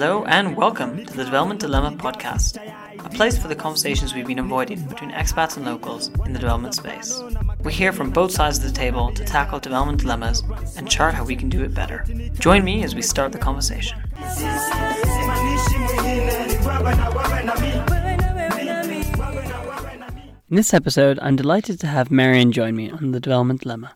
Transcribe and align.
Hello 0.00 0.24
and 0.24 0.56
welcome 0.56 1.04
to 1.04 1.12
the 1.12 1.26
Development 1.26 1.60
Dilemma 1.60 1.90
podcast, 1.90 2.56
a 3.04 3.10
place 3.10 3.36
for 3.36 3.48
the 3.48 3.54
conversations 3.54 4.14
we've 4.14 4.26
been 4.26 4.38
avoiding 4.38 4.82
between 4.86 5.10
expats 5.10 5.58
and 5.58 5.66
locals 5.66 6.08
in 6.24 6.32
the 6.32 6.38
development 6.38 6.74
space. 6.74 7.22
We 7.62 7.74
hear 7.74 7.92
from 7.92 8.08
both 8.08 8.32
sides 8.32 8.56
of 8.56 8.64
the 8.64 8.70
table 8.70 9.12
to 9.12 9.22
tackle 9.26 9.60
development 9.60 10.00
dilemmas 10.00 10.42
and 10.78 10.90
chart 10.90 11.12
how 11.12 11.24
we 11.24 11.36
can 11.36 11.50
do 11.50 11.62
it 11.64 11.74
better. 11.74 12.06
Join 12.38 12.64
me 12.64 12.82
as 12.82 12.94
we 12.94 13.02
start 13.02 13.32
the 13.32 13.38
conversation. 13.38 13.98
In 20.48 20.56
this 20.56 20.72
episode, 20.72 21.18
I'm 21.20 21.36
delighted 21.36 21.78
to 21.80 21.86
have 21.88 22.10
Marion 22.10 22.52
join 22.52 22.74
me 22.74 22.90
on 22.90 23.10
the 23.10 23.20
Development 23.20 23.60
Dilemma. 23.60 23.92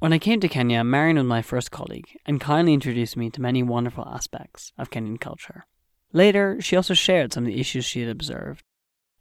When 0.00 0.14
I 0.14 0.18
came 0.18 0.40
to 0.40 0.48
Kenya, 0.48 0.82
Marion 0.82 1.18
was 1.18 1.26
my 1.26 1.42
first 1.42 1.70
colleague 1.70 2.08
and 2.24 2.40
kindly 2.40 2.72
introduced 2.72 3.18
me 3.18 3.28
to 3.28 3.42
many 3.42 3.62
wonderful 3.62 4.08
aspects 4.08 4.72
of 4.78 4.88
Kenyan 4.88 5.20
culture. 5.20 5.66
Later, 6.14 6.56
she 6.58 6.74
also 6.74 6.94
shared 6.94 7.34
some 7.34 7.44
of 7.44 7.48
the 7.48 7.60
issues 7.60 7.84
she 7.84 8.00
had 8.00 8.08
observed. 8.08 8.64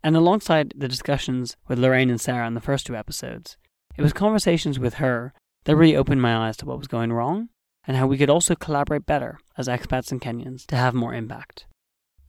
And 0.06 0.16
alongside 0.16 0.74
the 0.78 0.88
discussions 0.88 1.58
with 1.68 1.80
Lorraine 1.80 2.10
and 2.10 2.22
Sarah 2.22 2.48
in 2.48 2.54
the 2.54 2.62
first 2.62 2.86
two 2.86 2.96
episodes, 2.96 3.58
it 3.98 4.02
was 4.02 4.14
conversations 4.14 4.80
with 4.80 4.94
her 4.96 5.34
that 5.66 5.76
really 5.76 5.98
opened 5.98 6.22
my 6.22 6.48
eyes 6.48 6.56
to 6.58 6.66
what 6.66 6.78
was 6.78 6.88
going 6.88 7.12
wrong 7.12 7.50
and 7.86 7.98
how 7.98 8.08
we 8.08 8.18
could 8.18 8.30
also 8.30 8.56
collaborate 8.56 9.06
better 9.06 9.38
as 9.58 9.68
expats 9.68 10.14
and 10.14 10.22
Kenyans 10.22 10.66
to 10.68 10.78
have 10.78 10.94
more 10.94 11.14
impact. 11.14 11.66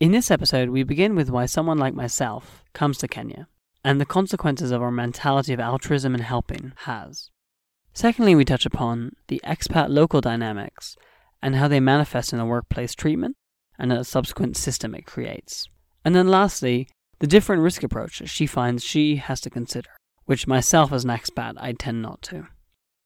In 0.00 0.10
this 0.10 0.28
episode, 0.28 0.70
we 0.70 0.82
begin 0.82 1.14
with 1.14 1.30
why 1.30 1.46
someone 1.46 1.78
like 1.78 1.94
myself 1.94 2.64
comes 2.72 2.98
to 2.98 3.06
Kenya 3.06 3.46
and 3.84 4.00
the 4.00 4.04
consequences 4.04 4.72
of 4.72 4.82
our 4.82 4.90
mentality 4.90 5.52
of 5.52 5.60
altruism 5.60 6.14
and 6.16 6.24
helping 6.24 6.72
has. 6.78 7.30
Secondly, 7.92 8.34
we 8.34 8.44
touch 8.44 8.66
upon 8.66 9.12
the 9.28 9.40
expat 9.44 9.88
local 9.88 10.20
dynamics 10.20 10.96
and 11.42 11.56
how 11.56 11.68
they 11.68 11.80
manifest 11.80 12.32
in 12.32 12.38
the 12.38 12.44
workplace 12.44 12.94
treatment 12.94 13.36
and 13.78 13.90
the 13.90 14.04
subsequent 14.04 14.56
system 14.56 14.94
it 14.94 15.06
creates. 15.06 15.68
And 16.04 16.14
then 16.14 16.28
lastly, 16.28 16.88
the 17.18 17.26
different 17.26 17.62
risk 17.62 17.82
approaches 17.82 18.30
she 18.30 18.46
finds 18.46 18.84
she 18.84 19.16
has 19.16 19.40
to 19.42 19.50
consider, 19.50 19.90
which 20.24 20.46
myself 20.46 20.92
as 20.92 21.04
an 21.04 21.10
expat 21.10 21.54
I 21.58 21.72
tend 21.72 22.02
not 22.02 22.22
to. 22.22 22.48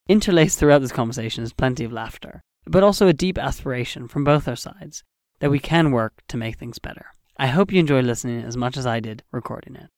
Interlaced 0.08 0.58
throughout 0.58 0.80
this 0.80 0.92
conversation 0.92 1.42
is 1.42 1.52
plenty 1.52 1.84
of 1.84 1.92
laughter, 1.92 2.42
but 2.66 2.82
also 2.82 3.08
a 3.08 3.12
deep 3.12 3.38
aspiration 3.38 4.06
from 4.06 4.22
both 4.22 4.46
our 4.46 4.56
sides 4.56 5.02
that 5.40 5.50
we 5.50 5.58
can 5.58 5.90
work 5.90 6.22
to 6.28 6.36
make 6.36 6.58
things 6.58 6.78
better. 6.78 7.06
I 7.36 7.48
hope 7.48 7.72
you 7.72 7.80
enjoy 7.80 8.00
listening 8.00 8.44
as 8.44 8.56
much 8.56 8.76
as 8.76 8.86
I 8.86 9.00
did 9.00 9.22
recording 9.32 9.74
it. 9.76 9.90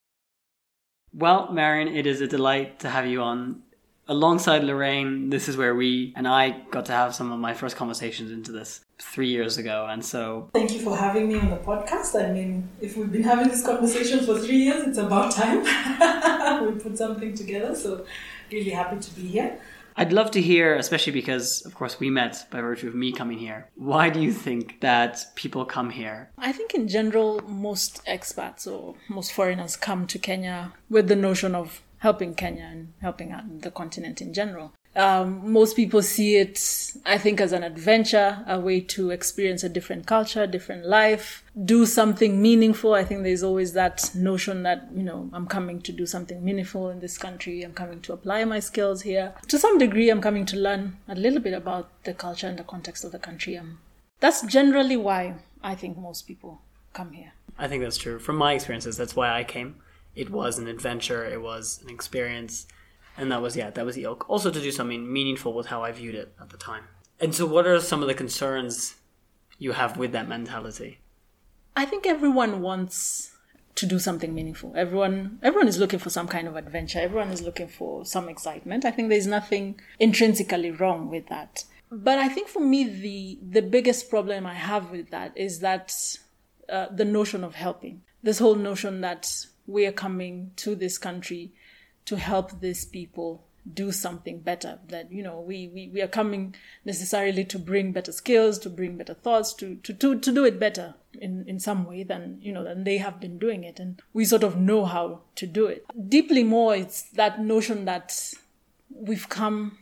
Well, 1.13 1.53
Marion, 1.53 1.89
it 1.89 2.07
is 2.07 2.21
a 2.21 2.27
delight 2.27 2.81
to 2.81 2.91
have 2.91 3.07
you 3.07 3.21
on 3.23 3.63
alongside 4.09 4.65
Lorraine, 4.65 5.31
this 5.31 5.49
is 5.49 5.57
where 5.57 5.75
we 5.75 6.13
and 6.17 6.27
I 6.27 6.51
got 6.71 6.87
to 6.87 6.93
have 6.93 7.15
some 7.15 7.33
of 7.33 7.39
my 7.39 7.55
first 7.55 7.77
conversations 7.77 8.31
into 8.31 8.53
this 8.53 8.81
three 8.99 9.29
years 9.29 9.59
ago. 9.59 9.87
And 9.91 10.05
so. 10.05 10.49
Thank 10.53 10.73
you 10.73 10.81
for 10.81 10.97
having 10.97 11.29
me 11.29 11.39
on 11.39 11.51
the 11.51 11.57
podcast. 11.57 12.15
I 12.23 12.33
mean, 12.33 12.69
if 12.81 12.97
we've 12.97 13.11
been 13.11 13.25
having 13.25 13.49
this 13.49 13.65
conversation 13.65 14.25
for 14.25 14.39
three 14.39 14.65
years, 14.65 14.87
it's 14.87 14.99
about 14.99 15.33
time 15.33 15.63
we 16.67 16.81
put 16.81 16.97
something 16.97 17.35
together. 17.35 17.75
So, 17.75 18.07
really 18.51 18.71
happy 18.71 18.99
to 19.01 19.11
be 19.15 19.27
here. 19.27 19.59
I'd 19.99 20.13
love 20.13 20.31
to 20.33 20.43
hear, 20.43 20.75
especially 20.75 21.15
because, 21.15 21.65
of 21.65 21.75
course, 21.75 21.99
we 21.99 22.11
met 22.11 22.47
by 22.51 22.61
virtue 22.61 22.87
of 22.87 22.95
me 22.95 23.13
coming 23.13 23.39
here. 23.39 23.71
Why 23.77 24.11
do 24.11 24.21
you 24.21 24.31
think 24.31 24.81
that 24.81 25.25
people 25.37 25.65
come 25.65 25.89
here? 25.89 26.29
I 26.37 26.53
think, 26.53 26.75
in 26.75 26.87
general, 26.87 27.41
most 27.49 28.05
expats 28.05 28.71
or 28.71 28.95
most 29.09 29.33
foreigners 29.33 29.75
come 29.75 30.07
to 30.09 30.19
Kenya 30.19 30.75
with 30.91 31.09
the 31.09 31.17
notion 31.17 31.55
of 31.55 31.81
helping 31.99 32.35
Kenya 32.35 32.65
and 32.65 32.93
helping 33.01 33.33
out 33.33 33.63
the 33.63 33.71
continent 33.71 34.21
in 34.21 34.33
general. 34.33 34.73
Um, 34.97 35.53
most 35.53 35.77
people 35.77 36.01
see 36.01 36.37
it, 36.37 36.59
I 37.05 37.19
think, 37.19 37.39
as 37.39 37.53
an 37.53 37.63
adventure, 37.63 38.43
a 38.47 38.59
way 38.59 38.81
to 38.81 39.11
experience 39.11 39.63
a 39.63 39.69
different 39.69 40.07
culture, 40.07 40.47
different 40.47 40.87
life, 40.87 41.45
do 41.67 41.85
something 41.85 42.41
meaningful. 42.41 42.95
I 42.95 43.05
think 43.05 43.23
there's 43.23 43.43
always 43.43 43.75
that 43.75 44.11
notion 44.15 44.63
that, 44.63 44.89
you 44.95 45.03
know, 45.03 45.29
I'm 45.35 45.47
coming 45.47 45.83
to 45.83 45.93
do 45.93 46.07
something 46.07 46.43
meaningful 46.43 46.89
in 46.89 47.01
this 47.01 47.19
country. 47.19 47.63
I'm 47.63 47.75
coming 47.75 48.01
to 48.03 48.15
apply 48.15 48.47
my 48.47 48.59
skills 48.59 49.03
here. 49.03 49.35
To 49.49 49.59
some 49.59 49.77
degree, 49.77 50.09
I'm 50.09 50.23
coming 50.23 50.47
to 50.47 50.57
learn 50.57 50.97
a 51.09 51.15
little 51.15 51.41
bit 51.41 51.53
about 51.53 51.91
the 52.05 52.15
culture 52.15 52.47
and 52.47 52.59
the 52.59 52.65
context 52.65 53.05
of 53.05 53.13
the 53.13 53.19
country. 53.19 53.59
Um, 53.59 53.81
that's 54.21 54.41
generally 54.47 54.97
why 54.97 55.35
I 55.63 55.75
think 55.75 55.99
most 55.99 56.27
people 56.27 56.63
come 56.95 57.13
here. 57.13 57.33
I 57.59 57.69
think 57.69 57.83
that's 57.83 57.99
true. 57.99 58.19
From 58.19 58.37
my 58.37 58.55
experiences, 58.55 58.97
that's 58.97 59.15
why 59.15 59.31
I 59.31 59.45
came 59.45 59.77
it 60.17 60.31
was 60.31 60.59
an 60.59 60.67
adventure, 60.67 61.25
it 61.25 61.41
was 61.41 61.81
an 61.83 61.91
experience, 61.91 62.67
and 63.17 63.31
that 63.31 63.43
was 63.43 63.57
yeah, 63.57 63.71
that 63.71 63.85
was 63.85 63.95
the 63.95 64.05
ilk. 64.05 64.29
Also 64.29 64.51
to 64.51 64.61
do 64.61 64.73
something 64.73 65.13
meaningful 65.13 65.53
with 65.53 65.67
how 65.67 65.83
I 65.83 65.93
viewed 65.93 66.15
it 66.15 66.35
at 66.41 66.51
the 66.51 66.57
time. 66.57 66.85
And 67.21 67.35
so, 67.35 67.47
what 67.47 67.67
are 67.67 67.81
some 67.81 68.03
of 68.03 68.09
the 68.09 68.15
concerns 68.15 68.97
you 69.59 69.73
have 69.73 69.97
with 69.97 70.13
that 70.13 70.29
mentality? 70.29 70.99
I 71.77 71.85
think 71.85 72.07
everyone 72.07 72.63
wants 72.63 73.37
to 73.77 73.87
do 73.87 73.99
something 73.99 74.35
meaningful. 74.35 74.73
Everyone 74.75 75.39
everyone 75.43 75.69
is 75.69 75.79
looking 75.79 75.99
for 75.99 76.11
some 76.11 76.27
kind 76.27 76.49
of 76.49 76.57
adventure. 76.57 76.99
Everyone 76.99 77.31
is 77.31 77.43
looking 77.43 77.69
for 77.69 78.05
some 78.05 78.29
excitement. 78.29 78.85
I 78.85 78.91
think 78.91 79.09
there's 79.09 79.27
nothing 79.27 79.81
intrinsically 80.01 80.71
wrong 80.71 81.11
with 81.11 81.29
that. 81.29 81.65
But 81.91 82.19
I 82.19 82.29
think 82.29 82.49
for 82.49 82.61
me 82.61 82.85
the 82.85 83.39
the 83.61 83.63
biggest 83.63 84.11
problem 84.11 84.47
I 84.47 84.55
have 84.55 84.91
with 84.91 85.11
that 85.11 85.37
is 85.37 85.61
that 85.61 85.93
uh, 86.69 86.87
the 86.91 87.05
notion 87.05 87.45
of 87.45 87.55
helping. 87.55 88.03
This 88.23 88.39
whole 88.39 88.57
notion 88.57 89.03
that 89.03 89.31
we 89.67 89.87
are 89.87 89.93
coming 89.93 90.51
to 90.57 90.75
this 90.75 90.99
country 90.99 91.53
to 92.05 92.17
help 92.17 92.61
these 92.61 92.85
people 92.85 93.43
do 93.75 93.91
something 93.91 94.39
better 94.39 94.79
that 94.89 95.11
you 95.11 95.23
know 95.23 95.41
we, 95.41 95.69
we 95.75 95.91
we 95.93 96.01
are 96.01 96.07
coming 96.07 96.55
necessarily 96.85 97.45
to 97.45 97.59
bring 97.59 97.91
better 97.91 98.13
skills 98.13 98.61
to 98.61 98.71
bring 98.71 98.97
better 98.97 99.15
thoughts 99.15 99.53
to 99.53 99.75
to 99.77 99.93
to, 99.93 100.19
to 100.21 100.33
do 100.33 100.45
it 100.45 100.61
better 100.61 100.95
in 101.21 101.45
in 101.49 101.59
some 101.59 101.85
way 101.85 102.03
than 102.03 102.39
you 102.41 102.53
know 102.53 102.65
than 102.65 102.85
they 102.85 102.99
have 102.99 103.21
been 103.21 103.39
doing 103.39 103.65
it. 103.65 103.79
And 103.79 104.01
we 104.13 104.25
sort 104.25 104.45
of 104.45 104.57
know 104.57 104.85
how 104.85 105.23
to 105.37 105.47
do 105.47 105.67
it. 105.67 105.85
Deeply 106.09 106.45
more 106.45 106.77
it's 106.77 107.03
that 107.03 107.41
notion 107.41 107.85
that 107.87 108.33
we've 108.91 109.29
come 109.29 109.79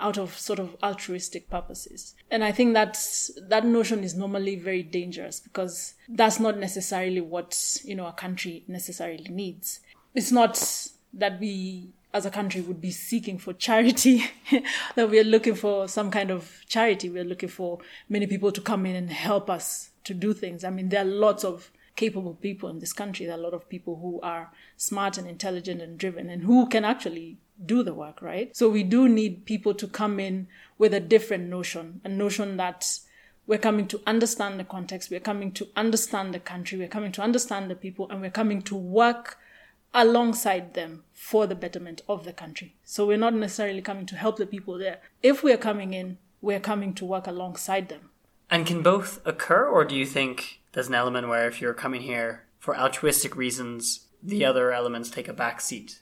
out 0.00 0.18
of 0.18 0.36
sort 0.38 0.58
of 0.58 0.76
altruistic 0.82 1.48
purposes. 1.50 2.14
And 2.30 2.42
I 2.42 2.52
think 2.52 2.74
that's, 2.74 3.30
that 3.48 3.64
notion 3.64 4.02
is 4.02 4.14
normally 4.14 4.56
very 4.56 4.82
dangerous 4.82 5.40
because 5.40 5.94
that's 6.08 6.40
not 6.40 6.58
necessarily 6.58 7.20
what, 7.20 7.80
you 7.84 7.94
know, 7.94 8.06
a 8.06 8.12
country 8.12 8.64
necessarily 8.66 9.26
needs. 9.28 9.80
It's 10.14 10.32
not 10.32 10.88
that 11.14 11.38
we 11.38 11.90
as 12.12 12.26
a 12.26 12.30
country 12.30 12.60
would 12.60 12.80
be 12.80 12.90
seeking 12.90 13.38
for 13.38 13.52
charity, 13.52 14.24
that 14.96 15.08
we 15.10 15.20
are 15.20 15.24
looking 15.24 15.54
for 15.54 15.86
some 15.86 16.10
kind 16.10 16.30
of 16.30 16.62
charity. 16.68 17.08
We 17.08 17.20
are 17.20 17.24
looking 17.24 17.48
for 17.48 17.78
many 18.08 18.26
people 18.26 18.50
to 18.52 18.60
come 18.60 18.84
in 18.84 18.96
and 18.96 19.10
help 19.10 19.48
us 19.48 19.90
to 20.04 20.14
do 20.14 20.32
things. 20.32 20.64
I 20.64 20.70
mean, 20.70 20.88
there 20.88 21.02
are 21.02 21.08
lots 21.08 21.44
of 21.44 21.70
capable 21.94 22.34
people 22.34 22.68
in 22.68 22.78
this 22.80 22.92
country. 22.92 23.26
There 23.26 23.34
are 23.34 23.38
a 23.38 23.42
lot 23.42 23.54
of 23.54 23.68
people 23.68 23.96
who 23.96 24.20
are 24.22 24.50
smart 24.76 25.18
and 25.18 25.28
intelligent 25.28 25.80
and 25.80 25.98
driven 25.98 26.30
and 26.30 26.42
who 26.42 26.68
can 26.68 26.84
actually 26.84 27.36
do 27.64 27.82
the 27.82 27.94
work, 27.94 28.22
right? 28.22 28.56
So 28.56 28.68
we 28.68 28.82
do 28.82 29.08
need 29.08 29.44
people 29.44 29.74
to 29.74 29.86
come 29.86 30.18
in 30.18 30.48
with 30.78 30.94
a 30.94 31.00
different 31.00 31.48
notion, 31.48 32.00
a 32.04 32.08
notion 32.08 32.56
that 32.56 33.00
we're 33.46 33.58
coming 33.58 33.86
to 33.88 34.00
understand 34.06 34.60
the 34.60 34.64
context, 34.64 35.10
we're 35.10 35.20
coming 35.20 35.52
to 35.52 35.68
understand 35.76 36.32
the 36.32 36.40
country, 36.40 36.78
we're 36.78 36.88
coming 36.88 37.12
to 37.12 37.22
understand 37.22 37.70
the 37.70 37.74
people, 37.74 38.08
and 38.08 38.20
we're 38.20 38.30
coming 38.30 38.62
to 38.62 38.76
work 38.76 39.38
alongside 39.92 40.74
them 40.74 41.02
for 41.12 41.46
the 41.46 41.54
betterment 41.54 42.00
of 42.08 42.24
the 42.24 42.32
country. 42.32 42.76
So 42.84 43.06
we're 43.06 43.16
not 43.16 43.34
necessarily 43.34 43.82
coming 43.82 44.06
to 44.06 44.16
help 44.16 44.36
the 44.36 44.46
people 44.46 44.78
there. 44.78 45.00
If 45.22 45.42
we're 45.42 45.56
coming 45.56 45.94
in, 45.94 46.18
we're 46.40 46.60
coming 46.60 46.94
to 46.94 47.04
work 47.04 47.26
alongside 47.26 47.88
them. 47.88 48.10
And 48.48 48.66
can 48.66 48.82
both 48.82 49.20
occur, 49.26 49.66
or 49.66 49.84
do 49.84 49.94
you 49.94 50.06
think 50.06 50.60
there's 50.72 50.88
an 50.88 50.94
element 50.94 51.28
where 51.28 51.48
if 51.48 51.60
you're 51.60 51.74
coming 51.74 52.02
here 52.02 52.44
for 52.58 52.76
altruistic 52.76 53.36
reasons, 53.36 54.06
the 54.22 54.44
other 54.44 54.72
elements 54.72 55.10
take 55.10 55.28
a 55.28 55.32
back 55.32 55.60
seat? 55.60 56.00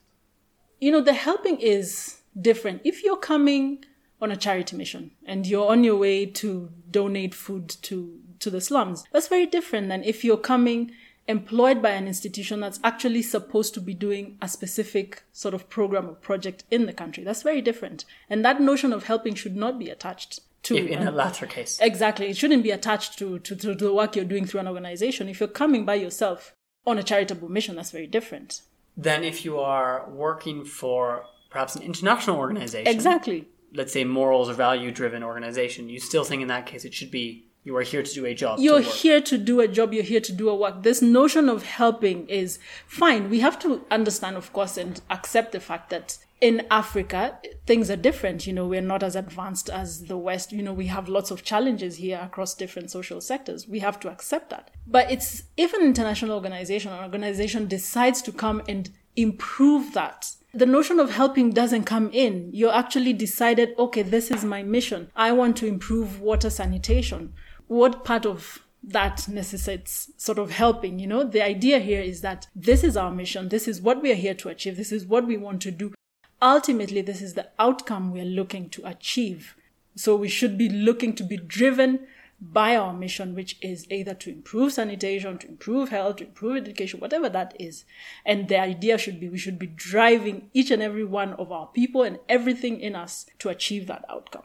You 0.81 0.93
know, 0.93 1.01
the 1.01 1.15
helping 1.15 1.59
is 1.59 2.19
different. 2.41 2.83
If 2.85 3.03
you're 3.03 3.17
coming 3.17 3.85
on 4.21 4.31
a 4.31 4.37
charity 4.37 4.77
mission 4.77 5.13
and 5.25 5.47
you're 5.47 5.69
on 5.69 5.85
your 5.85 5.97
way 5.97 6.27
to 6.27 6.71
donate 6.91 7.35
food 7.35 7.69
to, 7.83 8.19
to 8.41 8.51
the 8.51 8.61
slums, 8.61 9.05
that's 9.13 9.29
very 9.29 9.47
different 9.47 9.89
than 9.89 10.05
if 10.05 10.25
you're 10.25 10.37
coming 10.37 10.93
employed 11.27 11.83
by 11.83 11.91
an 11.91 12.07
institution 12.07 12.61
that's 12.61 12.81
actually 12.83 13.21
supposed 13.21 13.75
to 13.75 13.81
be 13.81 13.93
doing 13.93 14.39
a 14.41 14.49
specific 14.49 15.23
sort 15.33 15.53
of 15.53 15.69
program 15.69 16.09
or 16.09 16.15
project 16.15 16.65
in 16.71 16.87
the 16.87 16.93
country. 16.93 17.23
That's 17.23 17.43
very 17.43 17.61
different. 17.61 18.07
And 18.31 18.45
that 18.45 18.63
notion 18.63 18.95
of 18.95 19.05
helping 19.05 19.35
should 19.35 19.55
not 19.55 19.79
be 19.79 19.91
attached 19.91 20.41
to 20.65 20.77
in 20.77 21.05
the 21.05 21.09
um, 21.09 21.15
latter 21.15 21.47
case. 21.47 21.79
Exactly. 21.81 22.29
It 22.29 22.37
shouldn't 22.37 22.63
be 22.63 22.71
attached 22.71 23.19
to, 23.19 23.39
to, 23.41 23.55
to 23.55 23.75
the 23.75 23.93
work 23.93 24.17
you're 24.17 24.25
doing 24.25 24.47
through 24.47 24.61
an 24.61 24.69
organization. 24.69 25.29
If 25.29 25.39
you're 25.39 25.49
coming 25.51 25.85
by 25.85 25.97
yourself 25.97 26.55
on 26.87 26.97
a 26.97 27.03
charitable 27.03 27.51
mission, 27.51 27.77
that's 27.77 27.91
very 27.91 28.07
different 28.07 28.63
than 28.99 29.23
if 29.23 29.45
you 29.45 29.61
are 29.61 30.11
working 30.11 30.65
for 30.65 31.25
perhaps 31.51 31.77
an 31.77 31.83
international 31.83 32.37
organization. 32.37 32.93
Exactly. 32.93 33.47
Let's 33.73 33.93
say 33.93 34.03
morals 34.03 34.51
or 34.51 34.55
value 34.55 34.91
driven 34.91 35.23
organization. 35.23 35.89
You 35.89 36.01
still 36.01 36.25
think 36.25 36.43
in 36.43 36.49
that 36.49 36.67
case 36.67 36.85
it 36.85 36.93
should 36.93 37.13
be 37.13 37.48
You 37.69 37.77
are 37.77 37.83
here 37.83 38.03
to 38.03 38.15
do 38.15 38.25
a 38.25 38.33
job. 38.33 38.61
You're 38.61 38.81
here 38.81 39.21
to 39.21 39.37
do 39.37 39.61
a 39.61 39.69
job, 39.69 39.93
you're 39.93 40.03
here 40.03 40.23
to 40.23 40.33
do 40.33 40.49
a 40.49 40.55
work. 40.55 40.85
This 40.85 41.03
notion 41.03 41.51
of 41.51 41.65
helping 41.65 42.27
is 42.27 42.59
fine. 42.87 43.29
We 43.29 43.41
have 43.41 43.59
to 43.59 43.85
understand, 43.91 44.39
of 44.39 44.55
course, 44.55 44.79
and 44.79 44.99
accept 45.11 45.53
the 45.53 45.61
fact 45.61 45.91
that 45.91 46.17
in 46.41 46.67
Africa, 46.71 47.39
things 47.67 47.91
are 47.91 47.97
different. 47.97 48.47
You 48.47 48.55
know, 48.55 48.67
we're 48.67 48.81
not 48.81 49.03
as 49.03 49.15
advanced 49.15 49.69
as 49.69 50.05
the 50.07 50.17
West. 50.17 50.51
You 50.51 50.63
know, 50.63 50.73
we 50.73 50.87
have 50.87 51.11
lots 51.11 51.31
of 51.31 51.45
challenges 51.45 51.97
here 51.97 52.19
across 52.23 52.55
different 52.55 52.91
social 52.91 53.21
sectors. 53.21 53.69
We 53.69 53.81
have 53.81 54.01
to 54.01 54.09
accept 54.09 54.49
that. 54.49 54.71
But 54.87 55.13
it's 55.13 55.43
if 55.59 55.75
an 55.75 55.83
international 55.83 56.37
organization 56.37 56.95
or 56.95 57.03
organization 57.03 57.69
decides 57.69 58.23
to 58.23 58.33
come 58.33 58.63
and 58.67 58.89
improve 59.15 59.93
that, 59.93 60.31
the 60.55 60.65
notion 60.65 60.99
of 60.99 61.11
helping 61.11 61.51
doesn't 61.51 61.85
come 61.85 62.09
in. 62.15 62.49
You're 62.55 62.75
actually 62.75 63.13
decided, 63.13 63.75
okay, 63.79 64.01
this 64.01 64.31
is 64.31 64.43
my 64.43 64.63
mission. 64.63 65.11
I 65.15 65.33
want 65.33 65.59
to 65.59 65.67
improve 65.67 66.21
water 66.21 66.49
sanitation. 66.49 67.35
What 67.69 68.05
part 68.05 68.27
of 68.27 68.63
that 68.83 69.29
necessitates 69.29 70.11
sort 70.17 70.39
of 70.39 70.51
helping. 70.51 70.99
You 70.99 71.07
know, 71.07 71.25
the 71.25 71.45
idea 71.45 71.79
here 71.79 72.01
is 72.01 72.21
that 72.23 72.47
this 72.55 72.85
is 72.85 72.97
our 72.97 73.11
mission. 73.11 73.49
This 73.49 73.69
is 73.69 73.81
what 73.81 74.03
we 74.03 74.13
are 74.13 74.17
here 74.17 74.35
to 74.35 74.49
achieve. 74.49 74.77
This 74.77 74.93
is 74.93 75.07
what 75.07 75.27
we 75.27 75.37
want 75.37 75.63
to 75.63 75.71
do. 75.71 75.95
Ultimately, 76.41 77.03
this 77.03 77.21
is 77.21 77.35
the 77.35 77.49
outcome 77.59 78.13
we 78.13 78.21
are 78.21 78.25
looking 78.25 78.71
to 78.71 78.87
achieve. 78.87 79.57
So 79.97 80.15
we 80.15 80.29
should 80.29 80.57
be 80.57 80.69
looking 80.69 81.15
to 81.17 81.25
be 81.25 81.37
driven 81.37 82.07
by 82.41 82.77
our 82.77 82.93
mission, 82.93 83.35
which 83.35 83.59
is 83.61 83.85
either 83.91 84.15
to 84.15 84.31
improve 84.31 84.73
sanitation, 84.73 85.39
to 85.39 85.49
improve 85.49 85.89
health, 85.89 86.17
to 86.17 86.25
improve 86.25 86.57
education, 86.57 87.01
whatever 87.01 87.29
that 87.29 87.57
is. 87.59 87.85
And 88.25 88.47
the 88.47 88.61
idea 88.61 88.97
should 88.97 89.19
be 89.19 89.29
we 89.29 89.39
should 89.39 89.59
be 89.59 89.67
driving 89.67 90.49
each 90.55 90.71
and 90.71 90.81
every 90.81 91.05
one 91.05 91.35
of 91.35 91.51
our 91.51 91.67
people 91.67 92.05
and 92.05 92.21
everything 92.29 92.81
in 92.81 92.95
us 92.95 93.27
to 93.41 93.49
achieve 93.49 93.89
that 93.89 94.05
outcome 94.09 94.45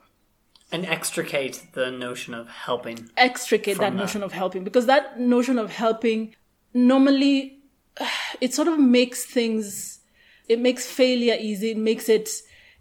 and 0.74 0.86
extricate 0.86 1.68
the 1.74 1.90
notion 1.92 2.34
of 2.34 2.50
helping 2.50 3.10
extricate 3.16 3.78
that, 3.78 3.92
that. 3.92 3.96
notion 3.96 4.24
of 4.24 4.34
helping 4.34 4.64
because 4.64 4.88
that 4.88 5.20
notion 5.20 5.58
of 5.58 5.72
helping 5.72 6.36
normally 6.74 7.60
it 8.42 8.54
sort 8.54 8.68
of 8.68 8.80
makes 8.80 9.24
things 9.26 10.00
it 10.48 10.60
makes 10.60 10.86
failure 10.86 11.38
easy. 11.40 11.72
It 11.72 11.78
makes 11.78 12.10
it 12.10 12.30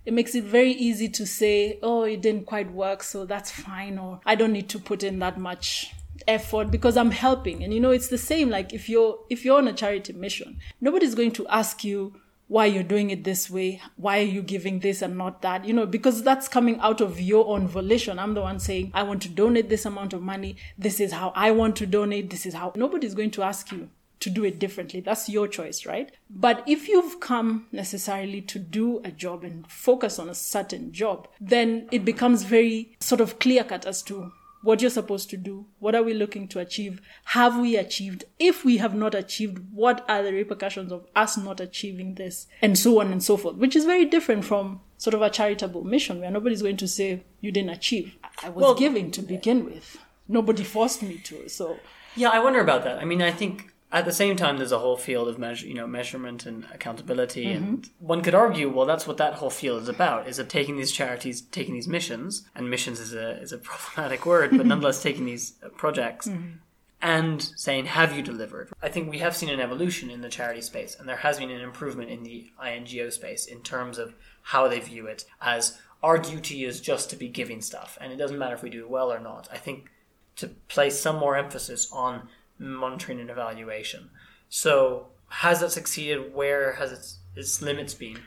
it 0.05 0.12
makes 0.12 0.35
it 0.35 0.44
very 0.44 0.73
easy 0.73 1.09
to 1.09 1.27
say 1.27 1.79
oh 1.83 2.03
it 2.03 2.23
didn't 2.23 2.47
quite 2.47 2.73
work 2.73 3.03
so 3.05 3.25
that's 3.25 3.53
fine 3.53 3.99
or 3.99 4.21
i 4.27 4.35
don't 4.35 4.53
need 4.53 4.69
to 4.69 4.81
put 4.81 5.05
in 5.05 5.21
that 5.21 5.39
much 5.39 5.94
effort 6.27 6.71
because 6.71 6.97
i'm 6.97 7.12
helping. 7.12 7.62
And 7.62 7.73
you 7.73 7.81
know 7.81 7.91
it's 7.91 8.09
the 8.09 8.19
same 8.19 8.50
like 8.50 8.73
if 8.73 8.89
you're 8.89 9.19
if 9.31 9.44
you're 9.44 9.59
on 9.59 9.69
a 9.69 9.73
charity 9.73 10.12
mission 10.12 10.59
nobody's 10.81 11.15
going 11.15 11.33
to 11.33 11.47
ask 11.49 11.85
you 11.85 12.15
why 12.53 12.67
you're 12.67 12.83
doing 12.83 13.09
it 13.09 13.25
this 13.25 13.49
way 13.49 13.81
why 13.97 14.19
are 14.19 14.33
you 14.37 14.43
giving 14.43 14.81
this 14.81 15.01
and 15.01 15.17
not 15.17 15.41
that? 15.41 15.65
You 15.65 15.73
know 15.73 15.87
because 15.87 16.23
that's 16.23 16.49
coming 16.49 16.79
out 16.81 17.01
of 17.01 17.19
your 17.19 17.47
own 17.49 17.67
volition. 17.67 18.19
I'm 18.19 18.35
the 18.35 18.43
one 18.43 18.59
saying 18.59 18.91
i 18.93 19.03
want 19.03 19.23
to 19.23 19.31
donate 19.31 19.71
this 19.71 19.87
amount 19.87 20.13
of 20.13 20.21
money. 20.21 20.57
This 20.77 21.01
is 21.01 21.13
how 21.13 21.33
i 21.35 21.51
want 21.51 21.77
to 21.77 21.87
donate. 21.87 22.29
This 22.29 22.45
is 22.45 22.53
how 22.53 22.73
nobody's 22.77 23.15
going 23.15 23.31
to 23.33 23.43
ask 23.43 23.73
you 23.73 23.89
to 24.21 24.31
do 24.31 24.45
it 24.45 24.59
differently. 24.59 25.01
That's 25.01 25.31
your 25.31 25.49
choice 25.49 25.87
right? 25.87 26.13
But 26.29 26.63
if 26.67 26.89
you've 26.89 27.21
come 27.21 27.69
necessarily 27.73 28.43
to 28.43 28.59
do 28.59 29.01
a 29.03 29.11
job 29.11 29.45
and 29.45 29.67
focus 29.67 30.19
on 30.19 30.29
a 30.29 30.35
certain 30.35 30.93
job 30.93 31.29
then 31.41 31.89
it 31.91 32.05
becomes 32.05 32.43
very 32.43 32.97
sort 33.01 33.23
of 33.23 33.39
clear 33.39 33.65
cut 33.65 33.87
as 33.87 34.03
to 34.03 34.31
what 34.62 34.81
you're 34.81 34.91
supposed 34.91 35.29
to 35.31 35.37
do. 35.37 35.67
What 35.79 35.94
are 35.94 36.03
we 36.03 36.14
looking 36.14 36.49
to 36.49 36.61
achieve? 36.61 37.00
Have 37.26 37.59
we 37.59 37.76
achieved? 37.76 38.25
If 38.38 38.64
we 38.64 38.79
have 38.79 38.94
not 38.94 39.14
achieved, 39.14 39.59
what 39.73 40.05
are 40.09 40.23
the 40.23 40.32
repercussions 40.32 40.93
of 40.93 41.06
us 41.14 41.37
not 41.37 41.61
achieving 41.61 42.14
this? 42.14 42.47
And 42.61 42.79
so 42.79 43.00
on 43.00 43.12
and 43.12 43.23
so 43.23 43.37
forth, 43.37 43.56
which 43.56 43.76
is 43.76 43.85
very 43.85 44.05
different 44.05 44.44
from 44.44 44.81
sort 44.99 45.14
of 45.14 45.23
a 45.23 45.31
charitable 45.31 45.85
mission 45.85 46.20
where 46.20 46.31
nobody's 46.31 46.62
going 46.62 46.76
to 46.79 46.88
say, 46.88 47.25
you 47.41 47.50
didn't 47.50 47.70
achieve. 47.70 48.17
I 48.43 48.49
was 48.49 48.62
well, 48.62 48.75
giving 48.75 49.11
to 49.12 49.23
begin 49.23 49.64
with. 49.64 49.99
Nobody 50.29 50.62
forced 50.62 51.03
me 51.03 51.19
to. 51.25 51.49
So. 51.49 51.79
Yeah, 52.15 52.29
I 52.29 52.38
wonder 52.38 52.61
about 52.61 52.85
that. 52.85 52.99
I 52.99 53.05
mean, 53.05 53.20
I 53.20 53.32
think 53.32 53.73
at 53.93 54.06
the 54.06 54.12
same 54.12 54.37
time, 54.37 54.56
there's 54.56 54.73
a 54.73 54.79
whole 54.79 54.97
field 54.97 55.29
of 55.29 55.39
measure, 55.39 55.67
you 55.67 55.75
know, 55.75 55.87
measurement 55.87 56.47
and 56.47 56.65
accountability, 56.73 57.44
mm-hmm. 57.44 57.65
and 57.65 57.91
one 57.99 58.23
could 58.23 58.35
argue, 58.35 58.71
well, 58.71 58.87
that's 58.87 59.06
what 59.06 59.19
that 59.19 59.35
whole 59.35 59.50
field 59.50 59.83
is 59.83 59.89
about: 59.89 60.27
is 60.27 60.39
of 60.39 60.49
taking 60.49 60.77
these 60.77 60.91
charities, 60.91 61.43
taking 61.43 61.75
these 61.75 61.87
missions, 61.87 62.49
and 62.55 62.71
missions 62.71 62.99
is 62.99 63.12
a 63.12 63.33
is 63.43 63.53
a 63.53 63.59
problematic 63.62 64.25
word, 64.25 64.56
but 64.56 64.67
nonetheless, 64.67 65.03
taking 65.03 65.27
these 65.27 65.53
projects. 65.77 66.29
Mm-hmm. 66.29 66.56
And 67.05 67.43
saying, 67.56 67.87
have 67.87 68.17
you 68.17 68.23
delivered? 68.23 68.71
I 68.81 68.89
think 68.89 69.11
we 69.11 69.19
have 69.19 69.35
seen 69.35 69.49
an 69.49 69.59
evolution 69.59 70.09
in 70.09 70.21
the 70.21 70.29
charity 70.29 70.61
space, 70.61 70.94
and 70.97 71.09
there 71.09 71.17
has 71.17 71.37
been 71.37 71.50
an 71.50 71.61
improvement 71.61 72.11
in 72.11 72.23
the 72.23 72.53
INGO 72.65 73.11
space 73.11 73.47
in 73.47 73.61
terms 73.62 73.99
of 73.99 74.15
how 74.43 74.69
they 74.69 74.79
view 74.79 75.09
it 75.09 75.25
as 75.41 75.81
our 76.00 76.17
duty 76.17 76.65
is 76.65 76.81
just 76.81 77.11
to 77.11 77.17
be 77.17 77.27
giving 77.27 77.61
stuff, 77.61 77.99
and 78.00 78.12
it 78.12 78.19
doesn't 78.19 78.39
matter 78.39 78.55
if 78.55 78.62
we 78.62 78.71
do 78.71 78.87
well 78.87 79.12
or 79.12 79.19
not. 79.19 79.49
I 79.50 79.56
think 79.56 79.91
to 80.37 80.47
place 80.69 81.00
some 81.00 81.17
more 81.17 81.37
emphasis 81.37 81.91
on 81.93 82.29
monitoring 82.62 83.20
and 83.20 83.31
evaluation. 83.31 84.11
So, 84.49 85.09
has 85.29 85.61
that 85.61 85.73
succeeded? 85.73 86.35
Where 86.35 86.75
has 86.75 86.93
its, 86.93 87.19
its 87.37 87.62
limits 87.62 87.94
been? 87.94 88.19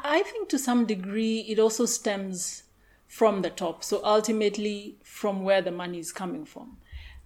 I 0.00 0.22
think 0.22 0.48
to 0.50 0.58
some 0.58 0.84
degree 0.84 1.40
it 1.40 1.58
also 1.58 1.86
stems 1.86 2.64
from 3.06 3.42
the 3.42 3.50
top. 3.50 3.82
So, 3.82 4.00
ultimately, 4.04 4.96
from 5.02 5.42
where 5.42 5.62
the 5.62 5.70
money 5.70 5.98
is 5.98 6.12
coming 6.12 6.44
from. 6.44 6.76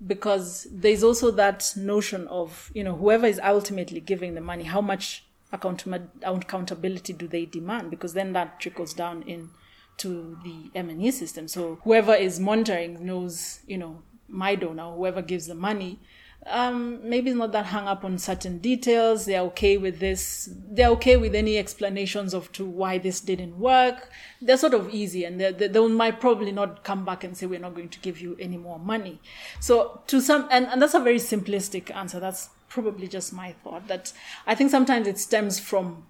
Because 0.06 0.68
there's 0.70 1.02
also 1.02 1.32
that 1.32 1.72
notion 1.76 2.28
of, 2.28 2.70
you 2.72 2.84
know, 2.84 2.94
whoever 2.94 3.26
is 3.26 3.40
ultimately 3.42 3.98
giving 3.98 4.34
the 4.34 4.40
money, 4.40 4.62
how 4.62 4.80
much 4.80 5.24
accountability 5.52 7.12
do 7.12 7.26
they 7.26 7.46
demand? 7.46 7.90
Because 7.90 8.12
then 8.12 8.32
that 8.34 8.60
trickles 8.60 8.94
down 8.94 9.22
in 9.22 9.50
to 9.98 10.38
the 10.44 10.70
M&E 10.74 11.10
system. 11.10 11.48
So 11.48 11.78
whoever 11.82 12.14
is 12.14 12.40
monitoring 12.40 13.04
knows, 13.04 13.60
you 13.66 13.78
know, 13.78 14.02
my 14.28 14.54
donor, 14.54 14.92
whoever 14.94 15.22
gives 15.22 15.46
the 15.46 15.54
money, 15.54 15.98
um, 16.46 17.00
maybe 17.08 17.32
not 17.35 17.52
that 17.52 17.67
hung 17.67 17.87
up 17.87 18.05
on 18.05 18.19
certain 18.19 18.58
details. 18.58 19.26
They're 19.26 19.40
okay 19.43 19.76
with 19.76 19.99
this. 19.99 20.49
They're 20.70 20.88
okay 20.90 21.17
with 21.17 21.35
any 21.35 21.58
explanations 21.58 22.32
of 22.32 22.50
to 22.52 22.64
why 22.64 22.99
this 22.99 23.20
didn't 23.20 23.58
work. 23.58 24.11
They're 24.40 24.56
sort 24.56 24.75
of 24.75 24.88
easy, 24.94 25.25
and 25.25 25.40
they, 25.40 25.52
they 25.52 25.88
might 25.88 26.20
probably 26.20 26.52
not 26.52 26.85
come 26.85 27.05
back 27.05 27.25
and 27.25 27.37
say 27.37 27.46
we're 27.46 27.58
not 27.58 27.75
going 27.75 27.90
to 27.90 28.00
give 28.00 28.20
you 28.20 28.37
any 28.40 28.56
more 28.56 28.79
money. 28.79 29.20
So 29.61 30.00
to 30.06 30.20
some, 30.20 30.49
and, 30.50 30.67
and 30.67 30.81
that's 30.81 30.94
a 30.94 31.00
very 31.00 31.19
simplistic 31.19 31.94
answer. 31.94 32.20
That's 32.20 32.50
probably 32.69 33.08
just 33.08 33.32
my 33.32 33.52
thought. 33.64 33.88
That 33.88 34.12
I 34.46 34.55
think 34.55 34.70
sometimes 34.70 35.06
it 35.06 35.19
stems 35.19 35.58
from, 35.58 36.06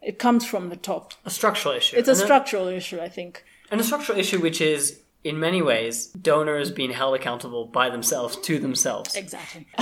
it 0.00 0.18
comes 0.18 0.46
from 0.46 0.70
the 0.70 0.76
top. 0.76 1.14
A 1.24 1.30
structural 1.30 1.74
issue. 1.74 1.96
It's 1.96 2.08
a 2.08 2.14
structural 2.14 2.68
issue, 2.68 3.00
I 3.00 3.08
think. 3.08 3.44
And 3.70 3.80
a 3.80 3.84
structural 3.84 4.18
issue 4.18 4.40
which 4.40 4.60
is 4.60 5.00
in 5.24 5.40
many 5.40 5.62
ways, 5.62 6.08
donors 6.08 6.70
being 6.70 6.90
held 6.90 7.14
accountable 7.14 7.64
by 7.64 7.88
themselves 7.88 8.36
to 8.36 8.58
themselves. 8.58 9.16
Exactly. 9.16 9.66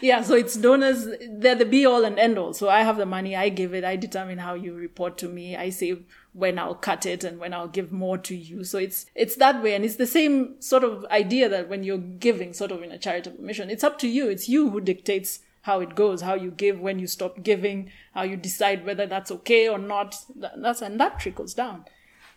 yeah, 0.00 0.20
so 0.20 0.34
it's 0.34 0.56
donors, 0.56 1.06
they're 1.30 1.54
the 1.54 1.64
be 1.64 1.86
all 1.86 2.04
and 2.04 2.18
end 2.18 2.36
all. 2.36 2.52
So 2.52 2.68
I 2.68 2.82
have 2.82 2.96
the 2.96 3.06
money, 3.06 3.36
I 3.36 3.50
give 3.50 3.72
it, 3.72 3.84
I 3.84 3.94
determine 3.94 4.38
how 4.38 4.54
you 4.54 4.74
report 4.74 5.16
to 5.18 5.28
me, 5.28 5.56
I 5.56 5.70
say 5.70 5.98
when 6.32 6.58
I'll 6.58 6.74
cut 6.74 7.06
it 7.06 7.22
and 7.22 7.38
when 7.38 7.54
I'll 7.54 7.68
give 7.68 7.92
more 7.92 8.18
to 8.18 8.34
you. 8.34 8.64
So 8.64 8.78
it's 8.78 9.06
it's 9.14 9.36
that 9.36 9.62
way. 9.62 9.76
And 9.76 9.84
it's 9.84 9.96
the 9.96 10.08
same 10.08 10.60
sort 10.60 10.82
of 10.82 11.04
idea 11.06 11.48
that 11.48 11.68
when 11.68 11.84
you're 11.84 11.98
giving 11.98 12.52
sort 12.52 12.72
of 12.72 12.82
in 12.82 12.90
a 12.90 12.98
charitable 12.98 13.42
mission, 13.42 13.70
it's 13.70 13.84
up 13.84 13.98
to 14.00 14.08
you. 14.08 14.28
It's 14.28 14.48
you 14.48 14.70
who 14.70 14.80
dictates 14.80 15.38
how 15.62 15.80
it 15.80 15.94
goes, 15.94 16.20
how 16.20 16.34
you 16.34 16.50
give, 16.50 16.80
when 16.80 16.98
you 16.98 17.06
stop 17.06 17.42
giving, 17.44 17.90
how 18.12 18.22
you 18.22 18.36
decide 18.36 18.84
whether 18.84 19.06
that's 19.06 19.30
okay 19.30 19.68
or 19.68 19.78
not. 19.78 20.16
That's 20.34 20.82
and 20.82 20.98
that 20.98 21.20
trickles 21.20 21.54
down. 21.54 21.84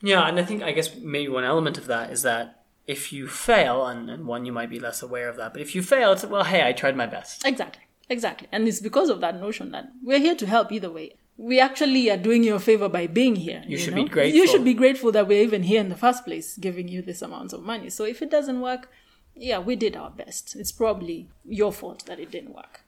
Yeah, 0.01 0.27
and 0.27 0.39
I 0.39 0.43
think 0.43 0.63
I 0.63 0.71
guess 0.71 0.95
maybe 0.95 1.29
one 1.29 1.43
element 1.43 1.77
of 1.77 1.87
that 1.87 2.11
is 2.11 2.21
that 2.23 2.63
if 2.85 3.11
you 3.11 3.27
fail, 3.27 3.85
and, 3.85 4.09
and 4.09 4.25
one 4.25 4.45
you 4.45 4.51
might 4.51 4.69
be 4.69 4.79
less 4.79 5.01
aware 5.01 5.27
of 5.29 5.37
that, 5.37 5.53
but 5.53 5.61
if 5.61 5.75
you 5.75 5.81
fail, 5.81 6.13
it's 6.13 6.25
well, 6.25 6.43
hey, 6.43 6.67
I 6.67 6.71
tried 6.73 6.95
my 6.95 7.05
best. 7.05 7.45
Exactly, 7.45 7.83
exactly, 8.09 8.47
and 8.51 8.67
it's 8.67 8.79
because 8.79 9.09
of 9.09 9.21
that 9.21 9.39
notion 9.39 9.71
that 9.71 9.89
we're 10.03 10.19
here 10.19 10.35
to 10.35 10.45
help 10.45 10.71
either 10.71 10.91
way. 10.91 11.15
We 11.39 11.59
actually 11.59 12.09
are 12.09 12.17
doing 12.17 12.43
you 12.43 12.55
a 12.55 12.59
favor 12.59 12.89
by 12.89 13.05
being 13.05 13.35
here. 13.35 13.61
You, 13.65 13.71
you 13.71 13.77
should 13.77 13.95
know? 13.95 14.03
be 14.03 14.09
grateful. 14.09 14.37
You 14.37 14.47
should 14.47 14.63
be 14.63 14.73
grateful 14.73 15.11
that 15.11 15.27
we're 15.27 15.43
even 15.43 15.63
here 15.63 15.79
in 15.79 15.89
the 15.89 15.95
first 15.95 16.25
place, 16.25 16.57
giving 16.57 16.87
you 16.87 17.03
this 17.03 17.21
amount 17.21 17.53
of 17.53 17.61
money. 17.61 17.91
So 17.91 18.05
if 18.05 18.23
it 18.23 18.31
doesn't 18.31 18.59
work, 18.59 18.89
yeah, 19.35 19.59
we 19.59 19.75
did 19.75 19.95
our 19.95 20.09
best. 20.09 20.55
It's 20.55 20.71
probably 20.71 21.29
your 21.45 21.71
fault 21.71 22.07
that 22.07 22.19
it 22.19 22.31
didn't 22.31 22.55
work. 22.55 22.81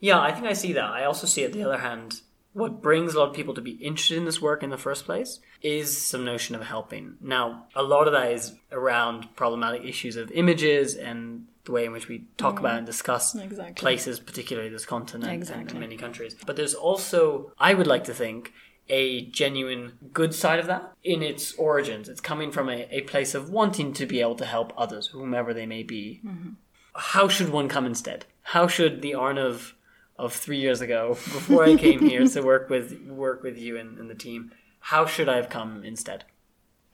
Yeah, 0.00 0.20
I 0.20 0.32
think 0.32 0.46
I 0.46 0.52
see 0.52 0.72
that. 0.74 0.84
I 0.84 1.04
also 1.04 1.26
see, 1.26 1.44
at 1.44 1.52
the 1.54 1.62
other 1.62 1.78
hand, 1.78 2.20
what 2.52 2.82
brings 2.82 3.14
a 3.14 3.18
lot 3.18 3.30
of 3.30 3.34
people 3.34 3.54
to 3.54 3.60
be 3.60 3.72
interested 3.72 4.18
in 4.18 4.24
this 4.24 4.40
work 4.42 4.62
in 4.62 4.70
the 4.70 4.78
first 4.78 5.04
place 5.04 5.40
is 5.62 5.96
some 5.96 6.24
notion 6.24 6.54
of 6.54 6.62
helping. 6.62 7.16
Now, 7.20 7.66
a 7.74 7.82
lot 7.82 8.06
of 8.06 8.12
that 8.12 8.32
is 8.32 8.54
around 8.70 9.34
problematic 9.36 9.84
issues 9.84 10.16
of 10.16 10.30
images 10.32 10.94
and 10.94 11.46
the 11.64 11.72
way 11.72 11.84
in 11.84 11.92
which 11.92 12.08
we 12.08 12.24
talk 12.36 12.56
mm. 12.56 12.60
about 12.60 12.78
and 12.78 12.86
discuss 12.86 13.34
exactly. 13.34 13.74
places, 13.74 14.20
particularly 14.20 14.68
this 14.68 14.84
continent 14.84 15.32
exactly. 15.32 15.70
and 15.70 15.80
many 15.80 15.96
countries. 15.96 16.36
But 16.44 16.56
there's 16.56 16.74
also, 16.74 17.52
I 17.58 17.74
would 17.74 17.86
like 17.86 18.04
to 18.04 18.14
think, 18.14 18.52
a 18.88 19.26
genuine 19.26 19.92
good 20.12 20.34
side 20.34 20.58
of 20.58 20.66
that 20.66 20.92
in 21.04 21.22
its 21.22 21.54
origins. 21.54 22.08
It's 22.08 22.20
coming 22.20 22.50
from 22.50 22.68
a, 22.68 22.86
a 22.90 23.02
place 23.02 23.34
of 23.34 23.48
wanting 23.48 23.92
to 23.94 24.06
be 24.06 24.20
able 24.20 24.34
to 24.34 24.44
help 24.44 24.72
others, 24.76 25.06
whomever 25.06 25.54
they 25.54 25.66
may 25.66 25.82
be. 25.84 26.20
Mm-hmm. 26.26 26.50
How 26.94 27.28
should 27.28 27.50
one 27.50 27.68
come 27.68 27.86
instead? 27.86 28.26
How 28.42 28.66
should 28.66 29.00
the 29.00 29.12
Arnav 29.12 29.72
of 30.18 30.32
three 30.32 30.58
years 30.58 30.80
ago 30.80 31.08
before 31.14 31.64
I 31.64 31.76
came 31.76 32.00
here 32.00 32.26
to 32.26 32.42
work 32.42 32.70
with 32.70 33.00
work 33.06 33.42
with 33.42 33.58
you 33.58 33.76
and, 33.76 33.98
and 33.98 34.10
the 34.10 34.14
team. 34.14 34.52
How 34.80 35.06
should 35.06 35.28
I 35.28 35.36
have 35.36 35.48
come 35.48 35.84
instead? 35.84 36.24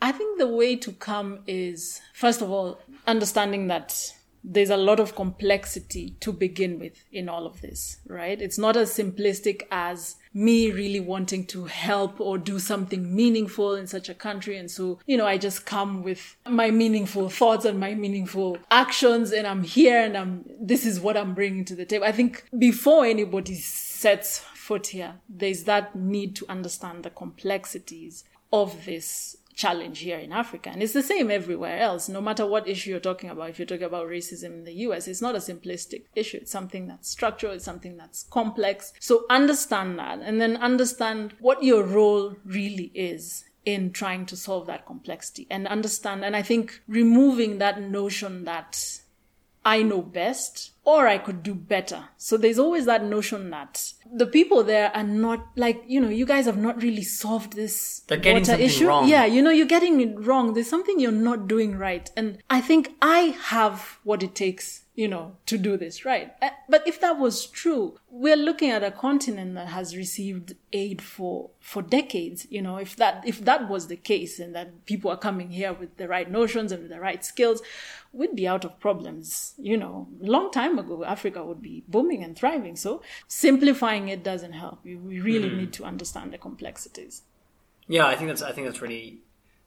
I 0.01 0.13
think 0.13 0.39
the 0.39 0.47
way 0.47 0.77
to 0.77 0.93
come 0.93 1.41
is, 1.47 2.01
first 2.15 2.41
of 2.41 2.51
all, 2.51 2.81
understanding 3.07 3.67
that 3.69 4.15
there's 4.45 4.71
a 4.71 4.77
lot 4.77 5.01
of 5.01 5.15
complexity 5.15 6.17
to 6.21 6.33
begin 6.33 6.79
with 6.79 7.05
in 7.13 7.29
all 7.29 7.47
of 7.47 7.61
this, 7.61 7.99
right? 8.07 8.41
It's 8.41 8.59
not 8.59 8.77
as 8.77 8.91
simplistic 8.91 9.63
as 9.71 10.17
me 10.33 10.71
really 10.71 11.01
wanting 11.01 11.47
to 11.47 11.65
help 11.65 12.21
or 12.21 12.39
do 12.39 12.59
something 12.59 13.15
meaningful 13.15 13.75
in 13.75 13.87
such 13.87 14.09
a 14.09 14.15
country. 14.15 14.57
And 14.57 14.71
so, 14.71 15.01
you 15.07 15.17
know, 15.17 15.27
I 15.27 15.39
just 15.39 15.67
come 15.67 16.03
with 16.03 16.37
my 16.49 16.71
meaningful 16.71 17.29
thoughts 17.29 17.65
and 17.65 17.81
my 17.81 17.95
meaningful 17.95 18.59
actions 18.71 19.33
and 19.33 19.47
I'm 19.47 19.65
here 19.65 20.01
and 20.01 20.17
I'm, 20.17 20.45
this 20.61 20.87
is 20.87 21.01
what 21.01 21.17
I'm 21.17 21.35
bringing 21.35 21.65
to 21.67 21.75
the 21.75 21.85
table. 21.85 22.05
I 22.07 22.13
think 22.13 22.45
before 22.57 23.05
anybody 23.05 23.55
sets 23.55 24.39
foot 24.39 24.89
here, 24.89 25.15
there's 25.29 25.65
that 25.65 25.97
need 25.97 26.37
to 26.37 26.47
understand 26.49 27.03
the 27.03 27.11
complexities 27.11 28.25
of 28.53 28.85
this 28.85 29.37
challenge 29.59 29.99
here 29.99 30.19
in 30.19 30.33
Africa. 30.33 30.71
And 30.71 30.83
it's 30.83 30.93
the 30.93 31.03
same 31.03 31.33
everywhere 31.33 31.81
else, 31.81 32.09
no 32.09 32.21
matter 32.21 32.47
what 32.47 32.69
issue 32.69 32.91
you're 32.91 33.01
talking 33.01 33.29
about. 33.29 33.51
If 33.51 33.59
you're 33.59 33.67
talking 33.67 33.83
about 33.85 34.07
racism 34.07 34.53
in 34.55 34.65
the 34.65 34.73
US, 34.87 35.09
it's 35.09 35.21
not 35.21 35.35
a 35.35 35.39
simplistic 35.39 36.05
issue. 36.15 36.39
It's 36.39 36.53
something 36.53 36.87
that's 36.87 37.11
structural, 37.11 37.55
it's 37.55 37.65
something 37.65 37.97
that's 37.97 38.23
complex. 38.31 38.93
So 39.01 39.27
understand 39.29 39.99
that 39.99 40.21
and 40.21 40.41
then 40.41 40.57
understand 40.59 41.35
what 41.41 41.65
your 41.65 41.83
role 41.83 42.37
really 42.45 42.93
is 42.95 43.45
in 43.65 43.91
trying 43.91 44.27
to 44.27 44.37
solve 44.37 44.69
that 44.69 44.87
complexity 44.87 45.49
and 45.51 45.67
understand. 45.67 46.25
And 46.25 46.37
I 46.37 46.43
think 46.43 46.81
removing 46.87 47.59
that 47.59 47.83
notion 47.83 48.45
that 48.45 49.01
I 49.65 49.83
know 49.83 50.03
best 50.03 50.71
or 50.85 51.07
I 51.07 51.19
could 51.19 51.43
do 51.43 51.55
better. 51.55 52.05
So 52.17 52.37
there's 52.37 52.59
always 52.59 52.87
that 52.87 53.05
notion 53.05 53.51
that 53.51 53.93
the 54.11 54.27
people 54.27 54.63
there 54.65 54.91
are 54.97 55.03
not 55.03 55.49
like, 55.57 55.83
you 55.87 56.01
know, 56.01 56.09
you 56.09 56.25
guys 56.25 56.47
have 56.47 56.57
not 56.57 56.83
really 56.83 57.03
solved 57.03 57.53
this 57.53 58.03
water 58.09 58.63
issue. 58.63 58.87
wrong. 58.89 59.09
Yeah, 59.09 59.27
you 59.27 59.43
know, 59.43 59.51
you're 59.51 59.67
getting 59.67 60.01
it 60.01 60.19
wrong. 60.19 60.55
There's 60.55 60.71
something 60.71 60.99
you're 60.99 61.13
not 61.13 61.47
doing 61.47 61.77
right. 61.77 62.11
And 62.17 62.39
I 62.49 62.61
think 62.63 62.95
I 63.03 63.37
have 63.45 63.99
what 64.03 64.23
it 64.23 64.35
takes, 64.35 64.85
you 64.95 65.09
know, 65.09 65.37
to 65.47 65.59
do 65.59 65.77
this 65.77 66.05
right. 66.07 66.33
Uh, 66.41 66.51
But 66.71 66.87
if 66.89 67.01
that 67.01 67.19
was 67.19 67.47
true, 67.47 67.99
we're 68.11 68.37
looking 68.37 68.71
at 68.71 68.83
a 68.83 68.91
continent 68.91 69.55
that 69.57 69.69
has 69.69 69.95
received 69.97 70.55
aid 70.73 71.03
for 71.03 71.51
for 71.61 71.83
decades. 71.83 72.47
You 72.51 72.63
know, 72.63 72.79
if 72.79 72.97
that 72.97 73.23
if 73.27 73.45
that 73.45 73.69
was 73.69 73.89
the 73.89 73.97
case 73.97 74.39
and 74.39 74.55
that 74.55 74.87
people 74.87 75.11
are 75.11 75.19
coming 75.19 75.51
here 75.51 75.75
with 75.75 75.99
the 75.99 76.09
right 76.09 76.31
notions 76.31 76.73
and 76.73 76.83
with 76.83 76.91
the 76.91 77.01
right 77.01 77.23
skills, 77.25 77.61
we'd 78.13 78.35
be 78.35 78.49
out 78.49 78.65
of 78.65 78.81
problems. 78.81 79.55
You 79.59 79.77
know, 79.77 80.09
long 80.21 80.51
time 80.51 80.78
ago, 80.79 81.05
Africa 81.05 81.45
would 81.45 81.63
be 81.63 81.85
booming 81.89 82.23
and 82.25 82.37
thriving. 82.37 82.77
So 82.77 83.03
simplifying 83.27 84.09
it 84.09 84.23
doesn't 84.23 84.53
help. 84.53 84.81
We 84.85 84.97
we 84.97 85.21
really 85.21 85.49
mm-hmm. 85.49 85.59
need 85.59 85.73
to 85.75 85.85
understand 85.85 86.33
the 86.33 86.39
complexities. 86.39 87.23
Yeah, 87.87 88.07
I 88.07 88.17
think 88.17 88.29
that's 88.29 88.43
I 88.43 88.53
think 88.53 88.67
that's 88.67 88.83
really 88.83 89.19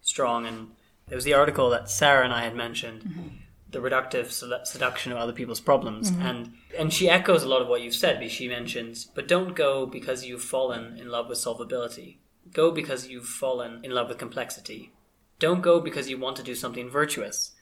strong. 0.02 0.46
And 0.46 0.72
there 1.08 1.16
was 1.16 1.26
the 1.26 1.34
article 1.34 1.70
that 1.70 1.90
Sarah 1.90 2.24
and 2.24 2.34
I 2.34 2.44
had 2.44 2.56
mentioned, 2.56 3.04
mm-hmm. 3.04 3.28
the 3.72 3.80
reductive 3.80 4.32
seduction 4.66 5.12
of 5.12 5.18
other 5.18 5.34
people's 5.34 5.60
problems, 5.60 6.12
mm-hmm. 6.12 6.22
and 6.22 6.54
and 6.78 6.94
she 6.94 7.10
echoes 7.10 7.44
a 7.44 7.48
lot 7.48 7.62
of 7.62 7.68
what 7.68 7.82
you've 7.82 7.96
said. 7.96 8.20
because 8.20 8.34
She 8.34 8.48
mentions, 8.48 9.06
but 9.06 9.28
don't 9.28 9.56
go 9.56 9.86
because 9.86 10.26
you've 10.26 10.44
fallen 10.44 10.98
in 10.98 11.10
love 11.10 11.28
with 11.28 11.38
solvability. 11.38 12.18
Go 12.54 12.72
because 12.72 13.08
you've 13.08 13.28
fallen 13.28 13.80
in 13.84 13.92
love 13.92 14.10
with 14.10 14.18
complexity. 14.18 14.92
Don't 15.40 15.62
go 15.62 15.80
because 15.80 16.10
you 16.10 16.20
want 16.20 16.38
to 16.38 16.44
do 16.44 16.54
something 16.54 16.90
virtuous. 16.90 17.54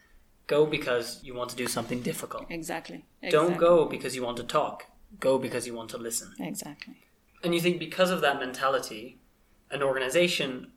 Go 0.50 0.66
because 0.66 1.20
you 1.24 1.36
want 1.36 1.52
to 1.52 1.56
do 1.56 1.68
something 1.68 2.02
difficult. 2.02 2.48
Exactly. 2.50 3.06
Don't 3.30 3.56
go 3.56 3.86
because 3.86 4.16
you 4.16 4.24
want 4.24 4.38
to 4.38 4.44
talk. 4.44 4.88
Go 5.20 5.38
because 5.38 5.68
you 5.68 5.76
want 5.76 5.92
to 5.92 6.00
listen. 6.00 6.34
Exactly. 6.40 6.98
And 7.44 7.54
you 7.54 7.62
think 7.62 7.78
because 7.78 8.10
of 8.10 8.22
that 8.22 8.40
mentality, 8.40 9.20
an 9.70 9.84
organization 9.84 10.72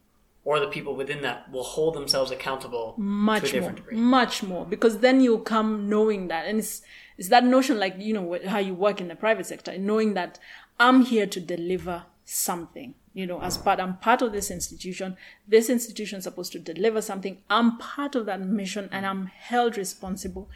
or 0.45 0.61
the 0.61 0.67
people 0.67 0.95
within 0.95 1.23
that 1.23 1.51
will 1.51 1.63
hold 1.63 1.95
themselves 1.95 2.31
accountable 2.31 2.93
to 2.97 3.01
a 3.01 3.05
much 3.05 3.55
more, 3.55 3.73
degree. 3.73 3.97
much 3.97 4.43
more, 4.43 4.67
because 4.67 4.99
then 4.99 5.23
you 5.23 5.31
will 5.31 5.41
come 5.41 5.89
knowing 5.89 6.29
that, 6.29 6.47
and 6.47 6.59
it's 6.59 6.83
it's 7.17 7.29
that 7.29 7.45
notion, 7.45 7.79
like 7.79 7.95
you 7.99 8.13
know 8.13 8.39
how 8.47 8.59
you 8.59 8.75
work 8.75 9.01
in 9.01 9.09
the 9.09 9.15
private 9.15 9.47
sector, 9.47 9.79
knowing 9.79 10.15
that 10.15 10.39
I'm 10.79 11.05
here 11.07 11.27
to 11.27 11.41
deliver 11.41 12.05
something. 12.25 12.95
You 13.15 13.27
know, 13.27 13.43
as 13.43 13.59
part, 13.59 13.79
I'm 13.79 13.99
part 13.99 14.23
of 14.23 14.33
this 14.33 14.51
institution. 14.51 15.17
This 15.47 15.69
institution 15.69 16.19
is 16.19 16.25
supposed 16.25 16.53
to 16.53 16.59
deliver 16.59 17.03
something. 17.03 17.39
I'm 17.51 17.79
part 17.79 18.15
of 18.15 18.27
that 18.27 18.41
mission, 18.41 18.89
and 18.91 19.05
I'm 19.05 19.27
held 19.27 19.77
responsible 19.77 20.49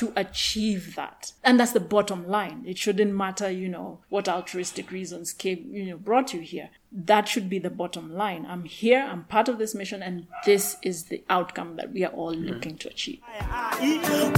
to 0.00 0.12
achieve 0.16 0.94
that. 0.94 1.32
And 1.44 1.60
that's 1.60 1.72
the 1.72 1.80
bottom 1.80 2.26
line. 2.26 2.64
It 2.66 2.78
shouldn't 2.78 3.14
matter, 3.14 3.50
you 3.50 3.68
know, 3.68 4.00
what 4.08 4.30
altruistic 4.30 4.90
reasons 4.90 5.34
came, 5.34 5.68
you 5.70 5.84
know, 5.84 5.98
brought 5.98 6.32
you 6.32 6.40
here. 6.40 6.70
That 6.90 7.28
should 7.28 7.50
be 7.50 7.58
the 7.58 7.68
bottom 7.68 8.10
line. 8.10 8.46
I'm 8.48 8.64
here, 8.64 9.06
I'm 9.06 9.24
part 9.24 9.50
of 9.50 9.58
this 9.58 9.74
mission, 9.74 10.02
and 10.02 10.26
this 10.46 10.76
is 10.82 11.04
the 11.04 11.22
outcome 11.28 11.76
that 11.76 11.92
we 11.92 12.02
are 12.06 12.12
all 12.12 12.34
mm-hmm. 12.34 12.46
looking 12.46 12.78
to 12.78 12.88
achieve. 12.88 13.20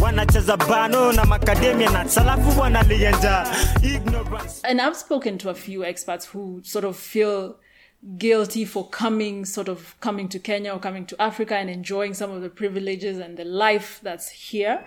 wanacheza 0.00 0.56
bano 0.56 1.12
na 1.12 1.24
makademia 1.24 1.90
na 1.90 2.08
salafu 2.08 2.60
wanalienja 2.60 3.46
ignorance 3.82 4.60
And 4.64 4.80
I've 4.80 4.96
spoken 4.96 5.38
to 5.38 5.50
a 5.50 5.54
few 5.54 5.84
expats 5.84 6.26
who 6.26 6.60
sort 6.64 6.84
of 6.84 6.96
feel 6.96 7.54
guilty 8.18 8.64
for 8.64 8.88
coming, 8.88 9.44
sort 9.44 9.68
of 9.68 9.94
coming 10.00 10.28
to 10.28 10.40
Kenya 10.40 10.72
or 10.72 10.80
coming 10.80 11.06
to 11.06 11.22
Africa 11.22 11.54
and 11.54 11.70
enjoying 11.70 12.14
some 12.14 12.32
of 12.32 12.42
the 12.42 12.50
privileges 12.50 13.18
and 13.18 13.36
the 13.36 13.44
life 13.44 14.00
that's 14.02 14.28
here. 14.28 14.84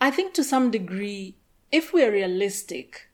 I 0.00 0.10
think 0.10 0.34
to 0.34 0.44
some 0.44 0.70
degree, 0.70 1.36
if 1.72 1.92
we're 1.92 2.12
realistic, 2.12 3.08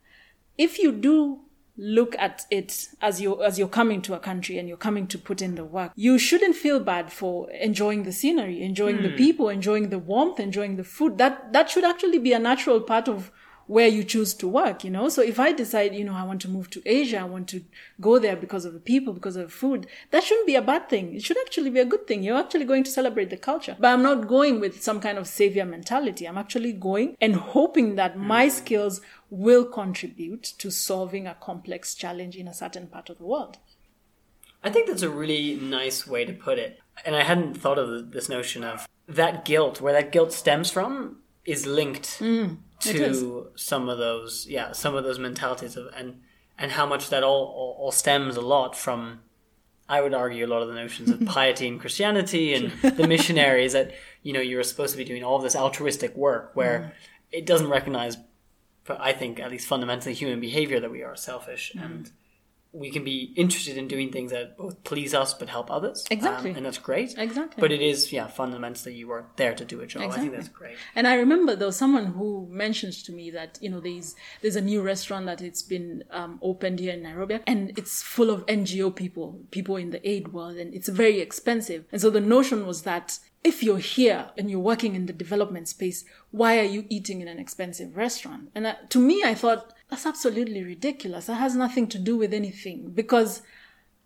if 0.58 0.78
you 0.78 0.92
do 0.92 1.40
look 1.76 2.14
at 2.18 2.44
it 2.50 2.88
as 3.00 3.22
you 3.22 3.42
as 3.42 3.58
you're 3.58 3.66
coming 3.66 4.02
to 4.02 4.12
a 4.12 4.18
country 4.18 4.58
and 4.58 4.68
you're 4.68 4.76
coming 4.76 5.06
to 5.06 5.18
put 5.18 5.40
in 5.40 5.54
the 5.54 5.64
work, 5.64 5.92
you 5.96 6.18
shouldn't 6.18 6.56
feel 6.56 6.78
bad 6.78 7.10
for 7.12 7.50
enjoying 7.52 8.02
the 8.02 8.12
scenery, 8.12 8.62
enjoying 8.62 9.02
the 9.02 9.08
hmm. 9.10 9.16
people, 9.16 9.48
enjoying 9.48 9.88
the 9.88 9.98
warmth, 9.98 10.38
enjoying 10.38 10.76
the 10.76 10.84
food. 10.84 11.18
That 11.18 11.52
that 11.52 11.70
should 11.70 11.84
actually 11.84 12.18
be 12.18 12.32
a 12.32 12.38
natural 12.38 12.80
part 12.80 13.08
of 13.08 13.30
where 13.70 13.86
you 13.86 14.02
choose 14.02 14.34
to 14.34 14.48
work, 14.48 14.82
you 14.82 14.90
know? 14.90 15.08
So 15.08 15.22
if 15.22 15.38
I 15.38 15.52
decide, 15.52 15.94
you 15.94 16.02
know, 16.02 16.14
I 16.14 16.24
want 16.24 16.40
to 16.42 16.48
move 16.48 16.70
to 16.70 16.82
Asia, 16.84 17.20
I 17.20 17.24
want 17.24 17.48
to 17.50 17.62
go 18.00 18.18
there 18.18 18.34
because 18.34 18.64
of 18.64 18.72
the 18.72 18.80
people, 18.80 19.12
because 19.12 19.36
of 19.36 19.44
the 19.44 19.52
food, 19.62 19.86
that 20.10 20.24
shouldn't 20.24 20.48
be 20.48 20.56
a 20.56 20.62
bad 20.62 20.88
thing. 20.88 21.14
It 21.14 21.22
should 21.22 21.38
actually 21.38 21.70
be 21.70 21.78
a 21.78 21.84
good 21.84 22.08
thing. 22.08 22.24
You're 22.24 22.40
actually 22.40 22.64
going 22.64 22.82
to 22.82 22.90
celebrate 22.90 23.30
the 23.30 23.36
culture. 23.36 23.76
But 23.78 23.92
I'm 23.92 24.02
not 24.02 24.26
going 24.26 24.58
with 24.58 24.82
some 24.82 24.98
kind 24.98 25.18
of 25.18 25.28
savior 25.28 25.64
mentality. 25.64 26.26
I'm 26.26 26.36
actually 26.36 26.72
going 26.72 27.16
and 27.20 27.36
hoping 27.36 27.94
that 27.94 28.18
my 28.18 28.48
skills 28.48 29.00
will 29.30 29.64
contribute 29.64 30.42
to 30.58 30.72
solving 30.72 31.28
a 31.28 31.36
complex 31.36 31.94
challenge 31.94 32.34
in 32.34 32.48
a 32.48 32.54
certain 32.54 32.88
part 32.88 33.08
of 33.08 33.18
the 33.18 33.24
world. 33.24 33.58
I 34.64 34.70
think 34.70 34.88
that's 34.88 35.02
a 35.02 35.08
really 35.08 35.54
nice 35.54 36.08
way 36.08 36.24
to 36.24 36.32
put 36.32 36.58
it. 36.58 36.80
And 37.04 37.14
I 37.14 37.22
hadn't 37.22 37.54
thought 37.54 37.78
of 37.78 38.10
this 38.10 38.28
notion 38.28 38.64
of 38.64 38.88
that 39.06 39.44
guilt, 39.44 39.80
where 39.80 39.92
that 39.92 40.10
guilt 40.10 40.32
stems 40.32 40.72
from, 40.72 41.18
is 41.44 41.66
linked 41.66 42.18
Mm, 42.20 42.58
to 42.80 43.48
some 43.56 43.88
of 43.88 43.98
those, 43.98 44.46
yeah, 44.48 44.72
some 44.72 44.94
of 44.94 45.04
those 45.04 45.18
mentalities 45.18 45.76
of, 45.76 45.88
and 45.96 46.20
and 46.58 46.72
how 46.72 46.86
much 46.86 47.08
that 47.10 47.22
all, 47.22 47.44
all 47.56 47.76
all 47.80 47.92
stems 47.92 48.36
a 48.36 48.40
lot 48.40 48.76
from. 48.76 49.20
I 49.88 50.00
would 50.02 50.14
argue 50.14 50.46
a 50.46 50.48
lot 50.48 50.62
of 50.62 50.68
the 50.68 50.74
notions 50.74 51.10
of 51.10 51.24
piety 51.26 51.66
and 51.66 51.80
Christianity 51.80 52.54
and 52.54 52.70
the 52.96 53.08
missionaries 53.08 53.72
that 53.72 53.92
you 54.22 54.32
know 54.32 54.40
you're 54.40 54.62
supposed 54.62 54.92
to 54.92 54.98
be 54.98 55.04
doing 55.04 55.24
all 55.24 55.38
this 55.40 55.56
altruistic 55.56 56.14
work 56.16 56.52
where 56.54 56.78
Mm. 56.78 56.92
it 57.32 57.46
doesn't 57.46 57.68
recognize, 57.68 58.16
but 58.84 59.00
I 59.00 59.12
think 59.12 59.40
at 59.40 59.50
least 59.50 59.66
fundamentally 59.66 60.14
human 60.14 60.38
behavior 60.40 60.78
that 60.80 60.90
we 60.92 61.02
are 61.02 61.16
selfish 61.16 61.72
Mm. 61.76 61.84
and 61.84 62.10
we 62.72 62.90
can 62.90 63.02
be 63.02 63.32
interested 63.36 63.76
in 63.76 63.88
doing 63.88 64.12
things 64.12 64.30
that 64.30 64.56
both 64.56 64.82
please 64.84 65.12
us 65.12 65.34
but 65.34 65.48
help 65.48 65.70
others. 65.70 66.06
Um, 66.10 66.16
Exactly. 66.16 66.50
and 66.52 66.64
that's 66.64 66.78
great. 66.78 67.14
Exactly. 67.18 67.60
But 67.60 67.72
it 67.72 67.82
is, 67.82 68.12
yeah, 68.12 68.28
fundamentally 68.28 68.94
you 68.94 69.10
are 69.10 69.26
there 69.36 69.54
to 69.54 69.64
do 69.64 69.80
a 69.80 69.86
job. 69.86 70.10
I 70.10 70.16
think 70.18 70.32
that's 70.32 70.48
great. 70.48 70.76
And 70.94 71.06
I 71.06 71.14
remember 71.14 71.56
there 71.56 71.66
was 71.66 71.76
someone 71.76 72.06
who 72.06 72.46
mentioned 72.50 72.92
to 73.04 73.12
me 73.12 73.30
that 73.30 73.58
you 73.60 73.70
know 73.70 73.80
there's 73.80 74.14
there's 74.42 74.56
a 74.56 74.60
new 74.60 74.82
restaurant 74.82 75.26
that 75.26 75.40
it's 75.42 75.62
been 75.62 76.04
um, 76.10 76.38
opened 76.42 76.78
here 76.78 76.92
in 76.92 77.02
Nairobi, 77.02 77.40
and 77.46 77.76
it's 77.78 78.02
full 78.02 78.30
of 78.30 78.46
NGO 78.46 78.94
people, 78.94 79.40
people 79.50 79.76
in 79.76 79.90
the 79.90 80.08
aid 80.08 80.32
world, 80.32 80.56
and 80.56 80.72
it's 80.74 80.88
very 80.88 81.20
expensive. 81.20 81.84
And 81.90 82.00
so 82.00 82.10
the 82.10 82.20
notion 82.20 82.66
was 82.66 82.82
that 82.82 83.18
if 83.42 83.62
you're 83.62 83.78
here 83.78 84.30
and 84.36 84.50
you're 84.50 84.60
working 84.60 84.94
in 84.94 85.06
the 85.06 85.12
development 85.12 85.66
space, 85.68 86.04
why 86.30 86.58
are 86.58 86.64
you 86.64 86.84
eating 86.88 87.20
in 87.20 87.28
an 87.28 87.38
expensive 87.38 87.96
restaurant? 87.96 88.50
And 88.54 88.66
uh, 88.66 88.74
to 88.90 88.98
me, 88.98 89.22
I 89.24 89.34
thought 89.34 89.72
that's 89.90 90.06
absolutely 90.06 90.62
ridiculous. 90.62 91.26
That 91.26 91.34
has 91.34 91.56
nothing 91.56 91.88
to 91.88 91.98
do 91.98 92.16
with 92.16 92.32
anything 92.32 92.90
because 92.94 93.42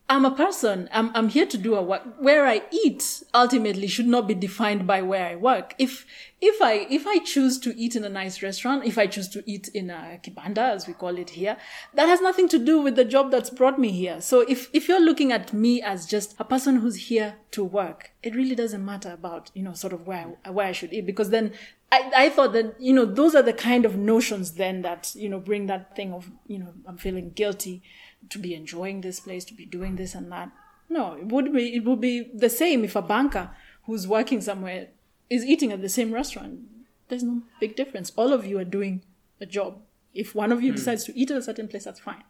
I'm 0.08 0.26
a 0.26 0.30
person. 0.30 0.88
I'm, 0.92 1.10
I'm 1.14 1.28
here 1.28 1.46
to 1.46 1.56
do 1.56 1.74
a 1.76 1.82
work. 1.82 2.02
Where 2.18 2.46
I 2.46 2.62
eat 2.70 3.22
ultimately 3.32 3.86
should 3.86 4.06
not 4.06 4.28
be 4.28 4.34
defined 4.34 4.86
by 4.86 5.00
where 5.00 5.26
I 5.26 5.36
work. 5.36 5.74
If, 5.78 6.04
if 6.42 6.60
I, 6.60 6.86
if 6.90 7.06
I 7.06 7.18
choose 7.20 7.58
to 7.60 7.74
eat 7.74 7.96
in 7.96 8.04
a 8.04 8.10
nice 8.10 8.42
restaurant, 8.42 8.84
if 8.84 8.98
I 8.98 9.06
choose 9.06 9.28
to 9.30 9.42
eat 9.46 9.68
in 9.68 9.88
a 9.88 10.20
kibanda, 10.22 10.74
as 10.74 10.86
we 10.86 10.92
call 10.92 11.16
it 11.16 11.30
here, 11.30 11.56
that 11.94 12.06
has 12.06 12.20
nothing 12.20 12.48
to 12.50 12.58
do 12.58 12.80
with 12.80 12.96
the 12.96 13.04
job 13.04 13.30
that's 13.30 13.48
brought 13.48 13.78
me 13.78 13.92
here. 13.92 14.20
So 14.20 14.40
if, 14.40 14.68
if 14.74 14.88
you're 14.88 15.00
looking 15.00 15.32
at 15.32 15.54
me 15.54 15.80
as 15.80 16.04
just 16.04 16.34
a 16.38 16.44
person 16.44 16.76
who's 16.76 17.08
here 17.08 17.36
to 17.52 17.64
work, 17.64 18.12
it 18.22 18.34
really 18.34 18.54
doesn't 18.54 18.84
matter 18.84 19.12
about, 19.12 19.50
you 19.54 19.62
know, 19.62 19.72
sort 19.72 19.94
of 19.94 20.06
where, 20.06 20.34
where 20.46 20.66
I 20.66 20.72
should 20.72 20.92
eat 20.92 21.06
because 21.06 21.30
then 21.30 21.52
I, 21.94 22.24
I 22.24 22.28
thought 22.28 22.52
that, 22.54 22.80
you 22.80 22.92
know, 22.92 23.04
those 23.04 23.34
are 23.34 23.42
the 23.42 23.52
kind 23.52 23.84
of 23.84 23.96
notions 23.96 24.52
then 24.52 24.82
that, 24.82 25.12
you 25.14 25.28
know, 25.28 25.38
bring 25.38 25.66
that 25.66 25.94
thing 25.94 26.12
of, 26.12 26.30
you 26.46 26.58
know, 26.58 26.72
I'm 26.86 26.96
feeling 26.96 27.30
guilty 27.30 27.82
to 28.30 28.38
be 28.38 28.54
enjoying 28.54 29.00
this 29.00 29.20
place, 29.20 29.44
to 29.46 29.54
be 29.54 29.64
doing 29.64 29.96
this 29.96 30.14
and 30.14 30.30
that. 30.32 30.50
No, 30.88 31.14
it 31.14 31.26
would 31.26 31.52
be 31.52 31.74
it 31.74 31.84
would 31.84 32.00
be 32.00 32.30
the 32.34 32.50
same 32.50 32.84
if 32.84 32.96
a 32.96 33.02
banker 33.02 33.50
who's 33.84 34.06
working 34.06 34.40
somewhere 34.40 34.88
is 35.30 35.44
eating 35.44 35.72
at 35.72 35.82
the 35.82 35.88
same 35.88 36.12
restaurant. 36.12 36.60
There's 37.08 37.22
no 37.22 37.42
big 37.60 37.76
difference. 37.76 38.12
All 38.16 38.32
of 38.32 38.44
you 38.44 38.58
are 38.58 38.64
doing 38.64 39.02
a 39.40 39.46
job. 39.46 39.80
If 40.12 40.34
one 40.34 40.52
of 40.52 40.62
you 40.62 40.72
decides 40.72 41.04
to 41.04 41.18
eat 41.18 41.30
at 41.30 41.38
a 41.38 41.42
certain 41.42 41.68
place, 41.68 41.84
that's 41.84 42.00
fine. 42.00 42.22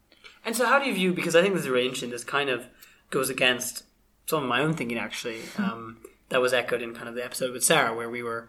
And 0.44 0.56
so, 0.56 0.66
how 0.66 0.78
do 0.78 0.86
you 0.86 0.94
view? 0.94 1.12
Because 1.12 1.34
I 1.34 1.42
think 1.42 1.54
this 1.54 1.64
is 1.64 1.68
really 1.68 1.84
interesting. 1.84 2.10
This 2.10 2.24
kind 2.24 2.50
of 2.50 2.66
goes 3.10 3.30
against 3.30 3.84
some 4.26 4.42
of 4.42 4.48
my 4.48 4.60
own 4.60 4.74
thinking, 4.74 4.98
actually. 4.98 5.40
Um, 5.58 5.98
that 6.30 6.40
was 6.40 6.52
echoed 6.52 6.82
in 6.82 6.94
kind 6.94 7.08
of 7.08 7.14
the 7.14 7.24
episode 7.24 7.52
with 7.52 7.62
Sarah, 7.62 7.94
where 7.94 8.10
we 8.10 8.22
were 8.22 8.48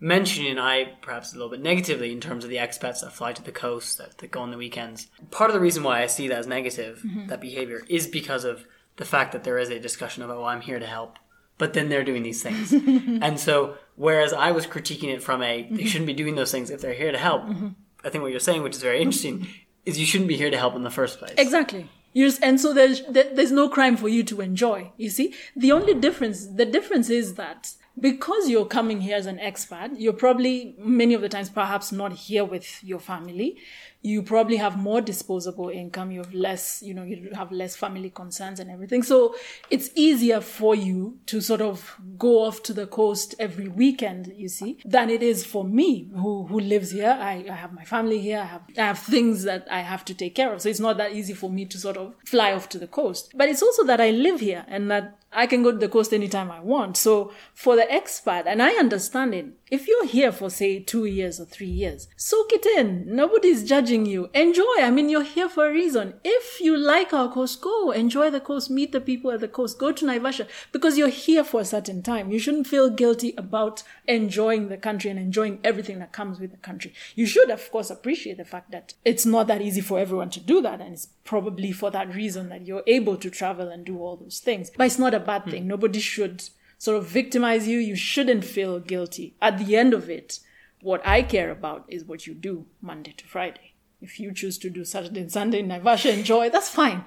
mentioning, 0.00 0.58
I 0.58 0.96
perhaps 1.02 1.32
a 1.32 1.36
little 1.36 1.50
bit 1.50 1.60
negatively, 1.60 2.10
in 2.10 2.20
terms 2.20 2.42
of 2.42 2.50
the 2.50 2.56
expats 2.56 3.02
that 3.02 3.12
fly 3.12 3.32
to 3.32 3.42
the 3.42 3.52
coast, 3.52 3.98
that, 3.98 4.18
that 4.18 4.30
go 4.30 4.40
on 4.40 4.50
the 4.50 4.56
weekends. 4.56 5.08
Part 5.30 5.50
of 5.50 5.54
the 5.54 5.60
reason 5.60 5.82
why 5.82 6.02
I 6.02 6.06
see 6.06 6.28
that 6.28 6.38
as 6.38 6.46
negative, 6.46 7.02
mm-hmm. 7.04 7.26
that 7.28 7.40
behavior, 7.40 7.82
is 7.88 8.06
because 8.06 8.44
of 8.44 8.64
the 8.96 9.04
fact 9.04 9.32
that 9.32 9.44
there 9.44 9.58
is 9.58 9.70
a 9.70 9.78
discussion 9.78 10.22
about, 10.22 10.38
well, 10.38 10.46
I'm 10.46 10.62
here 10.62 10.78
to 10.78 10.86
help. 10.86 11.18
But 11.58 11.74
then 11.74 11.90
they're 11.90 12.04
doing 12.04 12.22
these 12.22 12.42
things. 12.42 12.72
and 13.22 13.38
so, 13.38 13.76
whereas 13.96 14.32
I 14.32 14.52
was 14.52 14.66
critiquing 14.66 15.12
it 15.12 15.22
from 15.22 15.42
a, 15.42 15.62
they 15.62 15.68
mm-hmm. 15.68 15.86
shouldn't 15.86 16.06
be 16.06 16.14
doing 16.14 16.34
those 16.34 16.50
things 16.50 16.70
if 16.70 16.80
they're 16.80 16.94
here 16.94 17.12
to 17.12 17.18
help. 17.18 17.42
Mm-hmm. 17.42 17.68
I 18.02 18.08
think 18.08 18.22
what 18.22 18.30
you're 18.30 18.40
saying, 18.40 18.62
which 18.62 18.76
is 18.76 18.82
very 18.82 19.02
interesting, 19.02 19.46
is 19.84 19.98
you 19.98 20.06
shouldn't 20.06 20.28
be 20.28 20.38
here 20.38 20.50
to 20.50 20.56
help 20.56 20.74
in 20.74 20.82
the 20.82 20.90
first 20.90 21.18
place. 21.18 21.34
Exactly. 21.36 21.90
You 22.12 22.26
just, 22.26 22.42
and 22.42 22.60
so 22.60 22.72
there's 22.72 23.02
there's 23.08 23.52
no 23.52 23.68
crime 23.68 23.96
for 23.96 24.08
you 24.08 24.24
to 24.24 24.40
enjoy. 24.40 24.90
You 24.96 25.10
see, 25.10 25.34
the 25.54 25.70
only 25.70 25.94
difference 25.94 26.46
the 26.46 26.64
difference 26.64 27.08
is 27.08 27.34
that 27.34 27.74
because 28.00 28.48
you're 28.48 28.66
coming 28.66 29.00
here 29.00 29.16
as 29.16 29.26
an 29.26 29.38
expat, 29.38 29.94
you're 29.98 30.12
probably 30.12 30.74
many 30.78 31.14
of 31.14 31.20
the 31.20 31.28
times 31.28 31.50
perhaps 31.50 31.92
not 31.92 32.12
here 32.12 32.44
with 32.44 32.82
your 32.82 32.98
family. 32.98 33.58
You 34.02 34.22
probably 34.22 34.56
have 34.56 34.78
more 34.78 35.02
disposable 35.02 35.68
income. 35.68 36.10
You 36.10 36.20
have 36.20 36.32
less, 36.32 36.82
you 36.82 36.94
know, 36.94 37.02
you 37.02 37.32
have 37.34 37.52
less 37.52 37.76
family 37.76 38.08
concerns 38.08 38.58
and 38.58 38.70
everything. 38.70 39.02
So 39.02 39.34
it's 39.68 39.90
easier 39.94 40.40
for 40.40 40.74
you 40.74 41.18
to 41.26 41.42
sort 41.42 41.60
of 41.60 42.00
go 42.16 42.42
off 42.44 42.62
to 42.62 42.72
the 42.72 42.86
coast 42.86 43.34
every 43.38 43.68
weekend, 43.68 44.32
you 44.34 44.48
see, 44.48 44.78
than 44.86 45.10
it 45.10 45.22
is 45.22 45.44
for 45.44 45.64
me 45.64 46.08
who, 46.14 46.46
who 46.46 46.60
lives 46.60 46.92
here. 46.92 47.14
I, 47.20 47.44
I 47.50 47.54
have 47.54 47.74
my 47.74 47.84
family 47.84 48.20
here. 48.20 48.38
I 48.38 48.46
have, 48.46 48.62
I 48.78 48.80
have 48.80 48.98
things 48.98 49.42
that 49.42 49.68
I 49.70 49.80
have 49.80 50.06
to 50.06 50.14
take 50.14 50.34
care 50.34 50.54
of. 50.54 50.62
So 50.62 50.70
it's 50.70 50.80
not 50.80 50.96
that 50.96 51.12
easy 51.12 51.34
for 51.34 51.50
me 51.50 51.66
to 51.66 51.78
sort 51.78 51.98
of 51.98 52.14
fly 52.24 52.52
off 52.54 52.70
to 52.70 52.78
the 52.78 52.86
coast. 52.86 53.34
But 53.36 53.50
it's 53.50 53.62
also 53.62 53.84
that 53.84 54.00
I 54.00 54.12
live 54.12 54.40
here 54.40 54.64
and 54.66 54.90
that 54.90 55.19
I 55.32 55.46
can 55.46 55.62
go 55.62 55.70
to 55.70 55.78
the 55.78 55.88
coast 55.88 56.12
anytime 56.12 56.50
I 56.50 56.60
want. 56.60 56.96
So 56.96 57.32
for 57.54 57.76
the 57.76 57.82
expat, 57.82 58.44
and 58.46 58.60
I 58.60 58.72
understand 58.72 59.34
it, 59.34 59.46
if 59.70 59.86
you're 59.86 60.06
here 60.06 60.32
for 60.32 60.50
say 60.50 60.80
two 60.80 61.04
years 61.04 61.40
or 61.40 61.44
three 61.44 61.68
years, 61.68 62.08
soak 62.16 62.52
it 62.52 62.66
in. 62.66 63.04
Nobody's 63.06 63.62
judging 63.68 64.04
you. 64.04 64.28
Enjoy. 64.34 64.64
I 64.80 64.90
mean, 64.90 65.08
you're 65.08 65.22
here 65.22 65.48
for 65.48 65.68
a 65.68 65.72
reason. 65.72 66.14
If 66.24 66.60
you 66.60 66.76
like 66.76 67.12
our 67.12 67.32
coast, 67.32 67.60
go 67.60 67.92
enjoy 67.92 68.30
the 68.30 68.40
coast, 68.40 68.70
meet 68.70 68.90
the 68.90 69.00
people 69.00 69.30
at 69.30 69.38
the 69.38 69.46
coast, 69.46 69.78
go 69.78 69.92
to 69.92 70.04
Naivasha 70.04 70.48
because 70.72 70.98
you're 70.98 71.08
here 71.08 71.44
for 71.44 71.60
a 71.60 71.64
certain 71.64 72.02
time. 72.02 72.32
You 72.32 72.40
shouldn't 72.40 72.66
feel 72.66 72.90
guilty 72.90 73.32
about 73.38 73.84
enjoying 74.08 74.68
the 74.68 74.76
country 74.76 75.10
and 75.10 75.20
enjoying 75.20 75.60
everything 75.62 76.00
that 76.00 76.12
comes 76.12 76.40
with 76.40 76.50
the 76.50 76.56
country. 76.56 76.92
You 77.14 77.26
should, 77.26 77.50
of 77.50 77.70
course, 77.70 77.90
appreciate 77.90 78.38
the 78.38 78.44
fact 78.44 78.72
that 78.72 78.94
it's 79.04 79.24
not 79.24 79.46
that 79.46 79.62
easy 79.62 79.80
for 79.80 80.00
everyone 80.00 80.30
to 80.30 80.40
do 80.40 80.60
that. 80.62 80.80
And 80.80 80.94
it's 80.94 81.06
probably 81.22 81.70
for 81.70 81.92
that 81.92 82.12
reason 82.12 82.48
that 82.48 82.66
you're 82.66 82.82
able 82.88 83.16
to 83.16 83.30
travel 83.30 83.68
and 83.68 83.84
do 83.84 83.98
all 84.00 84.16
those 84.16 84.40
things. 84.40 84.72
But 84.76 84.88
it's 84.88 84.98
not 84.98 85.14
a 85.22 85.26
bad 85.26 85.44
thing. 85.44 85.62
Hmm. 85.62 85.68
Nobody 85.68 86.00
should 86.00 86.48
sort 86.78 86.96
of 86.96 87.06
victimize 87.06 87.68
you. 87.68 87.78
You 87.78 87.96
shouldn't 87.96 88.44
feel 88.44 88.78
guilty. 88.80 89.34
At 89.40 89.58
the 89.58 89.76
end 89.76 89.94
of 89.94 90.08
it, 90.08 90.40
what 90.80 91.06
I 91.06 91.22
care 91.22 91.50
about 91.50 91.84
is 91.88 92.04
what 92.04 92.26
you 92.26 92.34
do 92.34 92.66
Monday 92.80 93.12
to 93.16 93.26
Friday. 93.26 93.74
If 94.00 94.18
you 94.18 94.32
choose 94.32 94.56
to 94.58 94.70
do 94.70 94.84
Saturday 94.84 95.20
and 95.20 95.32
Sunday 95.32 95.60
in 95.60 95.68
Naivasha, 95.68 96.12
enjoy, 96.12 96.48
that's 96.50 96.70
fine. 96.70 97.04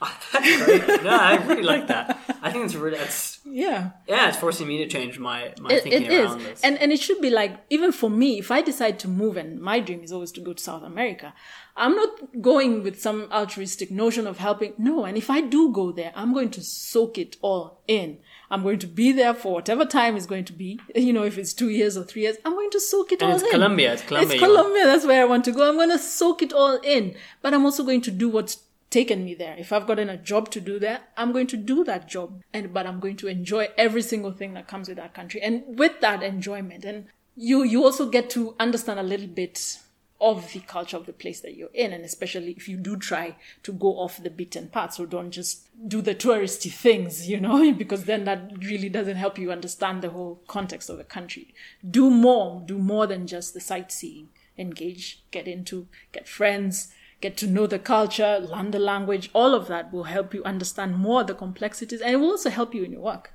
That's 0.32 0.64
great. 0.64 1.04
no, 1.04 1.10
I 1.10 1.36
really 1.46 1.62
like 1.62 1.86
that. 1.86 2.18
I 2.42 2.50
think 2.50 2.64
it's 2.64 2.74
really, 2.74 2.98
it's, 2.98 3.31
Yeah. 3.44 3.90
yeah, 4.06 4.28
it's 4.28 4.36
forcing 4.38 4.68
me 4.68 4.78
to 4.78 4.86
change 4.86 5.18
my, 5.18 5.52
my 5.60 5.70
It, 5.70 5.82
thinking 5.82 6.02
it 6.04 6.12
is. 6.12 6.30
around 6.30 6.42
this. 6.42 6.60
And, 6.62 6.78
and 6.78 6.92
it 6.92 7.00
should 7.00 7.20
be 7.20 7.28
like, 7.30 7.58
even 7.70 7.90
for 7.92 8.08
me, 8.08 8.38
if 8.38 8.50
I 8.50 8.62
decide 8.62 8.98
to 9.00 9.08
move, 9.08 9.36
and 9.36 9.60
my 9.60 9.80
dream 9.80 10.02
is 10.02 10.12
always 10.12 10.30
to 10.32 10.40
go 10.40 10.52
to 10.52 10.62
South 10.62 10.82
America, 10.84 11.34
I'm 11.76 11.96
not 11.96 12.10
going 12.40 12.82
with 12.82 13.00
some 13.00 13.28
altruistic 13.32 13.90
notion 13.90 14.26
of 14.26 14.38
helping. 14.38 14.74
No. 14.78 15.04
And 15.04 15.16
if 15.16 15.28
I 15.28 15.40
do 15.40 15.72
go 15.72 15.90
there, 15.92 16.12
I'm 16.14 16.32
going 16.32 16.50
to 16.50 16.62
soak 16.62 17.18
it 17.18 17.36
all 17.42 17.82
in. 17.88 18.18
I'm 18.50 18.62
going 18.62 18.78
to 18.80 18.86
be 18.86 19.12
there 19.12 19.34
for 19.34 19.54
whatever 19.54 19.84
time 19.86 20.16
is 20.16 20.26
going 20.26 20.44
to 20.44 20.52
be. 20.52 20.78
You 20.94 21.12
know, 21.12 21.24
if 21.24 21.36
it's 21.38 21.52
two 21.52 21.68
years 21.70 21.96
or 21.96 22.04
three 22.04 22.22
years, 22.22 22.36
I'm 22.44 22.52
going 22.52 22.70
to 22.70 22.80
soak 22.80 23.12
it 23.12 23.22
And 23.22 23.30
all 23.32 23.36
it's 23.36 23.44
in. 23.44 23.50
Colombia, 23.50 23.94
it's 23.94 24.02
Colombia 24.02 24.34
It's. 24.34 24.42
Colombia. 24.44 24.84
That's 24.84 25.06
where 25.06 25.22
I 25.22 25.24
want 25.24 25.44
to 25.46 25.52
go. 25.52 25.68
I'm 25.68 25.76
going 25.76 25.90
to 25.90 25.98
soak 25.98 26.42
it 26.42 26.52
all 26.52 26.78
in. 26.84 27.14
But 27.40 27.54
I'm 27.54 27.64
also 27.64 27.82
going 27.82 28.02
to 28.02 28.10
do 28.10 28.28
what's 28.28 28.58
taken 28.92 29.24
me 29.24 29.34
there. 29.34 29.56
If 29.58 29.72
I've 29.72 29.86
gotten 29.86 30.08
a 30.08 30.16
job 30.16 30.50
to 30.50 30.60
do 30.60 30.78
that, 30.80 31.10
I'm 31.16 31.32
going 31.32 31.48
to 31.48 31.56
do 31.56 31.82
that 31.84 32.08
job. 32.08 32.42
And 32.52 32.72
but 32.72 32.86
I'm 32.86 33.00
going 33.00 33.16
to 33.18 33.28
enjoy 33.28 33.68
every 33.76 34.02
single 34.02 34.32
thing 34.32 34.54
that 34.54 34.68
comes 34.68 34.88
with 34.88 34.98
that 34.98 35.14
country. 35.14 35.40
And 35.40 35.78
with 35.78 36.00
that 36.00 36.22
enjoyment, 36.22 36.84
and 36.84 37.06
you 37.34 37.62
you 37.62 37.82
also 37.84 38.08
get 38.08 38.30
to 38.30 38.54
understand 38.60 39.00
a 39.00 39.02
little 39.02 39.26
bit 39.26 39.78
of 40.20 40.52
the 40.52 40.60
culture 40.60 40.96
of 40.96 41.06
the 41.06 41.12
place 41.12 41.40
that 41.40 41.56
you're 41.56 41.74
in, 41.74 41.92
and 41.92 42.04
especially 42.04 42.52
if 42.52 42.68
you 42.68 42.76
do 42.76 42.96
try 42.96 43.34
to 43.64 43.72
go 43.72 43.98
off 43.98 44.22
the 44.22 44.30
beaten 44.30 44.68
path. 44.68 44.94
So 44.94 45.04
don't 45.04 45.32
just 45.32 45.66
do 45.88 46.00
the 46.00 46.14
touristy 46.14 46.70
things, 46.70 47.28
you 47.28 47.40
know, 47.40 47.72
because 47.82 48.04
then 48.04 48.24
that 48.24 48.52
really 48.64 48.88
doesn't 48.88 49.16
help 49.16 49.36
you 49.36 49.50
understand 49.50 50.00
the 50.00 50.10
whole 50.10 50.40
context 50.46 50.88
of 50.88 50.98
the 50.98 51.04
country. 51.04 51.52
Do 51.88 52.08
more, 52.08 52.62
do 52.64 52.78
more 52.78 53.08
than 53.08 53.26
just 53.26 53.52
the 53.52 53.60
sightseeing. 53.60 54.28
Engage, 54.56 55.24
get 55.32 55.48
into, 55.48 55.88
get 56.12 56.28
friends, 56.28 56.92
get 57.22 57.36
to 57.38 57.46
know 57.46 57.66
the 57.66 57.78
culture, 57.78 58.38
learn 58.40 58.70
the 58.72 58.78
language. 58.78 59.30
All 59.32 59.54
of 59.54 59.68
that 59.68 59.92
will 59.92 60.04
help 60.04 60.34
you 60.34 60.42
understand 60.44 60.96
more 60.98 61.20
of 61.22 61.26
the 61.28 61.34
complexities, 61.34 62.00
and 62.02 62.10
it 62.12 62.16
will 62.16 62.30
also 62.30 62.50
help 62.50 62.74
you 62.74 62.82
in 62.84 62.92
your 62.92 63.00
work, 63.00 63.32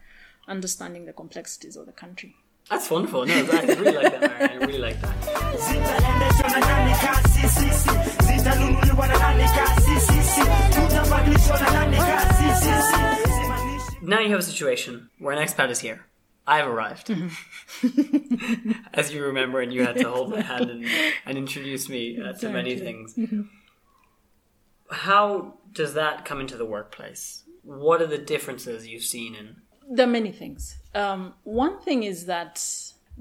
understanding 0.48 1.06
the 1.06 1.14
complexities 1.14 1.76
of 1.78 1.86
the 1.86 1.94
country. 1.94 2.36
That's 2.70 2.92
wonderful. 2.92 3.26
No, 3.26 3.34
I 3.34 3.40
really 3.62 3.92
like 3.94 4.20
that. 4.20 4.52
I 4.52 4.56
really 4.56 4.78
like 4.78 5.00
that. 5.02 5.16
zitaendeshwa 5.58 6.50
na 6.50 6.60
nani 6.60 6.94
kasi 7.02 7.48
sisi 7.50 7.90
zitanunuliwa 8.28 9.08
na 9.08 9.18
nani 9.20 9.44
kasi 9.44 10.00
sisi 10.08 10.42
tutabadilishwa 10.76 11.60
na 11.60 11.72
nani 11.72 11.98
kasi 11.98 12.44
sisi 12.60 12.72
Simamishi- 13.28 14.02
Now 14.10 14.20
you 14.20 14.30
have 14.32 14.40
a 14.40 14.44
situation 14.44 15.10
where 15.20 15.34
an 15.38 15.48
expat 15.48 15.70
is 15.72 15.80
here. 15.80 16.00
I've 16.46 16.68
arrived. 16.68 17.10
As 18.94 19.14
you 19.14 19.24
remember, 19.24 19.60
and 19.62 19.74
you 19.74 19.84
had 19.86 19.98
to 19.98 20.10
hold 20.10 20.30
my 20.32 20.42
hand 20.42 20.70
and, 20.70 20.86
and 21.26 21.38
introduce 21.38 21.90
me 21.90 22.18
uh, 22.22 22.34
to 22.40 22.50
many 22.50 22.76
things. 22.78 23.16
How 24.90 25.56
does 25.72 25.94
that 25.94 26.26
come 26.26 26.40
into 26.40 26.58
the 26.58 26.66
workplace? 26.66 27.44
What 27.64 28.02
are 28.02 28.08
the 28.08 28.18
differences 28.18 28.88
you've 28.88 29.04
seen 29.04 29.36
in 29.36 29.58
There 29.90 30.08
are 30.08 30.10
many 30.10 30.32
things. 30.32 30.78
Um, 30.96 31.34
one 31.44 31.80
thing 31.82 32.04
is 32.04 32.26
that 32.26 32.64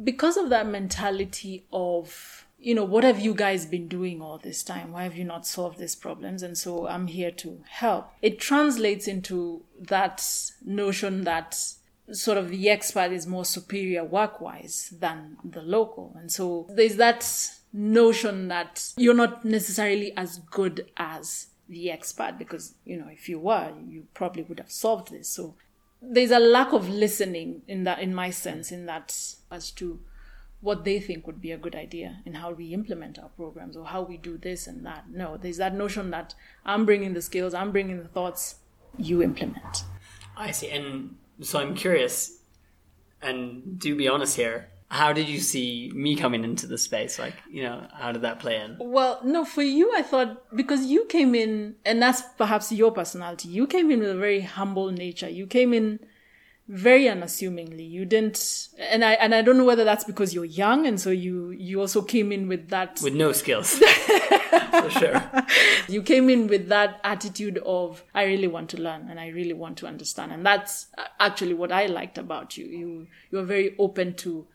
because 0.02 0.36
of 0.36 0.50
that 0.50 0.66
mentality 0.66 1.66
of, 1.72 2.46
you 2.58 2.74
know, 2.74 2.84
what 2.84 3.04
have 3.04 3.18
you 3.20 3.34
guys 3.34 3.66
been 3.66 3.88
doing 3.88 4.22
all 4.22 4.38
this 4.38 4.62
time? 4.62 4.92
Why 4.92 5.02
have 5.02 5.16
you 5.16 5.24
not 5.24 5.46
solved 5.46 5.78
these 5.78 5.96
problems? 5.96 6.42
And 6.42 6.56
so 6.56 6.86
I'm 6.86 7.06
here 7.06 7.30
to 7.32 7.62
help. 7.68 8.10
It 8.22 8.38
translates 8.38 9.08
into 9.08 9.64
that 9.80 10.24
notion 10.64 11.24
that 11.24 11.58
sort 12.12 12.38
of 12.38 12.50
the 12.50 12.66
expat 12.66 13.10
is 13.12 13.26
more 13.26 13.44
superior 13.44 14.04
work 14.04 14.40
wise 14.40 14.94
than 14.98 15.36
the 15.44 15.62
local. 15.62 16.14
And 16.18 16.30
so 16.30 16.66
there's 16.70 16.96
that 16.96 17.50
notion 17.72 18.48
that 18.48 18.92
you're 18.96 19.14
not 19.14 19.44
necessarily 19.44 20.16
as 20.16 20.38
good 20.50 20.90
as 20.96 21.48
the 21.68 21.90
expert 21.90 22.36
because, 22.38 22.74
you 22.84 22.96
know, 22.96 23.08
if 23.08 23.28
you 23.28 23.38
were, 23.38 23.72
you 23.88 24.06
probably 24.14 24.42
would 24.42 24.58
have 24.58 24.70
solved 24.70 25.10
this. 25.10 25.28
So 25.28 25.54
there's 26.00 26.30
a 26.30 26.38
lack 26.38 26.72
of 26.72 26.88
listening 26.88 27.62
in 27.66 27.84
that 27.84 28.00
in 28.00 28.14
my 28.14 28.30
sense 28.30 28.70
in 28.70 28.86
that 28.86 29.16
as 29.50 29.70
to 29.72 30.00
what 30.60 30.84
they 30.84 31.00
think 31.00 31.26
would 31.26 31.40
be 31.40 31.52
a 31.52 31.56
good 31.56 31.74
idea 31.74 32.18
and 32.24 32.36
how 32.36 32.52
we 32.52 32.72
implement 32.72 33.18
our 33.18 33.28
programs 33.30 33.76
or 33.76 33.86
how 33.86 34.02
we 34.02 34.16
do 34.16 34.36
this 34.36 34.66
and 34.66 34.84
that 34.84 35.04
no 35.10 35.36
there's 35.36 35.56
that 35.56 35.74
notion 35.74 36.10
that 36.10 36.34
i'm 36.64 36.84
bringing 36.84 37.14
the 37.14 37.22
skills 37.22 37.54
i'm 37.54 37.72
bringing 37.72 37.98
the 37.98 38.08
thoughts 38.08 38.56
you 38.98 39.22
implement 39.22 39.84
I 40.36 40.50
see. 40.50 40.68
And 40.68 41.16
so 41.40 41.58
I'm 41.58 41.74
curious, 41.74 42.38
and 43.22 43.78
do 43.78 43.96
be 43.96 44.06
honest 44.06 44.36
here. 44.36 44.68
How 44.88 45.12
did 45.12 45.28
you 45.28 45.40
see 45.40 45.90
me 45.94 46.14
coming 46.16 46.44
into 46.44 46.66
the 46.68 46.78
space? 46.78 47.18
Like, 47.18 47.34
you 47.50 47.64
know, 47.64 47.86
how 47.92 48.12
did 48.12 48.22
that 48.22 48.38
play 48.38 48.60
in? 48.60 48.76
well 48.78 49.20
no 49.24 49.44
for 49.44 49.62
you 49.62 49.92
i 49.96 50.02
thought 50.02 50.54
because 50.56 50.86
you 50.86 51.04
came 51.06 51.34
in 51.34 51.74
and 51.84 52.00
that's 52.00 52.22
perhaps 52.38 52.70
your 52.72 52.92
personality 52.92 53.48
you 53.48 53.66
came 53.66 53.90
in 53.90 53.98
with 54.00 54.10
a 54.10 54.14
very 54.16 54.40
humble 54.40 54.90
nature 54.92 55.28
you 55.28 55.46
came 55.46 55.72
in 55.74 55.98
very 56.68 57.08
unassumingly 57.08 57.84
you 57.84 58.04
didn't 58.04 58.68
and 58.78 59.04
i 59.04 59.12
and 59.14 59.34
i 59.34 59.42
don't 59.42 59.56
know 59.58 59.64
whether 59.64 59.84
that's 59.84 60.04
because 60.04 60.34
you're 60.34 60.44
young 60.44 60.86
and 60.86 61.00
so 61.00 61.10
you 61.10 61.50
you 61.50 61.80
also 61.80 62.02
came 62.02 62.32
in 62.32 62.48
with 62.48 62.68
that 62.70 63.00
With 63.02 63.14
no 63.14 63.32
skills. 63.32 63.78
For 64.82 64.90
sure. 64.90 65.22
you 65.88 66.02
came 66.02 66.28
in 66.28 66.48
with 66.48 66.68
that 66.68 67.00
attitude 67.04 67.58
of 67.64 68.04
i 68.14 68.24
really 68.24 68.48
want 68.48 68.68
to 68.70 68.76
learn 68.80 69.08
and 69.08 69.18
i 69.18 69.28
really 69.28 69.52
want 69.54 69.78
to 69.78 69.86
understand 69.86 70.32
and 70.32 70.44
that's 70.44 70.86
uh, 70.98 71.04
actually 71.20 71.54
what 71.54 71.72
i 71.72 71.86
liked 71.86 72.18
about 72.18 72.56
you 72.58 72.66
you 72.66 73.06
you 73.30 73.38
are 73.38 73.44
very 73.44 73.74
open 73.78 74.14
to 74.14 74.46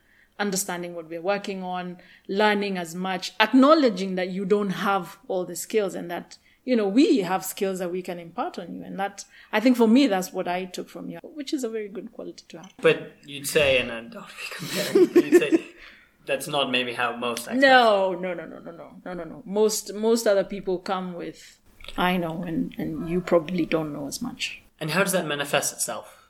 understanding 0.42 0.94
what 0.94 1.08
we're 1.08 1.28
working 1.34 1.62
on 1.62 1.96
learning 2.28 2.76
as 2.84 2.94
much 2.94 3.32
acknowledging 3.46 4.16
that 4.16 4.28
you 4.36 4.44
don't 4.44 4.74
have 4.88 5.18
all 5.28 5.44
the 5.44 5.56
skills 5.56 5.94
and 5.94 6.10
that 6.10 6.38
you 6.64 6.76
know, 6.76 6.86
we 6.86 7.18
have 7.18 7.44
skills 7.44 7.78
that 7.80 7.90
we 7.90 8.02
can 8.02 8.18
impart 8.20 8.58
on 8.58 8.74
you. 8.74 8.84
And 8.84 8.98
that, 8.98 9.24
I 9.52 9.58
think 9.58 9.76
for 9.76 9.88
me, 9.88 10.06
that's 10.06 10.32
what 10.32 10.46
I 10.46 10.64
took 10.64 10.88
from 10.88 11.10
you, 11.10 11.18
which 11.22 11.52
is 11.52 11.64
a 11.64 11.68
very 11.68 11.88
good 11.88 12.12
quality 12.12 12.44
to 12.48 12.58
have. 12.58 12.72
But 12.80 13.12
you'd 13.24 13.48
say, 13.48 13.78
and 13.78 13.90
I 13.90 14.00
don't 14.02 14.26
be 14.28 14.46
comparing, 14.54 15.06
but 15.06 15.24
you'd 15.24 15.40
say 15.42 15.64
that's 16.26 16.46
not 16.46 16.70
maybe 16.70 16.92
how 16.92 17.16
most 17.16 17.48
expats 17.48 17.60
No, 17.60 18.14
no, 18.14 18.32
no, 18.32 18.46
no, 18.46 18.58
no, 18.60 18.70
no, 18.70 18.90
no, 19.04 19.12
no, 19.14 19.24
no. 19.24 19.42
Most, 19.44 19.92
most 19.94 20.26
other 20.26 20.44
people 20.44 20.78
come 20.78 21.14
with, 21.14 21.58
I 21.96 22.16
know, 22.16 22.44
and, 22.44 22.72
and 22.78 23.10
you 23.10 23.20
probably 23.20 23.66
don't 23.66 23.92
know 23.92 24.06
as 24.06 24.22
much. 24.22 24.62
And 24.78 24.92
how 24.92 25.02
does 25.02 25.12
that 25.12 25.26
manifest 25.26 25.72
itself? 25.72 26.21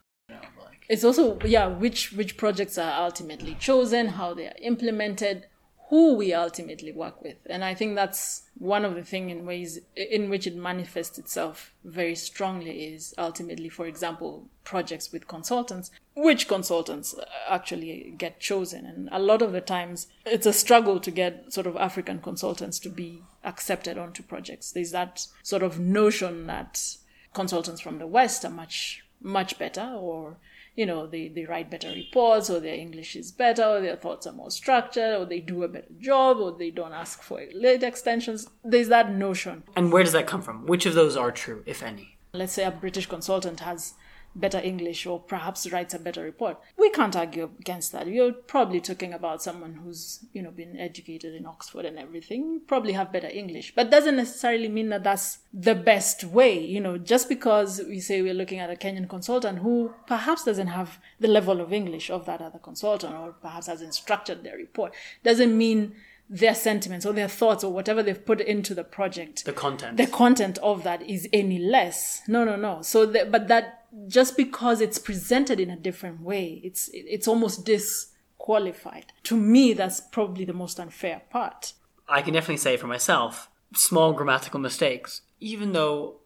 It's 0.93 1.05
also, 1.05 1.39
yeah, 1.43 1.69
which, 1.69 2.13
which 2.13 2.37
projects 2.37 2.77
are 2.77 3.03
ultimately 3.03 3.57
chosen, 3.59 4.09
how 4.09 4.35
they 4.35 4.49
are 4.49 4.55
implemented, 4.61 5.47
who 5.89 6.13
we 6.17 6.35
ultimately 6.35 6.93
work 6.93 7.23
with. 7.23 7.39
And 7.47 7.65
I 7.65 7.75
think 7.75 7.95
that's 7.95 8.43
one 8.59 8.85
of 8.85 8.95
the 8.95 9.03
things 9.03 9.33
in 9.33 9.47
ways 9.47 9.79
in 9.97 10.29
which 10.29 10.47
it 10.47 10.55
manifests 10.55 11.19
itself 11.19 11.73
very 11.83 12.15
strongly 12.15 12.93
is 12.93 13.15
ultimately, 13.17 13.71
for 13.71 13.87
example, 13.87 14.51
projects 14.65 15.11
with 15.13 15.27
consultants, 15.27 15.91
which 16.15 16.47
consultants 16.47 17.15
actually 17.49 18.13
get 18.19 18.39
chosen. 18.39 18.85
And 18.85 19.09
a 19.11 19.19
lot 19.19 19.41
of 19.41 19.53
the 19.53 19.63
times 19.63 20.09
it's 20.27 20.45
a 20.45 20.53
struggle 20.53 21.01
to 21.01 21.11
get 21.11 21.55
sort 21.55 21.67
of 21.67 21.75
African 21.77 22.19
consultants 22.19 22.79
to 22.81 22.91
be 22.91 23.23
accepted 23.45 23.97
onto 23.97 24.23
projects. 24.23 24.73
There's 24.73 24.93
that 24.93 25.27
sort 25.43 25.63
of 25.63 25.81
notion 25.81 26.47
that 26.49 26.97
consultants 27.33 27.81
from 27.81 27.99
the 27.99 28.07
West 28.07 28.45
are 28.45 28.51
much, 28.51 29.03
much 29.23 29.59
better 29.59 29.97
or 29.99 30.37
you 30.75 30.87
know, 30.87 31.07
they, 31.07 31.29
they 31.29 31.45
write 31.45 31.71
better 31.71 31.89
reports, 31.89 32.49
or 32.49 32.61
their 32.61 32.75
English 32.75 33.15
is 33.17 33.31
better, 33.31 33.63
or 33.63 33.81
their 33.81 33.97
thoughts 33.97 34.27
are 34.27 34.33
more 34.33 34.51
structured, 34.51 35.21
or 35.21 35.25
they 35.27 35.41
do 35.41 35.63
a 35.63 35.69
better 35.69 35.93
job, 36.01 36.39
or 36.39 36.53
they 36.57 36.71
don't 36.71 36.93
ask 36.93 37.23
for 37.23 37.41
late 37.55 37.83
extensions. 37.83 38.49
There's 38.65 38.89
that 38.89 39.13
notion. 39.13 39.65
and 39.77 39.93
where 39.93 40.03
does 40.03 40.13
that 40.13 40.27
come 40.27 40.43
from? 40.43 40.67
Which 40.67 40.87
of 40.87 40.95
those 40.95 41.17
are 41.17 41.31
true, 41.31 41.63
if 41.67 41.83
any? 41.83 42.17
Let's 42.33 42.55
say 42.55 42.65
a 42.65 42.71
British 42.71 43.07
consultant 43.07 43.61
has 43.61 43.95
better 44.35 44.59
English 44.59 45.05
or 45.07 45.21
perhaps 45.21 45.71
writes 45.71 45.95
a 45.95 45.99
better 45.99 46.23
report. 46.23 46.59
We 46.79 46.91
can't 46.91 47.15
argue 47.17 47.51
against 47.61 47.93
that. 47.93 48.07
You're 48.07 48.33
probably 48.33 48.81
talking 48.81 49.13
about 49.13 49.43
someone 49.43 49.75
who's, 49.75 50.25
you 50.33 50.43
know, 50.43 50.51
been 50.51 50.79
educated 50.79 51.35
in 51.35 51.47
Oxford 51.47 51.85
and 51.85 51.99
everything, 51.99 52.61
probably 52.67 52.93
have 52.93 53.13
better 53.13 53.29
English. 53.29 53.75
But 53.75 53.91
doesn't 53.91 54.17
necessarily 54.17 54.69
mean 54.69 54.89
that 54.89 55.05
that's 55.05 55.39
the 55.53 55.75
best 55.75 56.25
way, 56.25 56.59
you 56.65 56.81
know, 56.81 56.97
just 56.99 57.29
because 57.29 57.81
we 57.87 58.01
say 58.01 58.23
we're 58.23 58.35
looking 58.35 58.59
at 58.59 58.71
a 58.71 58.75
Kenyan 58.77 59.09
consultant 59.09 59.59
who 59.59 59.93
perhaps 60.07 60.45
doesn't 60.45 60.69
have 60.69 60.99
the 61.21 61.29
level 61.29 61.61
of 61.61 61.73
English 61.73 62.11
of 62.11 62.25
that 62.27 62.41
other 62.41 62.59
consultant 62.59 63.15
or 63.15 63.33
perhaps 63.33 63.67
hasn't 63.67 63.95
structured 63.95 64.43
their 64.45 64.57
report, 64.57 64.95
doesn't 65.23 65.57
mean 65.57 65.95
their 66.31 66.55
sentiments 66.55 67.05
or 67.05 67.13
their 67.13 67.29
thoughts 67.29 67.63
or 67.63 67.71
whatever 67.71 68.03
they've 68.03 68.25
put 68.25 68.41
into 68.41 68.75
the 68.75 68.85
project 68.85 69.45
The 69.45 69.53
content. 69.53 69.99
the 69.99 70.07
content 70.07 70.57
of 70.63 70.83
that 70.85 71.03
is 71.03 71.29
any 71.33 71.59
less. 71.59 72.23
No, 72.27 72.43
no, 72.45 72.57
no. 72.57 72.81
So, 72.81 73.05
the, 73.05 73.27
but 73.31 73.49
that 73.49 73.82
just 74.09 74.37
because 74.37 74.81
it's 74.81 74.99
presented 74.99 75.61
in 75.61 75.71
a 75.71 75.77
different 75.77 76.21
way, 76.23 76.61
it's 76.65 76.89
it's 76.93 77.29
almost 77.29 77.65
disqualified. 77.65 79.13
To 79.25 79.37
me, 79.37 79.73
that's 79.73 80.01
probably 80.01 80.45
the 80.45 80.53
most 80.53 80.79
unfair 80.81 81.23
part. 81.31 81.73
I 82.09 82.23
can 82.23 82.35
definitely 82.35 82.57
say 82.59 82.77
for 82.77 82.87
myself, 82.87 83.49
small 83.75 84.13
grammatical 84.13 84.61
mistakes, 84.61 85.23
even 85.41 85.73
though 85.73 86.17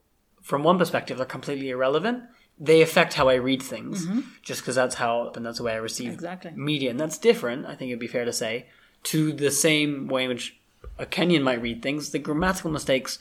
from 0.42 0.62
one 0.62 0.79
perspective 0.79 1.16
they're 1.16 1.26
completely 1.26 1.70
irrelevant, 1.70 2.24
they 2.59 2.81
affect 2.83 3.14
how 3.14 3.29
I 3.29 3.35
read 3.35 3.62
things. 3.62 4.07
Just 4.42 4.61
because 4.62 4.76
that's 4.76 4.94
how 4.96 5.33
and 5.35 5.44
that's 5.44 5.59
the 5.59 5.64
way 5.64 5.72
I 5.72 5.76
receive 5.76 6.12
Exactly. 6.14 6.52
media, 6.55 6.90
and 6.90 7.00
that's 7.00 7.18
different. 7.18 7.66
I 7.66 7.74
think 7.74 7.90
it'd 7.90 7.98
be 8.00 8.07
fair 8.07 8.24
to 8.24 8.33
say 8.33 8.66
to 9.05 9.33
the 9.33 9.50
same 9.50 10.09
way 10.09 10.24
in 10.24 10.29
which 10.31 10.57
a 10.98 11.07
Kenyan 11.07 11.42
might 11.42 11.61
read 11.62 11.83
things. 11.83 12.11
The 12.11 12.18
grammatical 12.18 12.70
mistakes 12.70 13.18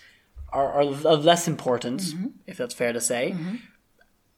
are, 0.54 0.72
are 0.72 0.82
of 0.84 1.26
less 1.26 1.48
importance, 1.48 2.14
Mm-hmm. 2.14 2.28
if 2.48 2.58
that's 2.58 2.74
fair 2.74 2.94
to 2.94 3.02
say. 3.02 3.36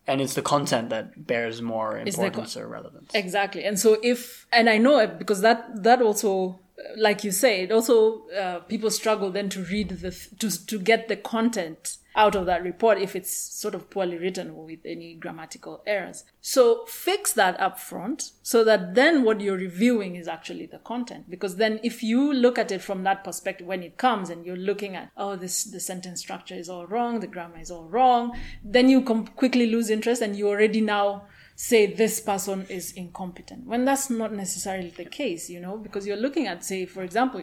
And 0.08 0.22
it's 0.22 0.36
the 0.36 0.42
content 0.42 0.90
that 0.90 1.28
bears 1.28 1.62
more 1.62 1.98
importance 1.98 2.56
or 2.56 2.68
relevance. 2.68 3.12
Exactly. 3.14 3.66
And 3.66 3.78
so 3.78 3.98
if, 4.02 4.48
and 4.54 4.70
I 4.70 4.78
know 4.78 5.00
it 5.00 5.20
because 5.20 5.42
that, 5.42 5.84
that 5.84 6.02
also, 6.02 6.60
like 6.96 7.24
you 7.24 7.32
say, 7.32 7.64
it 7.64 7.72
also, 7.72 8.28
uh, 8.30 8.60
people 8.60 8.92
struggle 8.92 9.32
then 9.32 9.50
to 9.50 9.64
read 9.64 9.90
the, 9.90 10.12
to, 10.40 10.66
to 10.68 10.80
get 10.80 11.08
the 11.08 11.16
content 11.16 11.98
out 12.16 12.36
of 12.36 12.48
that 12.48 12.64
report 12.64 12.98
if 12.98 13.16
it's 13.16 13.32
sort 13.32 13.76
of 13.76 13.92
poorly 13.92 14.18
written 14.18 14.50
or 14.50 14.66
with 14.66 14.80
any 14.86 15.14
grammatical 15.14 15.84
errors. 15.86 16.24
So 16.42 16.86
fix 16.88 17.32
that 17.34 17.60
up 17.60 17.80
front 17.80 18.32
so 18.42 18.64
that 18.64 18.96
then 18.96 19.24
what 19.24 19.40
you're 19.40 19.58
reviewing 19.58 20.16
is 20.16 20.28
actually 20.28 20.66
the 20.66 20.80
content. 20.80 21.30
Because 21.30 21.58
then 21.58 21.80
if 21.84 22.02
you 22.02 22.34
look 22.34 22.58
at 22.58 22.72
it 22.72 22.82
from 22.82 23.04
that 23.04 23.24
perspective 23.24 23.68
when 23.68 23.84
it 23.84 23.98
comes 23.98 24.32
and 24.32 24.46
you're 24.46 24.56
looking 24.56 24.96
at, 24.96 25.12
oh, 25.16 25.36
this, 25.36 25.64
the 25.64 25.80
sentence 25.80 26.20
structure 26.20 26.56
is 26.56 26.70
all 26.70 26.88
wrong, 26.88 27.20
the 27.20 27.28
grammar 27.28 27.60
is 27.60 27.70
all 27.70 27.86
wrong, 27.86 28.36
then 28.64 28.90
you 28.90 29.04
com- 29.04 29.28
quickly 29.28 29.68
lose 29.68 29.92
interest 29.92 30.22
and 30.22 30.36
you 30.36 30.48
already 30.48 30.82
now 30.82 31.28
say 31.60 31.88
this 31.88 32.20
person 32.20 32.68
is 32.70 32.92
incompetent 32.94 33.66
when 33.66 33.84
that's 33.84 34.12
not 34.12 34.32
necessarily 34.32 34.92
the 34.92 35.04
case 35.04 35.50
you 35.50 35.60
know 35.60 35.76
because 35.76 36.06
you're 36.06 36.16
looking 36.16 36.46
at 36.46 36.64
say 36.64 36.86
for 36.86 37.02
example 37.02 37.42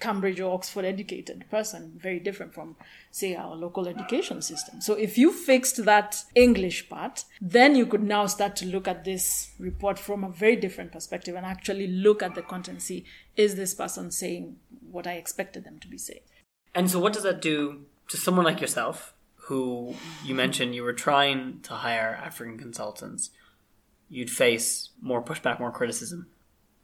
cambridge 0.00 0.40
or 0.40 0.54
oxford 0.54 0.86
educated 0.86 1.44
person 1.50 1.92
very 1.96 2.18
different 2.18 2.54
from 2.54 2.76
say 3.10 3.34
our 3.34 3.56
local 3.56 3.88
education 3.88 4.40
system. 4.40 4.80
So 4.80 4.94
if 4.94 5.18
you 5.18 5.32
fixed 5.32 5.84
that 5.84 6.22
english 6.34 6.88
part 6.88 7.24
then 7.40 7.74
you 7.74 7.84
could 7.84 8.02
now 8.02 8.26
start 8.26 8.56
to 8.56 8.66
look 8.66 8.88
at 8.88 9.04
this 9.04 9.50
report 9.58 9.98
from 9.98 10.24
a 10.24 10.30
very 10.30 10.56
different 10.56 10.92
perspective 10.92 11.34
and 11.34 11.44
actually 11.44 11.88
look 11.88 12.22
at 12.22 12.34
the 12.34 12.42
content 12.42 12.80
see 12.80 13.04
is 13.36 13.56
this 13.56 13.74
person 13.74 14.10
saying 14.10 14.56
what 14.90 15.06
i 15.06 15.12
expected 15.14 15.64
them 15.64 15.78
to 15.80 15.88
be 15.88 15.98
saying? 15.98 16.20
And 16.74 16.90
so, 16.90 16.98
what 16.98 17.12
does 17.12 17.24
that 17.24 17.42
do 17.42 17.86
to 18.08 18.16
someone 18.16 18.44
like 18.44 18.60
yourself, 18.60 19.14
who 19.46 19.94
you 20.24 20.30
mm-hmm. 20.30 20.36
mentioned 20.36 20.74
you 20.74 20.82
were 20.82 20.92
trying 20.92 21.60
to 21.62 21.74
hire 21.74 22.20
African 22.22 22.58
consultants? 22.58 23.30
You'd 24.08 24.30
face 24.30 24.90
more 25.00 25.22
pushback, 25.22 25.60
more 25.60 25.70
criticism. 25.70 26.26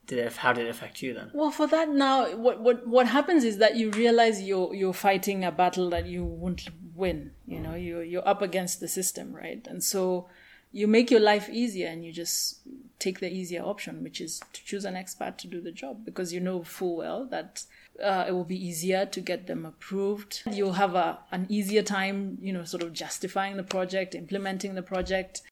Did 0.07 0.19
it, 0.19 0.37
how 0.37 0.53
did 0.53 0.67
it 0.67 0.71
affect 0.71 1.03
you 1.03 1.15
then? 1.15 1.31
Well, 1.33 1.51
for 1.51 1.67
that 1.69 1.89
now, 1.89 2.35
what 2.37 2.61
what 2.61 2.87
what 2.87 3.07
happens 3.07 3.45
is 3.45 3.59
that 3.59 3.77
you 3.77 3.91
realize 3.91 4.43
you're 4.43 4.75
you're 4.75 4.93
fighting 4.93 5.45
a 5.45 5.53
battle 5.53 5.91
that 5.91 6.07
you 6.07 6.25
won't 6.25 6.69
win. 6.95 7.33
You 7.47 7.61
know, 7.61 7.71
mm-hmm. 7.71 7.87
you 7.87 8.01
you're 8.01 8.29
up 8.29 8.43
against 8.43 8.81
the 8.81 8.89
system, 8.89 9.33
right? 9.33 9.65
And 9.69 9.83
so 9.83 10.29
you 10.73 10.87
make 10.87 11.11
your 11.11 11.21
life 11.21 11.49
easier, 11.49 11.89
and 11.89 12.05
you 12.05 12.13
just 12.13 12.61
take 12.99 13.21
the 13.21 13.33
easier 13.33 13.63
option, 13.63 14.03
which 14.03 14.21
is 14.21 14.41
to 14.53 14.65
choose 14.65 14.85
an 14.85 14.95
expat 14.95 15.37
to 15.39 15.49
do 15.49 15.61
the 15.61 15.73
job, 15.73 16.05
because 16.05 16.33
you 16.33 16.41
know 16.41 16.63
full 16.63 16.97
well 16.97 17.27
that 17.27 17.65
uh, 18.03 18.25
it 18.29 18.33
will 18.33 18.45
be 18.45 18.67
easier 18.67 19.07
to 19.07 19.21
get 19.21 19.47
them 19.47 19.65
approved. 19.65 20.43
You'll 20.51 20.73
have 20.73 20.95
a 20.95 21.21
an 21.31 21.47
easier 21.49 21.83
time, 21.83 22.39
you 22.41 22.53
know, 22.53 22.65
sort 22.65 22.83
of 22.83 22.93
justifying 22.93 23.57
the 23.57 23.63
project, 23.63 24.15
implementing 24.15 24.75
the 24.75 24.83
project 24.83 25.43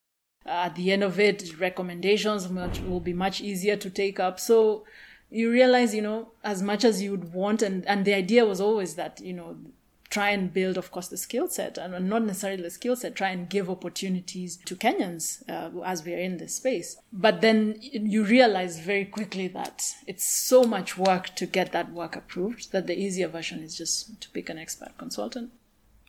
at 0.47 0.75
the 0.75 0.91
end 0.93 1.03
of 1.03 1.21
it, 1.21 1.59
recommendations 1.59 2.49
much, 2.49 2.81
will 2.81 3.01
be 3.01 3.13
much 3.13 3.41
easier 3.41 3.77
to 3.77 3.91
take 3.91 4.19
up. 4.19 4.41
So 4.41 4.85
you 5.31 5.51
realize, 5.51 5.95
you 5.95 6.03
know, 6.03 6.33
as 6.43 6.63
much 6.63 6.85
as 6.85 7.03
you 7.03 7.13
would 7.13 7.33
want, 7.33 7.63
and, 7.63 7.87
and 7.87 8.05
the 8.05 8.15
idea 8.15 8.45
was 8.45 8.61
always 8.61 8.95
that, 8.95 9.21
you 9.21 9.33
know, 9.33 9.57
try 10.11 10.31
and 10.31 10.53
build, 10.53 10.77
of 10.77 10.91
course, 10.91 11.09
the 11.09 11.17
skill 11.17 11.49
set, 11.49 11.79
and 11.79 12.09
not 12.09 12.25
necessarily 12.25 12.63
the 12.63 12.71
skill 12.71 12.97
set, 12.97 13.15
try 13.15 13.31
and 13.31 13.49
give 13.49 13.71
opportunities 13.71 14.57
to 14.67 14.75
Kenyans 14.75 15.49
uh, 15.49 15.81
as 15.83 16.05
we 16.05 16.13
are 16.13 16.19
in 16.19 16.39
this 16.39 16.57
space. 16.57 16.97
But 17.13 17.41
then 17.41 17.77
you 17.81 18.25
realize 18.25 18.81
very 18.81 19.05
quickly 19.05 19.47
that 19.49 19.95
it's 20.07 20.25
so 20.25 20.65
much 20.65 20.99
work 20.99 21.35
to 21.37 21.47
get 21.47 21.73
that 21.73 21.93
work 21.93 22.17
approved 22.17 22.73
that 22.73 22.89
the 22.89 22.99
easier 22.99 23.29
version 23.29 23.63
is 23.63 23.79
just 23.79 24.21
to 24.21 24.29
pick 24.31 24.51
an 24.51 24.57
expat 24.57 24.99
consultant. 24.99 25.53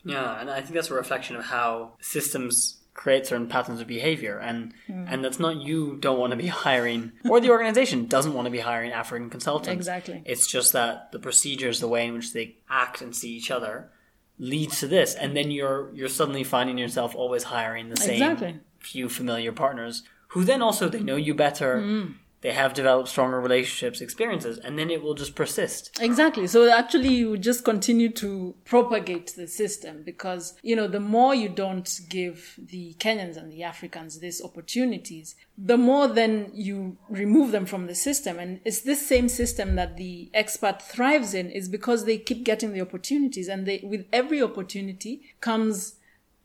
Yeah, 0.03 0.41
and 0.41 0.49
I 0.49 0.61
think 0.61 0.73
that's 0.73 0.89
a 0.89 0.95
reflection 0.95 1.35
of 1.35 1.45
how 1.45 1.93
systems 2.01 2.80
create 2.93 3.25
certain 3.25 3.47
patterns 3.47 3.79
of 3.79 3.87
behavior, 3.87 4.37
and 4.37 4.73
hmm. 4.87 5.05
and 5.07 5.23
that's 5.23 5.39
not 5.39 5.57
you 5.57 5.97
don't 5.99 6.19
want 6.19 6.31
to 6.31 6.37
be 6.37 6.47
hiring, 6.47 7.11
or 7.27 7.39
the 7.39 7.49
organization 7.49 8.05
doesn't 8.05 8.33
want 8.33 8.45
to 8.45 8.51
be 8.51 8.59
hiring 8.59 8.91
African 8.91 9.29
consultants. 9.29 9.79
Exactly. 9.79 10.21
It's 10.25 10.47
just 10.47 10.73
that 10.73 11.11
the 11.11 11.19
procedures, 11.19 11.79
the 11.79 11.87
way 11.87 12.05
in 12.07 12.13
which 12.13 12.33
they 12.33 12.57
act 12.69 13.01
and 13.01 13.15
see 13.15 13.31
each 13.31 13.51
other, 13.51 13.91
leads 14.37 14.79
to 14.79 14.87
this, 14.87 15.15
and 15.15 15.35
then 15.35 15.51
you're 15.51 15.91
you're 15.93 16.09
suddenly 16.09 16.43
finding 16.43 16.77
yourself 16.77 17.15
always 17.15 17.43
hiring 17.43 17.89
the 17.89 17.97
same 17.97 18.21
Exactly. 18.21 18.59
few 18.79 19.07
familiar 19.07 19.51
partners, 19.51 20.03
who 20.29 20.43
then 20.43 20.61
also 20.61 20.89
they 20.89 21.01
know 21.01 21.15
you 21.15 21.33
better. 21.33 21.81
Hmm. 21.81 22.05
They 22.41 22.53
have 22.53 22.73
developed 22.73 23.09
stronger 23.09 23.39
relationships, 23.39 24.01
experiences, 24.01 24.57
and 24.57 24.77
then 24.77 24.89
it 24.89 25.03
will 25.03 25.13
just 25.13 25.35
persist. 25.35 25.99
Exactly. 26.01 26.47
So 26.47 26.71
actually, 26.71 27.13
you 27.13 27.37
just 27.37 27.63
continue 27.63 28.09
to 28.13 28.55
propagate 28.65 29.35
the 29.35 29.47
system 29.47 30.01
because, 30.03 30.55
you 30.63 30.75
know, 30.75 30.87
the 30.87 30.99
more 30.99 31.35
you 31.35 31.49
don't 31.49 31.99
give 32.09 32.55
the 32.57 32.95
Kenyans 32.95 33.37
and 33.37 33.51
the 33.51 33.63
Africans 33.63 34.19
these 34.19 34.43
opportunities, 34.43 35.35
the 35.57 35.77
more 35.77 36.07
then 36.07 36.49
you 36.53 36.97
remove 37.09 37.51
them 37.51 37.67
from 37.67 37.85
the 37.85 37.95
system. 37.95 38.39
And 38.39 38.59
it's 38.65 38.81
this 38.81 39.05
same 39.07 39.29
system 39.29 39.75
that 39.75 39.97
the 39.97 40.31
expat 40.33 40.81
thrives 40.81 41.35
in 41.35 41.51
is 41.51 41.69
because 41.69 42.05
they 42.05 42.17
keep 42.17 42.43
getting 42.43 42.73
the 42.73 42.81
opportunities 42.81 43.47
and 43.47 43.67
they, 43.67 43.81
with 43.83 44.07
every 44.11 44.41
opportunity 44.41 45.21
comes 45.41 45.95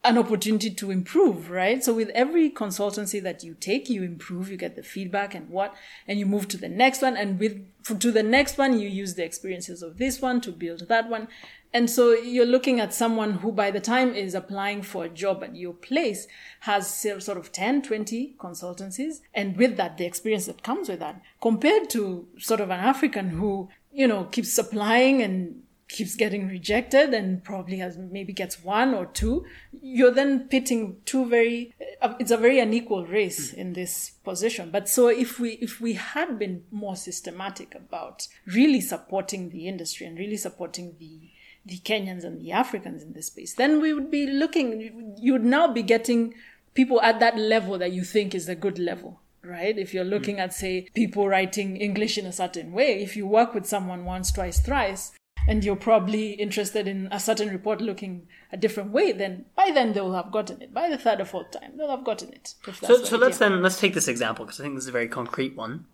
an 0.05 0.19
opportunity 0.19 0.71
to 0.71 0.91
improve, 0.93 1.51
right? 1.51 1.83
So 1.83 1.93
with 1.93 2.11
every 2.11 2.49
consultancy 2.49 3.21
that 3.23 3.43
you 3.43 3.55
take, 3.55 3.91
you 3.91 4.05
improve, 4.05 4.49
you 4.49 4.57
get 4.57 4.77
the 4.77 4.83
feedback 4.83 5.35
and 5.35 5.49
what, 5.49 5.75
and 6.07 6.19
you 6.19 6.27
move 6.27 6.47
to 6.49 6.57
the 6.57 6.69
next 6.69 7.03
one. 7.03 7.17
And 7.17 7.41
with, 7.41 7.67
to 7.85 8.13
the 8.13 8.23
next 8.23 8.57
one, 8.57 8.79
you 8.79 8.89
use 8.89 9.15
the 9.15 9.25
experiences 9.25 9.83
of 9.83 9.99
this 9.99 10.23
one 10.23 10.41
to 10.43 10.53
build 10.53 10.87
that 10.89 11.09
one. 11.09 11.27
And 11.73 11.91
so 11.91 12.13
you're 12.13 12.47
looking 12.47 12.79
at 12.79 12.95
someone 12.95 13.33
who, 13.33 13.51
by 13.51 13.71
the 13.71 13.81
time 13.81 14.15
is 14.15 14.35
applying 14.35 14.83
for 14.83 15.05
a 15.05 15.09
job 15.09 15.43
at 15.43 15.57
your 15.57 15.75
place, 15.75 16.29
has 16.61 16.89
sort 16.89 17.37
of 17.37 17.51
10, 17.51 17.83
20 17.83 18.37
consultancies. 18.39 19.21
And 19.35 19.57
with 19.57 19.77
that, 19.77 19.99
the 19.99 20.07
experience 20.07 20.47
that 20.47 20.63
comes 20.63 20.89
with 20.89 21.01
that, 21.01 21.21
compared 21.43 21.91
to 21.91 22.29
sort 22.39 22.61
of 22.61 22.71
an 22.71 22.81
African 22.81 23.31
who, 23.31 23.69
you 23.93 24.07
know, 24.07 24.25
keeps 24.25 24.57
applying 24.57 25.21
and 25.21 25.63
keeps 25.89 26.17
getting 26.17 26.49
rejected 26.49 27.15
and 27.15 27.45
probably 27.45 27.79
has 27.79 27.97
maybe 27.97 28.33
gets 28.33 28.63
one 28.65 28.93
or 28.93 29.07
two 29.07 29.45
you're 29.81 30.11
then 30.11 30.49
pitting 30.49 30.97
two 31.05 31.25
very 31.29 31.73
uh, 32.03 32.15
it's 32.19 32.33
a 32.33 32.37
very 32.37 32.59
unequal 32.59 33.07
race 33.07 33.53
in 33.53 33.73
this 33.75 34.11
position. 34.25 34.71
But 34.71 34.89
so 34.89 35.09
if 35.09 35.39
we 35.39 35.51
if 35.53 35.81
we 35.81 35.93
had 35.95 36.39
been 36.39 36.65
more 36.71 36.97
systematic 36.97 37.75
about 37.75 38.27
really 38.47 38.81
supporting 38.81 39.51
the 39.51 39.69
industry 39.69 40.07
and 40.07 40.19
really 40.19 40.37
supporting 40.37 40.97
the 40.99 41.31
the 41.65 41.79
Kenyans 41.79 42.25
and 42.25 42.41
the 42.41 42.53
Africans 42.53 43.03
in 43.03 43.13
this 43.13 43.29
space 43.29 43.55
then 43.55 43.81
we 43.81 43.93
would 43.93 44.11
be 44.11 44.27
looking 44.27 45.17
you 45.19 45.33
would 45.33 45.45
now 45.45 45.73
be 45.73 45.83
getting 45.83 46.35
people 46.75 47.01
at 47.01 47.21
that 47.21 47.39
level 47.39 47.79
that 47.79 47.93
you 47.93 48.03
think 48.03 48.35
is 48.35 48.49
a 48.49 48.55
good 48.55 48.79
level 48.79 49.21
right? 49.47 49.79
If 49.79 49.95
you're 49.95 50.05
looking 50.05 50.41
at, 50.41 50.53
say, 50.53 50.89
people 50.93 51.29
writing 51.29 51.77
English 51.77 52.19
in 52.19 52.27
a 52.27 52.33
certain 52.33 52.73
way, 52.73 53.01
if 53.01 53.17
you 53.17 53.29
work 53.29 53.55
with 53.55 53.65
someone 53.65 54.05
once, 54.05 54.33
twice, 54.33 54.59
thrice, 54.59 55.13
and 55.49 55.65
you're 55.65 55.77
probably 55.77 56.33
interested 56.33 56.89
in 56.89 57.09
a 57.11 57.21
certain 57.21 57.49
report 57.49 57.81
looking 57.81 58.27
a 58.53 58.57
different 58.57 58.91
way, 58.91 59.13
then 59.13 59.45
by 59.55 59.71
then 59.73 59.93
they 59.93 60.01
will 60.01 60.15
have 60.15 60.33
gotten 60.33 60.61
it. 60.61 60.75
By 60.75 60.89
the 60.89 60.99
third 60.99 61.21
or 61.21 61.25
fourth 61.25 61.51
time, 61.51 61.77
they'll 61.77 61.91
have 61.91 62.05
gotten 62.05 62.33
it. 62.33 62.55
so, 62.83 63.05
so 63.05 63.17
let's 63.17 63.39
then 63.39 63.63
let's 63.63 63.81
take 63.81 63.95
this 63.95 64.09
example 64.09 64.45
because 64.45 64.61
I 64.61 64.65
think 64.65 64.75
this 64.75 64.85
is 64.85 64.89
a 64.89 64.93
very 64.93 65.09
concrete 65.09 65.57
one, 65.57 65.87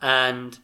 and 0.00 0.58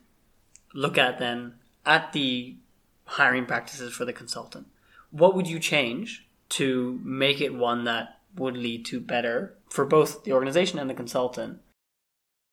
look 0.73 0.99
at 0.99 1.19
then 1.19 1.55
at 1.87 2.13
the 2.13 2.57
hiring 3.05 3.47
practices 3.47 3.93
for 3.93 4.05
the 4.05 4.13
consultant. 4.13 4.67
What 5.11 5.35
would 5.35 5.47
you 5.47 5.59
change 5.59 6.27
to 6.51 7.01
make 7.03 7.41
it 7.41 7.55
one 7.55 7.85
that 7.85 8.21
would 8.37 8.57
lead 8.57 8.85
to 8.87 9.01
better 9.01 9.57
for 9.69 9.85
both 9.85 10.25
the 10.25 10.33
organization 10.33 10.79
and 10.79 10.91
the 10.91 10.95
consultant? 10.95 11.61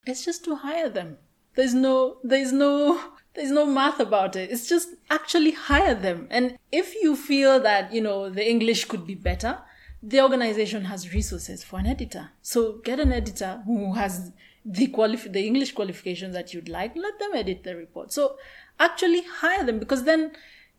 It's 0.05 0.25
just 0.25 0.43
to 0.45 0.55
hire 0.55 0.89
them. 0.89 1.17
There's 1.55 1.73
no, 1.73 2.17
there's 2.23 2.51
no 2.51 2.99
there's 3.33 3.51
no 3.51 3.65
math 3.65 3.99
about 3.99 4.35
it. 4.35 4.51
It's 4.51 4.67
just 4.67 4.89
actually 5.09 5.51
hire 5.51 5.95
them. 5.95 6.27
And 6.29 6.57
if 6.71 6.95
you 6.95 7.15
feel 7.15 7.59
that, 7.61 7.93
you 7.93 8.01
know, 8.01 8.29
the 8.29 8.47
English 8.47 8.85
could 8.85 9.07
be 9.07 9.15
better, 9.15 9.59
the 10.03 10.21
organization 10.21 10.85
has 10.85 11.13
resources 11.13 11.63
for 11.63 11.79
an 11.79 11.85
editor. 11.85 12.31
So 12.41 12.79
get 12.83 12.99
an 12.99 13.11
editor 13.11 13.61
who 13.65 13.93
has 13.93 14.31
the 14.65 14.87
qualif- 14.87 15.31
the 15.31 15.45
English 15.45 15.73
qualifications 15.73 16.33
that 16.33 16.53
you'd 16.53 16.69
like, 16.69 16.95
let 16.95 17.17
them 17.19 17.31
edit 17.33 17.63
the 17.63 17.75
report. 17.75 18.11
So 18.11 18.37
actually 18.79 19.23
hire 19.23 19.63
them 19.63 19.79
because 19.79 20.03
then 20.03 20.31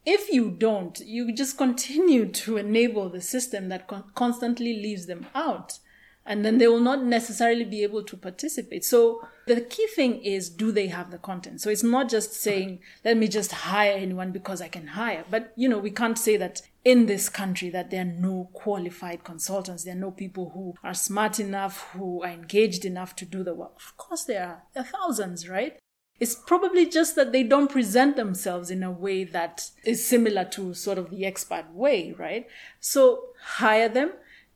if 0.05 0.31
you 0.31 0.51
don't, 0.51 0.99
you 1.01 1.33
just 1.33 1.57
continue 1.57 2.27
to 2.27 2.57
enable 2.57 3.09
the 3.09 3.21
system 3.21 3.69
that 3.69 3.87
con- 3.87 4.05
constantly 4.15 4.75
leaves 4.75 5.07
them 5.07 5.27
out 5.35 5.79
and 6.25 6.45
then 6.45 6.59
they 6.59 6.69
will 6.69 6.81
not 6.81 7.03
necessarily 7.03 7.65
be 7.65 7.83
able 7.83 8.05
to 8.05 8.17
participate. 8.17 8.85
So 8.85 9.21
the 9.47 9.61
key 9.61 9.87
thing 9.89 10.23
is, 10.23 10.49
do 10.49 10.71
they 10.71 10.87
have 10.87 11.11
the 11.11 11.19
content? 11.19 11.61
So 11.61 11.69
it's 11.69 11.83
not 11.83 12.09
just 12.09 12.33
saying, 12.33 12.81
let 13.05 13.17
me 13.17 13.27
just 13.27 13.51
hire 13.51 13.93
anyone 13.93 14.31
because 14.31 14.63
I 14.63 14.69
can 14.69 14.89
hire. 14.89 15.25
But, 15.31 15.53
you 15.57 15.69
know, 15.69 15.79
we 15.79 15.91
can't 15.91 16.19
say 16.19 16.37
that 16.37 16.63
in 16.85 17.07
this 17.07 17.29
country 17.29 17.71
that 17.71 17.91
there 17.91 18.03
are 18.03 18.05
no 18.05 18.51
qualified 18.53 19.25
consultants. 19.25 19.83
There 19.83 19.95
are 19.95 19.99
no 19.99 20.13
people 20.13 20.51
who 20.51 20.75
are 20.85 20.95
smart 20.95 21.41
enough, 21.41 21.91
who 21.93 22.23
are 22.23 22.31
engaged 22.31 22.85
enough 22.85 23.17
to 23.17 23.25
do 23.25 23.43
the 23.43 23.55
work. 23.55 23.73
Of 23.77 23.97
course 23.97 24.25
there 24.25 24.47
are. 24.47 24.63
There 24.75 24.85
are 24.85 24.87
thousands, 24.87 25.49
right? 25.49 25.77
It's 26.21 26.37
probably 26.37 26.89
just 26.89 27.17
that 27.17 27.33
they 27.33 27.43
don't 27.43 27.71
present 27.71 28.15
themselves 28.15 28.71
in 28.71 28.85
a 28.85 28.93
way 28.93 29.25
that 29.25 29.71
is 29.85 30.07
similar 30.07 30.45
to 30.53 30.73
sort 30.73 30.99
of 30.99 31.11
the 31.11 31.27
expert 31.27 31.73
way, 31.73 32.15
right? 32.17 32.47
So 32.79 33.31
hire 33.43 33.89
them 33.89 34.13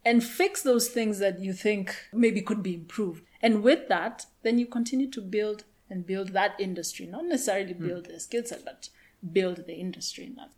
and 0.06 0.22
fix 0.22 0.62
those 0.62 0.88
things 0.88 1.18
that 1.18 1.40
you 1.40 1.52
think 1.52 1.96
maybe 2.12 2.40
could 2.40 2.62
be 2.62 2.74
improved. 2.74 3.24
And 3.42 3.64
with 3.64 3.88
that, 3.88 4.26
then 4.44 4.56
you 4.56 4.64
continue 4.64 5.10
to 5.10 5.20
build 5.20 5.64
and 5.90 6.06
build 6.06 6.28
that 6.28 6.54
industry, 6.60 7.06
not 7.06 7.24
necessarily 7.24 7.72
hmm. 7.72 7.88
build 7.88 8.04
the 8.06 8.20
skill 8.20 8.44
set, 8.44 8.64
but 8.64 8.88
build 9.32 9.66
the 9.66 9.74
industry 9.74 10.24
in 10.24 10.36
that. 10.36 10.50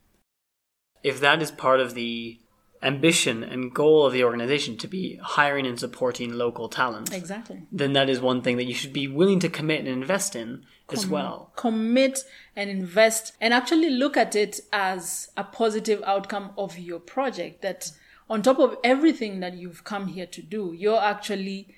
If 1.02 1.18
that 1.20 1.40
is 1.40 1.50
part 1.50 1.80
of 1.80 1.94
the 1.94 2.38
ambition 2.82 3.42
and 3.42 3.74
goal 3.74 4.04
of 4.06 4.12
the 4.12 4.22
organization 4.22 4.76
to 4.76 4.86
be 4.86 5.16
hiring 5.16 5.66
and 5.66 5.80
supporting 5.80 6.32
local 6.34 6.68
talent, 6.68 7.12
exactly, 7.12 7.62
then 7.72 7.94
that 7.94 8.10
is 8.10 8.20
one 8.20 8.42
thing 8.42 8.58
that 8.58 8.64
you 8.64 8.74
should 8.74 8.92
be 8.92 9.08
willing 9.08 9.40
to 9.40 9.48
commit 9.48 9.80
and 9.80 9.88
invest 9.88 10.36
in 10.36 10.64
Com- 10.88 10.98
as 10.98 11.06
well. 11.06 11.52
Commit 11.56 12.20
and 12.54 12.68
invest, 12.68 13.32
and 13.40 13.54
actually 13.54 13.90
look 13.90 14.16
at 14.16 14.36
it 14.36 14.60
as 14.72 15.30
a 15.38 15.44
positive 15.44 16.02
outcome 16.04 16.50
of 16.58 16.78
your 16.78 17.00
project 17.00 17.62
that 17.62 17.90
on 18.30 18.42
top 18.42 18.58
of 18.58 18.76
everything 18.84 19.40
that 19.40 19.54
you've 19.54 19.84
come 19.84 20.08
here 20.08 20.26
to 20.26 20.42
do, 20.42 20.74
you're 20.76 21.00
actually, 21.00 21.74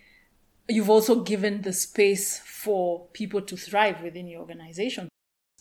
you've 0.69 0.91
also 0.91 1.21
given 1.21 1.63
the 1.63 1.73
space 1.73 2.39
for 2.39 3.07
people 3.13 3.41
to 3.43 3.57
thrive 3.57 4.03
within 4.03 4.27
your 4.27 4.41
organization. 4.41 5.09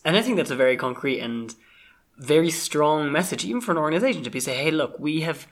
And 0.04 0.18
I 0.18 0.22
think 0.22 0.38
that's 0.38 0.52
a 0.52 0.56
very 0.56 0.78
concrete 0.78 1.20
and 1.20 1.54
very 2.18 2.50
strong 2.50 3.12
message, 3.12 3.46
even 3.46 3.62
for 3.62 3.72
an 3.72 3.78
organization, 3.78 4.24
to 4.24 4.30
be 4.30 4.40
say, 4.40 4.56
hey, 4.56 4.72
look, 4.72 5.00
we 5.00 5.22
have 5.22 5.48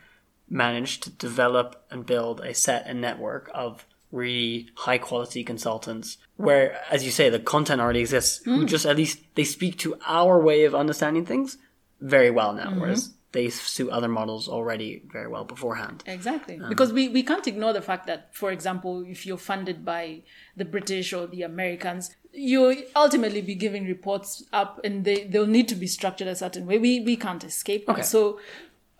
managed 0.50 1.04
to 1.04 1.10
develop 1.10 1.86
and 1.92 2.06
build 2.06 2.40
a 2.42 2.54
set 2.54 2.86
and 2.86 3.02
network 3.02 3.50
of 3.54 3.86
really 4.12 4.70
high 4.76 4.98
quality 4.98 5.44
consultants 5.44 6.18
where, 6.38 6.80
as 6.90 7.04
you 7.04 7.12
say, 7.12 7.30
the 7.30 7.40
content 7.40 7.82
already 7.82 8.00
exists, 8.00 8.42
mm. 8.46 8.56
who 8.56 8.66
just 8.66 8.86
at 8.86 8.96
least 8.96 9.20
they 9.36 9.44
speak 9.44 9.78
to 9.78 9.98
our 10.06 10.40
way 10.42 10.64
of 10.64 10.74
understanding 10.74 11.26
things 11.26 11.58
very 12.00 12.32
well 12.32 12.54
now. 12.54 12.70
Mm-hmm. 12.70 12.80
Whereas 12.80 13.14
they 13.38 13.50
suit 13.50 13.90
other 13.92 14.08
models 14.08 14.50
already 14.50 15.04
very 15.12 15.28
well 15.28 15.44
beforehand. 15.44 16.04
Exactly. 16.08 16.60
Um, 16.60 16.70
because 16.70 16.92
we, 16.92 17.08
we 17.08 17.22
can't 17.22 17.46
ignore 17.46 17.72
the 17.72 17.84
fact 17.84 18.08
that, 18.08 18.34
for 18.34 18.52
example, 18.52 19.06
if 19.08 19.28
you're 19.28 19.38
funded 19.38 19.86
by 19.86 20.24
the 20.56 20.66
British 20.66 21.14
or 21.14 21.28
the 21.28 21.44
Americans, 21.44 22.16
you'll 22.34 22.76
ultimately 22.96 23.42
be 23.42 23.54
giving 23.54 23.86
reports 23.86 24.44
up 24.52 24.82
and 24.84 25.06
they, 25.06 25.26
they'll 25.26 25.46
need 25.46 25.68
to 25.68 25.76
be 25.76 25.86
structured 25.86 26.28
a 26.28 26.36
certain 26.36 26.66
way. 26.66 26.80
We, 26.80 27.00
we 27.02 27.16
can't 27.16 27.44
escape. 27.44 27.88
Okay. 27.88 28.02
So 28.02 28.40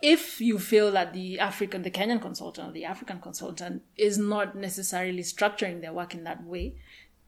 if 0.04 0.40
you 0.40 0.60
feel 0.60 0.92
that 0.92 1.14
the 1.14 1.40
African, 1.40 1.82
the 1.82 1.90
Kenyan 1.90 2.22
consultant 2.22 2.70
or 2.70 2.72
the 2.72 2.86
African 2.86 3.20
consultant 3.20 3.82
is 3.98 4.20
not 4.20 4.56
necessarily 4.56 5.24
structuring 5.24 5.82
their 5.82 5.94
work 5.94 6.14
in 6.14 6.24
that 6.26 6.44
way, 6.44 6.76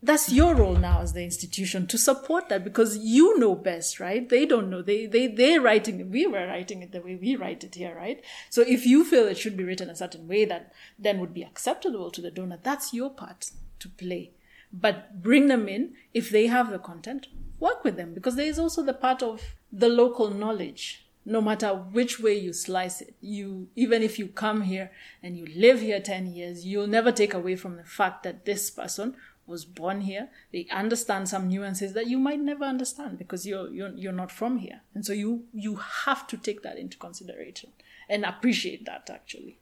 that's 0.01 0.31
your 0.31 0.55
role 0.55 0.75
now 0.75 1.01
as 1.01 1.13
the 1.13 1.23
institution 1.23 1.85
to 1.87 1.97
support 1.97 2.47
that 2.49 2.63
because 2.63 2.97
you 2.97 3.37
know 3.37 3.53
best 3.55 3.99
right? 3.99 4.27
They 4.27 4.45
don't 4.45 4.69
know. 4.69 4.81
They 4.81 5.05
they 5.05 5.27
they're 5.27 5.61
writing 5.61 5.99
it. 5.99 6.07
We 6.07 6.25
were 6.25 6.47
writing 6.47 6.81
it 6.81 6.91
the 6.91 7.01
way 7.01 7.15
we 7.15 7.35
write 7.35 7.63
it 7.63 7.75
here 7.75 7.95
right? 7.95 8.23
So 8.49 8.61
if 8.61 8.85
you 8.85 9.03
feel 9.03 9.27
it 9.27 9.37
should 9.37 9.57
be 9.57 9.63
written 9.63 9.89
a 9.89 9.95
certain 9.95 10.27
way 10.27 10.45
that 10.45 10.71
then 10.97 11.19
would 11.19 11.33
be 11.33 11.43
acceptable 11.43 12.11
to 12.11 12.21
the 12.21 12.31
donor. 12.31 12.59
That's 12.61 12.93
your 12.93 13.09
part 13.09 13.51
to 13.79 13.89
play. 13.89 14.31
But 14.71 15.21
bring 15.21 15.47
them 15.47 15.67
in. 15.67 15.95
If 16.13 16.29
they 16.29 16.47
have 16.47 16.71
the 16.71 16.79
content 16.79 17.27
work 17.59 17.83
with 17.83 17.97
them 17.97 18.13
because 18.13 18.35
there 18.35 18.45
is 18.45 18.59
also 18.59 18.81
the 18.81 18.93
part 18.93 19.21
of 19.21 19.55
the 19.71 19.89
local 19.89 20.29
knowledge. 20.29 21.05
No 21.25 21.41
matter 21.41 21.67
which 21.69 22.19
way 22.19 22.39
you 22.39 22.53
slice 22.53 23.01
it 23.01 23.13
you 23.21 23.67
even 23.75 24.01
if 24.01 24.17
you 24.17 24.27
come 24.27 24.61
here 24.61 24.89
and 25.21 25.37
you 25.37 25.45
live 25.53 25.81
here 25.81 25.99
10 25.99 26.27
years 26.27 26.65
you'll 26.65 26.87
never 26.87 27.11
take 27.11 27.33
away 27.35 27.55
from 27.55 27.75
the 27.75 27.83
fact 27.83 28.23
that 28.23 28.45
this 28.45 28.71
person 28.71 29.15
was 29.49 29.65
born 29.65 30.01
here 30.01 30.29
they 30.53 30.67
understand 30.71 31.27
some 31.27 31.47
nuances 31.47 31.93
that 31.93 32.07
you 32.07 32.17
might 32.17 32.39
never 32.39 32.63
understand 32.63 33.17
because 33.17 33.45
you're 33.45 33.69
you're, 33.69 33.89
you're 33.95 34.11
not 34.11 34.31
from 34.31 34.57
here 34.57 34.81
and 34.93 35.05
so 35.05 35.11
you 35.11 35.43
you 35.53 35.75
have 35.75 36.25
to 36.27 36.37
take 36.37 36.61
that 36.61 36.77
into 36.77 36.97
consideration 36.97 37.71
and 38.07 38.23
appreciate 38.23 38.85
that 38.85 39.09
actually 39.09 39.59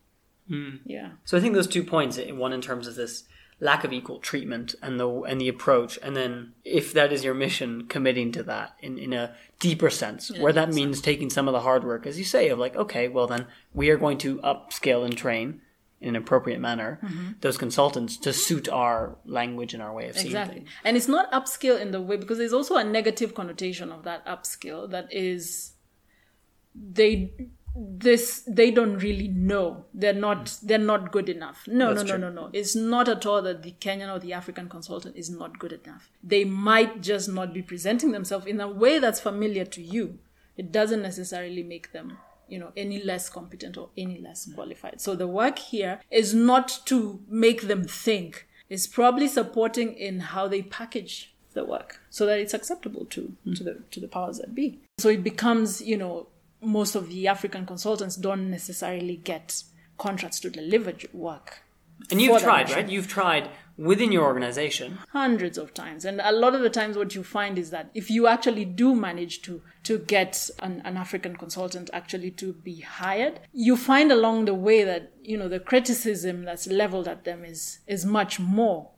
mm. 0.49 0.79
yeah 0.85 1.11
so 1.25 1.37
i 1.37 1.41
think 1.41 1.55
those 1.55 1.67
two 1.67 1.83
points 1.83 2.19
one 2.29 2.53
in 2.53 2.61
terms 2.61 2.87
of 2.87 2.95
this 2.95 3.23
lack 3.59 3.83
of 3.83 3.91
equal 3.91 4.19
treatment 4.19 4.75
and 4.83 4.99
the 4.99 5.09
and 5.21 5.41
the 5.41 5.47
approach 5.47 5.97
and 6.03 6.15
then 6.15 6.53
if 6.63 6.93
that 6.93 7.11
is 7.11 7.23
your 7.23 7.33
mission 7.33 7.87
committing 7.87 8.31
to 8.31 8.43
that 8.43 8.75
in 8.81 8.99
in 8.99 9.13
a 9.13 9.33
deeper 9.59 9.89
sense 9.89 10.31
where 10.37 10.53
that 10.53 10.69
means 10.69 10.97
sense. 10.97 11.05
taking 11.05 11.29
some 11.29 11.47
of 11.47 11.53
the 11.53 11.61
hard 11.61 11.83
work 11.83 12.05
as 12.05 12.19
you 12.19 12.25
say 12.25 12.49
of 12.49 12.59
like 12.59 12.75
okay 12.75 13.07
well 13.07 13.25
then 13.25 13.47
we 13.73 13.89
are 13.89 13.97
going 13.97 14.17
to 14.17 14.37
upscale 14.39 15.03
and 15.03 15.17
train 15.17 15.59
in 15.99 16.09
an 16.09 16.15
appropriate 16.15 16.59
manner 16.59 16.99
mm-hmm. 17.03 17.31
those 17.41 17.57
consultants 17.57 18.17
to 18.17 18.31
suit 18.31 18.69
our 18.69 19.17
language 19.25 19.73
and 19.73 19.81
our 19.81 19.93
way 19.93 20.09
of 20.09 20.15
seeing 20.15 20.27
exactly. 20.27 20.59
things. 20.59 20.69
And 20.83 20.95
it's 20.95 21.07
not 21.07 21.31
upskill 21.31 21.79
in 21.79 21.91
the 21.91 22.01
way 22.01 22.17
because 22.17 22.37
there's 22.37 22.53
also 22.53 22.75
a 22.75 22.83
negative 22.83 23.33
connotation 23.33 23.91
of 23.91 24.03
that 24.03 24.25
upskill 24.25 24.89
that 24.91 25.11
is 25.11 25.73
they 26.75 27.31
this 27.79 28.43
they 28.47 28.71
don't 28.71 28.97
really 28.97 29.27
know 29.27 29.85
they're 29.93 30.13
not 30.13 30.57
they're 30.63 30.79
not 30.79 31.11
good 31.11 31.29
enough 31.29 31.63
no 31.67 31.93
That's 31.93 32.09
no 32.09 32.17
no 32.17 32.29
true. 32.29 32.35
no 32.35 32.41
no 32.41 32.49
it's 32.51 32.75
not 32.75 33.07
at 33.07 33.25
all 33.25 33.41
that 33.43 33.61
the 33.61 33.73
kenyan 33.79 34.13
or 34.13 34.17
the 34.17 34.33
african 34.33 34.67
consultant 34.67 35.15
is 35.15 35.29
not 35.29 35.59
good 35.59 35.73
enough 35.73 36.09
they 36.23 36.43
might 36.43 37.01
just 37.01 37.29
not 37.29 37.53
be 37.53 37.61
presenting 37.61 38.13
themselves 38.13 38.47
in 38.47 38.59
a 38.59 38.67
way 38.67 38.97
that's 38.97 39.19
familiar 39.19 39.63
to 39.65 39.83
you 39.83 40.17
it 40.55 40.71
doesn't 40.71 41.03
necessarily 41.03 41.61
make 41.61 41.91
them 41.91 42.17
you 42.49 42.59
know 42.59 42.71
any 42.75 43.01
less 43.03 43.29
competent 43.29 43.77
or 43.77 43.89
any 43.97 44.19
less 44.19 44.49
qualified 44.53 44.99
so 44.99 45.15
the 45.15 45.27
work 45.27 45.59
here 45.59 45.99
is 46.11 46.33
not 46.33 46.79
to 46.85 47.19
make 47.27 47.63
them 47.63 47.83
think 47.83 48.47
it's 48.69 48.87
probably 48.87 49.27
supporting 49.27 49.93
in 49.93 50.19
how 50.19 50.47
they 50.47 50.61
package 50.61 51.33
the 51.53 51.63
work 51.63 52.01
so 52.09 52.25
that 52.25 52.39
it's 52.39 52.53
acceptable 52.53 53.05
to 53.05 53.33
mm. 53.45 53.55
to 53.55 53.63
the 53.63 53.81
to 53.91 53.99
the 53.99 54.07
powers 54.07 54.37
that 54.37 54.53
be 54.53 54.79
so 54.99 55.09
it 55.09 55.23
becomes 55.23 55.81
you 55.81 55.97
know 55.97 56.27
most 56.61 56.95
of 56.95 57.09
the 57.09 57.27
African 57.27 57.65
consultants 57.65 58.15
don't 58.15 58.49
necessarily 58.49 59.17
get 59.17 59.63
contracts 59.97 60.39
to 60.41 60.49
deliver 60.49 60.93
work. 61.13 61.63
And 62.11 62.21
you've 62.21 62.41
tried, 62.41 62.69
right? 62.71 62.87
You've 62.87 63.07
tried 63.07 63.49
within 63.77 64.11
your 64.11 64.23
organization. 64.23 64.97
hundreds 65.11 65.57
of 65.57 65.73
times. 65.73 66.05
And 66.05 66.19
a 66.21 66.31
lot 66.31 66.55
of 66.55 66.61
the 66.61 66.69
times 66.69 66.97
what 66.97 67.15
you 67.15 67.23
find 67.23 67.57
is 67.57 67.69
that 67.69 67.89
if 67.93 68.09
you 68.09 68.27
actually 68.27 68.65
do 68.65 68.95
manage 68.95 69.41
to 69.43 69.61
to 69.83 69.99
get 69.99 70.49
an, 70.59 70.81
an 70.83 70.97
african 70.97 71.35
consultant 71.35 71.89
actually 71.93 72.31
to 72.31 72.51
be 72.51 72.81
hired 72.81 73.39
you 73.53 73.77
find 73.77 74.11
along 74.11 74.43
the 74.43 74.53
way 74.53 74.83
that 74.83 75.13
you 75.21 75.37
know 75.37 75.47
the 75.47 75.59
criticism 75.59 76.43
that's 76.43 76.67
leveled 76.67 77.07
at 77.07 77.23
them 77.23 77.45
is 77.45 77.79
is 77.87 78.05
much 78.05 78.39
more 78.39 78.89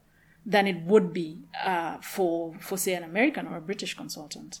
than 0.44 0.66
it 0.66 0.82
would 0.82 1.12
be 1.12 1.44
uh, 1.64 1.98
for 1.98 2.54
for 2.60 2.76
say 2.76 2.94
an 2.94 3.04
american 3.04 3.46
or 3.46 3.56
a 3.56 3.60
british 3.60 3.94
consultant. 3.94 4.60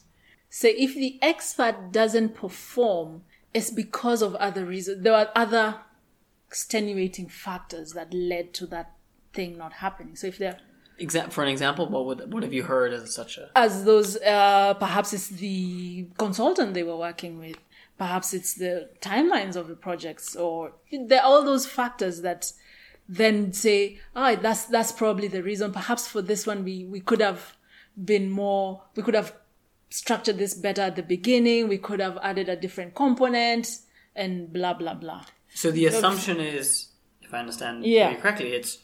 So 0.50 0.68
if 0.68 0.94
the 0.94 1.18
expert 1.22 1.92
doesn't 1.92 2.34
perform 2.34 3.22
it's 3.52 3.70
because 3.70 4.22
of 4.22 4.34
other 4.36 4.64
reasons. 4.64 5.02
There 5.02 5.14
are 5.14 5.30
other 5.34 5.80
extenuating 6.48 7.28
factors 7.28 7.92
that 7.92 8.12
led 8.12 8.54
to 8.54 8.66
that 8.66 8.94
thing 9.32 9.56
not 9.58 9.72
happening. 9.74 10.16
So 10.16 10.26
if 10.28 10.38
they're 10.38 10.58
Exa- 11.00 11.32
for 11.32 11.42
an 11.42 11.48
example, 11.48 11.88
what 11.88 12.04
would 12.04 12.32
what 12.32 12.42
have 12.42 12.52
you 12.52 12.62
heard 12.64 12.92
as 12.92 13.14
such 13.14 13.38
a 13.38 13.48
as 13.56 13.84
those 13.84 14.16
uh, 14.18 14.74
perhaps 14.74 15.12
it's 15.14 15.28
the 15.28 16.06
consultant 16.18 16.74
they 16.74 16.82
were 16.82 16.96
working 16.96 17.38
with. 17.38 17.56
Perhaps 17.96 18.34
it's 18.34 18.54
the 18.54 18.90
timelines 19.00 19.56
of 19.56 19.68
the 19.68 19.76
projects 19.76 20.36
or 20.36 20.72
there 20.92 21.20
are 21.20 21.24
all 21.24 21.42
those 21.44 21.66
factors 21.66 22.20
that 22.20 22.52
then 23.08 23.52
say 23.52 23.98
oh 24.14 24.36
that's 24.36 24.66
that's 24.66 24.92
probably 24.92 25.26
the 25.28 25.42
reason. 25.42 25.72
Perhaps 25.72 26.06
for 26.06 26.20
this 26.20 26.46
one 26.46 26.64
we 26.64 26.84
we 26.84 27.00
could 27.00 27.20
have 27.22 27.56
been 28.04 28.30
more 28.30 28.82
we 28.94 29.02
could 29.02 29.14
have 29.14 29.34
structured 29.88 30.36
this 30.38 30.52
better 30.54 30.82
at 30.82 30.96
the 30.96 31.02
beginning. 31.02 31.66
We 31.68 31.78
could 31.78 32.00
have 32.00 32.18
added 32.22 32.48
a 32.50 32.56
different 32.56 32.94
component 32.94 33.78
and 34.14 34.52
blah 34.52 34.74
blah 34.74 34.94
blah. 34.94 35.24
So 35.54 35.70
the 35.70 35.86
assumption 35.86 36.40
is, 36.40 36.88
if 37.22 37.32
I 37.32 37.38
understand 37.38 37.84
Yeah. 37.84 38.10
you 38.10 38.18
correctly, 38.18 38.52
it's 38.52 38.78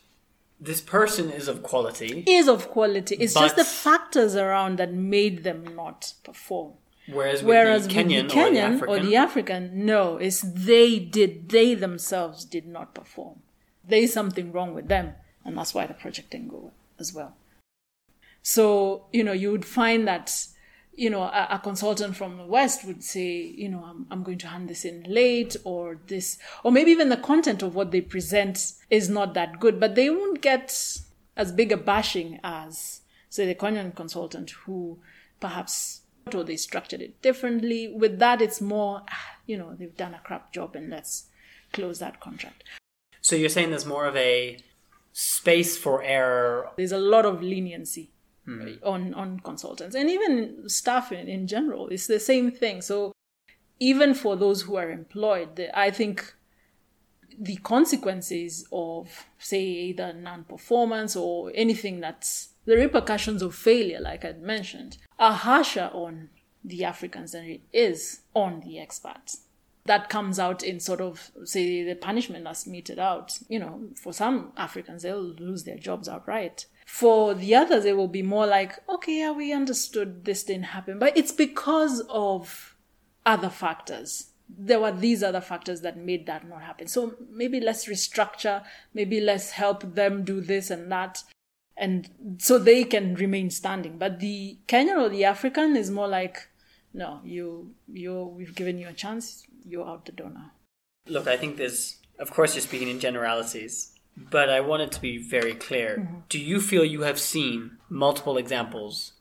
this 0.60 0.80
person 0.80 1.30
is 1.30 1.48
of 1.48 1.62
quality, 1.62 2.24
is 2.26 2.48
of 2.48 2.68
quality 2.70 3.16
it's 3.16 3.34
just 3.34 3.56
the 3.56 3.64
factors 3.64 4.34
around 4.34 4.78
that 4.78 4.92
made 4.92 5.44
them 5.44 5.76
not 5.76 6.14
perform 6.24 6.72
whereas 7.08 7.42
with 7.42 7.48
Whereas 7.48 7.88
the 7.88 7.94
Kenyan, 7.94 8.22
with 8.22 8.32
the 8.32 8.34
Kenyan 8.34 8.48
or 8.48 8.50
the 8.50 8.60
African, 8.60 8.88
or 8.88 9.06
the 9.06 9.16
African, 9.16 9.86
no, 9.86 10.16
it's 10.16 10.40
they 10.40 10.98
did 10.98 11.48
they 11.48 11.74
themselves 11.74 12.44
did 12.44 12.66
not 12.66 12.94
perform. 12.94 13.40
There 13.86 14.00
is 14.00 14.12
something 14.12 14.52
wrong 14.52 14.74
with 14.74 14.88
them, 14.88 15.14
and 15.44 15.56
that's 15.56 15.74
why 15.74 15.86
the 15.86 15.94
project 15.94 16.30
didn't 16.30 16.48
go 16.48 16.72
as 16.98 17.12
well. 17.14 17.36
So 18.42 19.06
you 19.12 19.24
know 19.24 19.32
you 19.32 19.52
would 19.52 19.64
find 19.64 20.06
that 20.08 20.46
you 20.96 21.10
know 21.10 21.22
a, 21.22 21.48
a 21.52 21.60
consultant 21.62 22.16
from 22.16 22.36
the 22.36 22.44
West 22.44 22.84
would 22.84 23.04
say 23.04 23.42
you 23.42 23.68
know 23.68 23.84
I'm 23.84 24.06
I'm 24.10 24.22
going 24.22 24.38
to 24.38 24.48
hand 24.48 24.68
this 24.68 24.84
in 24.84 25.04
late 25.06 25.56
or 25.64 25.98
this 26.06 26.38
or 26.64 26.72
maybe 26.72 26.90
even 26.90 27.08
the 27.08 27.16
content 27.16 27.62
of 27.62 27.74
what 27.74 27.90
they 27.90 28.00
present 28.00 28.72
is 28.90 29.08
not 29.08 29.34
that 29.34 29.60
good, 29.60 29.78
but 29.78 29.94
they 29.94 30.10
won't 30.10 30.40
get 30.40 30.98
as 31.36 31.52
big 31.52 31.70
a 31.72 31.76
bashing 31.76 32.40
as 32.42 33.02
say 33.28 33.46
the 33.46 33.54
Kenyan 33.54 33.94
consultant 33.94 34.50
who 34.50 34.98
perhaps 35.40 36.00
or 36.34 36.42
they 36.42 36.56
structured 36.56 37.00
it 37.00 37.22
differently. 37.22 37.92
With 37.94 38.18
that, 38.18 38.42
it's 38.42 38.60
more, 38.60 39.02
ah, 39.08 39.36
you 39.46 39.56
know, 39.56 39.74
they've 39.74 39.96
done 39.96 40.14
a 40.14 40.18
crap 40.18 40.52
job 40.52 40.74
and 40.74 40.90
let's 40.90 41.26
close 41.72 41.98
that 42.00 42.20
contract. 42.20 42.64
So 43.20 43.36
you're 43.36 43.48
saying 43.48 43.70
there's 43.70 43.86
more 43.86 44.06
of 44.06 44.16
a 44.16 44.58
space 45.12 45.76
for 45.76 46.02
error. 46.02 46.70
There's 46.76 46.92
a 46.92 46.98
lot 46.98 47.24
of 47.24 47.42
leniency 47.42 48.10
Hmm. 48.46 48.74
on 48.84 49.12
on 49.14 49.40
consultants 49.40 49.96
and 49.96 50.08
even 50.08 50.68
staff 50.68 51.10
in, 51.10 51.26
in 51.26 51.48
general. 51.48 51.88
It's 51.88 52.06
the 52.06 52.20
same 52.20 52.52
thing. 52.52 52.80
So 52.80 53.12
even 53.80 54.14
for 54.14 54.36
those 54.36 54.62
who 54.62 54.76
are 54.76 54.88
employed, 54.88 55.56
the, 55.56 55.76
I 55.76 55.90
think 55.90 56.32
the 57.38 57.56
consequences 57.56 58.66
of 58.72 59.26
say 59.38 59.62
either 59.62 60.12
non-performance 60.12 61.16
or 61.16 61.50
anything 61.54 62.00
that's 62.00 62.50
the 62.64 62.76
repercussions 62.76 63.42
of 63.42 63.54
failure 63.54 64.00
like 64.00 64.24
i'd 64.24 64.40
mentioned 64.40 64.96
are 65.18 65.34
harsher 65.34 65.90
on 65.92 66.30
the 66.64 66.82
africans 66.82 67.32
than 67.32 67.44
it 67.44 67.60
is 67.72 68.20
on 68.34 68.60
the 68.60 68.76
expats 68.76 69.40
that 69.84 70.08
comes 70.08 70.38
out 70.38 70.62
in 70.62 70.80
sort 70.80 71.00
of 71.00 71.30
say 71.44 71.84
the 71.84 71.94
punishment 71.94 72.44
that's 72.44 72.66
meted 72.66 72.98
out 72.98 73.38
you 73.48 73.58
know 73.58 73.82
for 73.94 74.12
some 74.12 74.52
africans 74.56 75.02
they'll 75.02 75.20
lose 75.20 75.64
their 75.64 75.76
jobs 75.76 76.08
outright 76.08 76.66
for 76.86 77.34
the 77.34 77.54
others 77.54 77.84
it 77.84 77.96
will 77.96 78.08
be 78.08 78.22
more 78.22 78.46
like 78.46 78.78
okay 78.88 79.18
yeah 79.18 79.32
we 79.32 79.52
understood 79.52 80.24
this 80.24 80.44
didn't 80.44 80.64
happen 80.64 80.98
but 80.98 81.14
it's 81.16 81.32
because 81.32 82.00
of 82.08 82.74
other 83.26 83.50
factors 83.50 84.28
there 84.48 84.80
were 84.80 84.92
these 84.92 85.22
other 85.22 85.40
factors 85.40 85.80
that 85.80 85.96
made 85.96 86.26
that 86.26 86.48
not 86.48 86.62
happen. 86.62 86.86
So 86.86 87.14
maybe 87.30 87.60
let's 87.60 87.86
restructure, 87.86 88.62
maybe 88.94 89.20
let's 89.20 89.50
help 89.50 89.94
them 89.94 90.24
do 90.24 90.40
this 90.40 90.70
and 90.70 90.90
that, 90.92 91.22
and 91.76 92.08
so 92.38 92.58
they 92.58 92.84
can 92.84 93.14
remain 93.14 93.50
standing. 93.50 93.98
But 93.98 94.20
the 94.20 94.58
Kenyan 94.68 94.98
or 94.98 95.08
the 95.08 95.24
African 95.24 95.76
is 95.76 95.90
more 95.90 96.08
like, 96.08 96.48
no, 96.94 97.20
you, 97.24 97.74
you, 97.92 98.22
we've 98.36 98.54
given 98.54 98.78
you 98.78 98.88
a 98.88 98.92
chance, 98.92 99.46
you're 99.66 99.86
out 99.86 100.06
the 100.06 100.12
door 100.12 100.30
now. 100.30 100.52
Look, 101.08 101.26
I 101.26 101.36
think 101.36 101.56
there's, 101.56 101.96
of 102.18 102.30
course, 102.30 102.54
you're 102.54 102.62
speaking 102.62 102.88
in 102.88 103.00
generalities, 103.00 103.92
but 104.16 104.48
I 104.48 104.60
want 104.60 104.82
it 104.82 104.92
to 104.92 105.00
be 105.00 105.18
very 105.18 105.54
clear. 105.54 105.98
Mm-hmm. 105.98 106.16
Do 106.28 106.38
you 106.38 106.60
feel 106.60 106.84
you 106.84 107.02
have 107.02 107.18
seen 107.18 107.78
multiple 107.88 108.36
examples 108.38 109.12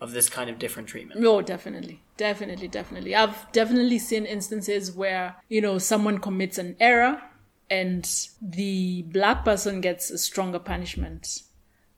of 0.00 0.12
this 0.12 0.28
kind 0.28 0.50
of 0.50 0.58
different 0.58 0.88
treatment? 0.88 1.20
No, 1.20 1.40
definitely. 1.42 2.02
Definitely, 2.16 2.68
definitely. 2.68 3.14
I've 3.14 3.50
definitely 3.52 3.98
seen 3.98 4.26
instances 4.26 4.92
where, 4.92 5.36
you 5.48 5.60
know, 5.60 5.78
someone 5.78 6.18
commits 6.18 6.58
an 6.58 6.76
error 6.80 7.22
and 7.70 8.08
the 8.40 9.02
black 9.02 9.44
person 9.44 9.80
gets 9.80 10.10
a 10.10 10.18
stronger 10.18 10.58
punishment 10.58 11.42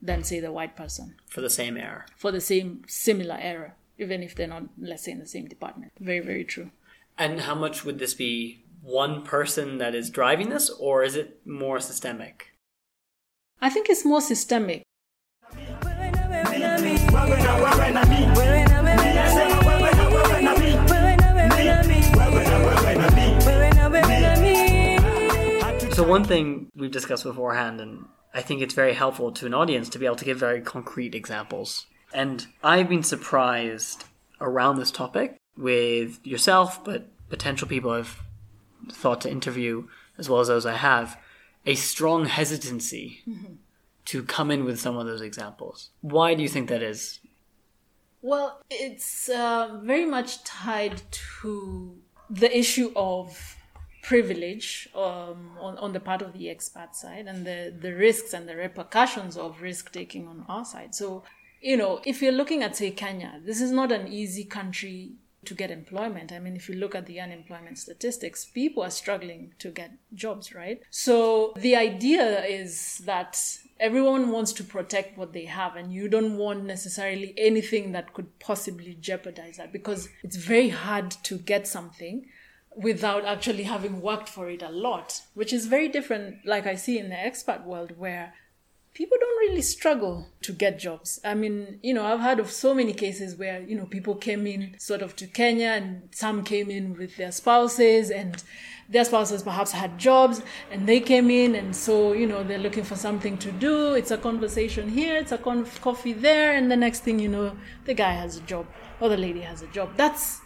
than, 0.01 0.23
say, 0.23 0.39
the 0.39 0.53
white 0.53 0.77
person 0.77 1.17
For 1.29 1.41
the 1.41 1.51
same 1.51 1.77
error. 1.77 2.07
for 2.17 2.31
the 2.31 2.41
same 2.41 2.83
similar 2.87 3.37
error, 3.41 3.75
even 3.99 4.23
if 4.23 4.35
they're 4.35 4.47
not, 4.47 4.65
let's 4.79 5.05
say, 5.05 5.13
in 5.13 5.19
the 5.19 5.27
same 5.27 5.49
department. 5.49 5.93
Very, 5.99 6.21
very 6.21 6.45
true. 6.45 6.71
And 7.19 7.41
how 7.41 7.55
much 7.55 7.85
would 7.85 7.99
this 7.99 8.13
be 8.15 8.64
one 8.85 9.23
person 9.23 9.79
that 9.79 9.95
is 9.95 10.11
driving 10.11 10.51
this, 10.51 10.69
or 10.69 11.03
is 11.03 11.17
it 11.17 11.41
more 11.47 11.81
systemic? 11.81 12.51
I 13.61 13.71
think 13.71 13.89
it's 13.89 14.05
more 14.05 14.21
systemic. 14.21 14.83
wewe 15.55 16.11
na 16.11 16.29
wewe 16.29 16.59
na 16.59 16.79
mi 18.05 18.27
Ninasema 19.03 19.59
wewe 19.67 19.91
na 19.95 20.09
wewe 20.09 20.43
na 20.43 20.55
mi 20.59 20.75
wewe 20.93 21.17
na 21.17 21.35
wewe 21.35 21.65
na 21.65 21.83
mi 21.83 22.05
So, 25.95 26.03
one 26.03 26.25
thing 26.25 26.67
we've 26.75 26.91
discussed 26.91 27.23
beforehand, 27.25 27.81
and 27.81 28.07
I 28.35 28.43
think 28.43 28.61
it's 28.61 28.75
very 28.75 28.95
helpful 28.95 29.31
to 29.33 29.47
an 29.47 29.55
audience 29.55 29.89
to 29.91 29.99
be 29.99 30.07
able 30.07 30.17
to 30.17 30.25
give 30.25 30.39
very 30.39 30.61
concrete 30.61 31.15
examples. 31.15 31.87
And 32.13 32.47
I've 32.65 32.89
been 32.89 33.05
surprised 33.05 34.05
around 34.41 34.79
this 34.79 34.91
topic 34.91 35.37
with 35.57 36.19
yourself, 36.27 36.83
but 36.85 37.07
potential 37.29 37.69
people 37.69 37.93
I've 37.93 38.21
thought 38.93 39.21
to 39.23 39.31
interview, 39.31 39.89
as 40.19 40.29
well 40.29 40.41
as 40.41 40.49
those 40.49 40.67
I 40.67 40.77
have, 40.77 41.19
a 41.67 41.75
strong 41.75 42.27
hesitancy 42.27 43.23
to 44.07 44.23
come 44.23 44.51
in 44.51 44.65
with 44.65 44.81
some 44.81 44.97
of 44.97 45.07
those 45.07 45.21
examples. 45.21 45.91
Why 46.01 46.35
do 46.35 46.43
you 46.43 46.49
think 46.49 46.69
that 46.69 46.83
is? 46.83 47.21
Well, 48.21 48.61
it's 48.71 49.29
uh, 49.29 49.81
very 49.83 50.07
much 50.07 50.45
tied 50.45 51.03
to 51.41 51.97
the 52.31 52.57
issue 52.57 52.93
of 52.97 53.57
privilege 54.03 54.89
um, 54.95 55.57
on, 55.59 55.79
on 55.79 55.93
the 55.93 56.01
part 56.01 56.23
of 56.23 56.33
the 56.35 56.47
expat 56.47 56.95
side 56.95 57.27
and 57.27 57.47
the, 57.47 57.75
the 57.81 57.93
risks 57.93 58.35
and 58.35 58.49
the 58.49 58.57
repercussions 58.57 59.37
of 59.37 59.63
risk 59.63 59.93
taking 59.93 60.29
on 60.29 60.45
our 60.49 60.65
side. 60.65 60.95
So, 60.95 61.25
you 61.61 61.77
know, 61.77 62.01
if 62.05 62.21
you're 62.21 62.33
looking 62.33 62.63
at, 62.63 62.77
say, 62.77 62.91
Kenya, 62.91 63.41
this 63.45 63.61
is 63.61 63.71
not 63.71 63.91
an 63.91 64.09
easy 64.09 64.45
country 64.45 65.13
to 65.47 65.55
get 65.55 65.71
employment. 65.71 66.33
I 66.33 66.39
mean, 66.39 66.57
if 66.57 66.69
you 66.69 66.75
look 66.75 66.95
at 66.95 67.07
the 67.07 67.21
unemployment 67.21 67.79
statistics, 67.79 68.45
people 68.45 68.83
are 68.83 68.91
struggling 68.91 69.55
to 69.59 69.71
get 69.71 69.93
jobs, 70.15 70.55
right? 70.55 70.81
So 70.91 71.53
the 71.57 71.77
idea 71.77 72.45
is 72.45 72.99
that 73.05 73.59
everyone 73.81 74.31
wants 74.31 74.53
to 74.55 74.65
protect 74.65 75.19
what 75.19 75.33
they 75.33 75.45
have, 75.45 75.77
and 75.77 75.93
you 75.93 76.09
don't 76.09 76.37
want 76.37 76.65
necessarily 76.65 77.35
anything 77.37 77.93
that 77.93 78.15
could 78.15 78.39
possibly 78.39 78.97
jeopardize 79.01 79.57
that 79.57 79.73
because 79.73 80.09
it's 80.23 80.37
very 80.37 80.71
hard 80.71 81.11
to 81.11 81.39
get 81.39 81.67
something 81.67 82.27
without 82.77 83.25
actually 83.25 83.63
having 83.63 84.01
worked 84.01 84.29
for 84.29 84.51
it 84.51 84.63
a 84.63 84.69
lot, 84.69 85.23
which 85.35 85.53
is 85.53 85.67
very 85.67 85.89
different, 85.89 86.45
like 86.45 86.67
I 86.67 86.75
see 86.75 86.99
in 86.99 87.09
the 87.09 87.15
expat 87.15 87.65
world, 87.65 87.97
where 87.97 88.35
people 88.95 89.19
don't 89.21 89.39
really 89.39 89.61
struggle 89.61 90.29
to 90.43 90.53
get 90.53 90.79
jobs. 90.79 91.21
I 91.25 91.35
mean, 91.35 91.81
you 91.83 91.93
know, 91.93 92.07
I've 92.07 92.21
heard 92.21 92.39
of 92.39 92.51
so 92.51 92.73
many 92.73 92.93
cases 92.93 93.35
where, 93.37 93.61
you 93.61 93.77
know, 93.77 93.87
people 93.87 94.15
came 94.15 94.47
in 94.47 94.77
sort 94.79 95.03
of 95.03 95.17
to 95.17 95.27
Kenya 95.27 95.71
and 95.71 96.09
some 96.13 96.45
came 96.45 96.71
in 96.71 96.97
with 96.97 97.17
their 97.17 97.33
spouses 97.33 98.11
and 98.11 98.43
their 98.89 99.05
spouses 99.05 99.43
perhaps 99.43 99.73
had 99.73 99.99
jobs 99.99 100.43
and 100.71 100.87
they 100.87 101.01
came 101.01 101.29
in 101.29 101.57
and 101.57 101.75
so, 101.75 102.13
you 102.13 102.27
know, 102.27 102.45
they're 102.45 102.59
looking 102.59 102.85
for 102.85 102.95
something 102.95 103.37
to 103.39 103.51
do. 103.51 103.95
It's 103.95 104.13
a 104.13 104.19
conversation 104.19 104.89
here, 104.89 105.17
it's 105.17 105.33
a 105.33 105.39
con- 105.39 105.67
coffee 105.81 106.13
there, 106.13 106.53
and 106.53 106.71
the 106.71 106.77
next 106.77 107.01
thing 107.01 107.19
you 107.19 107.29
know, 107.29 107.57
the 107.87 107.95
guy 107.95 108.13
has 108.13 108.37
a 108.37 108.43
job 108.43 108.67
or 109.01 109.09
the 109.09 109.17
lady 109.17 109.41
has 109.41 109.61
a 109.63 109.67
job. 109.69 109.91
That's 109.97 110.41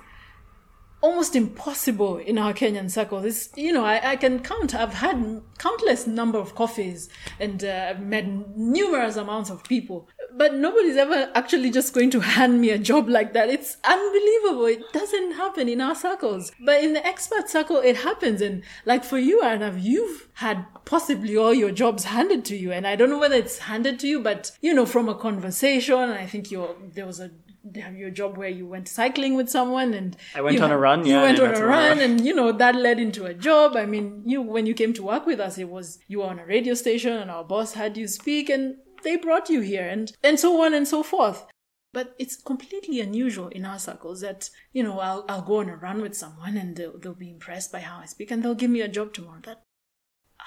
almost 1.01 1.37
impossible 1.37 2.19
in 2.19 2.39
our 2.39 2.53
Kenyan 2.53 2.91
circles. 2.91 3.25
It's, 3.25 3.51
you 3.57 3.73
know, 3.73 3.85
I, 3.85 4.13
I 4.13 4.17
can 4.17 4.41
count, 4.41 4.75
I've 4.75 4.95
had 4.95 5.43
countless 5.59 6.07
number 6.07 6.39
of 6.39 6.55
coffees 6.55 7.09
and 7.39 7.63
uh, 7.65 7.95
met 8.01 8.27
numerous 8.57 9.17
amounts 9.17 9.51
of 9.51 9.63
people, 9.65 10.09
but 10.37 10.55
nobody's 10.55 10.97
ever 10.97 11.31
actually 11.35 11.71
just 11.71 11.95
going 11.95 12.11
to 12.11 12.21
hand 12.21 12.61
me 12.61 12.71
a 12.71 12.79
job 12.79 13.09
like 13.09 13.33
that. 13.33 13.49
It's 13.49 13.77
unbelievable. 13.85 14.67
It 14.67 14.83
doesn't 14.93 15.33
happen 15.33 15.69
in 15.69 15.81
our 15.81 15.95
circles, 15.95 16.51
but 16.65 16.83
in 16.83 16.95
the 16.95 17.01
expat 17.01 17.49
circle, 17.49 17.79
it 17.79 17.99
happens. 17.99 18.41
And 18.41 18.65
like 18.85 19.05
for 19.05 19.19
you, 19.19 19.41
Arnav, 19.43 19.83
you've 19.83 20.29
had 20.35 20.67
possibly 20.85 21.37
all 21.37 21.55
your 21.55 21.71
jobs 21.71 22.05
handed 22.05 22.45
to 22.47 22.57
you. 22.57 22.73
And 22.73 22.87
I 22.87 22.97
don't 22.97 23.11
know 23.11 23.19
whether 23.19 23.37
it's 23.37 23.59
handed 23.59 24.01
to 24.01 24.09
you, 24.09 24.21
but 24.21 24.51
you 24.61 24.75
know, 24.75 24.87
from 24.87 25.09
a 25.09 25.15
conversation, 25.15 25.97
I 25.97 26.27
think 26.27 26.51
you're, 26.51 26.75
there 26.95 27.07
was 27.07 27.21
a 27.21 27.31
have 27.77 27.97
your 27.97 28.11
job 28.11 28.37
where 28.37 28.49
you 28.49 28.67
went 28.67 28.89
cycling 28.89 29.35
with 29.35 29.49
someone 29.49 29.95
and 29.95 30.17
I 30.35 30.41
went 30.41 30.57
you 30.57 30.63
on 30.63 30.71
a 30.71 30.79
run, 30.79 31.07
you 31.07 31.13
yeah, 31.13 31.21
I 31.21 31.23
went 31.25 31.41
on 31.41 31.55
a 31.55 31.67
run. 31.67 32.01
and 32.01 32.25
you 32.25 32.35
know 32.35 32.53
that 32.53 32.75
led 32.75 32.99
into 32.99 33.27
a 33.27 33.35
job. 33.35 33.77
I 33.77 33.87
mean 33.87 34.23
you 34.25 34.43
when 34.43 34.67
you 34.67 34.75
came 34.75 34.93
to 34.95 35.03
work 35.03 35.27
with 35.27 35.41
us 35.41 35.59
it 35.59 35.69
was 35.69 35.99
you 36.09 36.19
were 36.19 36.27
on 36.27 36.39
a 36.39 36.47
radio 36.47 36.75
station 36.75 37.13
and 37.13 37.31
our 37.31 37.45
boss 37.45 37.75
had 37.75 37.97
you 37.97 38.09
speak 38.09 38.49
and 38.49 38.77
they 39.05 39.17
brought 39.17 39.49
you 39.49 39.61
here 39.61 39.87
and 39.89 40.13
and 40.23 40.39
so 40.39 40.65
on 40.65 40.75
and 40.75 40.87
so 40.87 41.03
forth. 41.03 41.47
But 41.95 42.15
it's 42.19 42.37
completely 42.37 43.01
unusual 43.01 43.49
in 43.49 43.65
our 43.65 43.79
circles 43.79 44.21
that 44.21 44.51
you 44.73 44.83
know 44.83 45.01
i'll, 45.01 45.25
I'll 45.29 45.43
go 45.43 45.61
on 45.61 45.69
a 45.69 45.77
run 45.77 46.03
with 46.03 46.15
someone 46.17 46.57
and 46.57 46.77
they'll, 46.77 46.99
they'll 46.99 47.15
be 47.15 47.31
impressed 47.31 47.73
by 47.73 47.81
how 47.81 47.99
i 48.01 48.05
speak 48.05 48.31
and 48.31 48.43
they'll 48.43 48.55
give 48.55 48.71
me 48.71 48.83
a 48.83 48.89
job 48.89 49.15
tomorrow. 49.15 49.41
That 49.45 49.63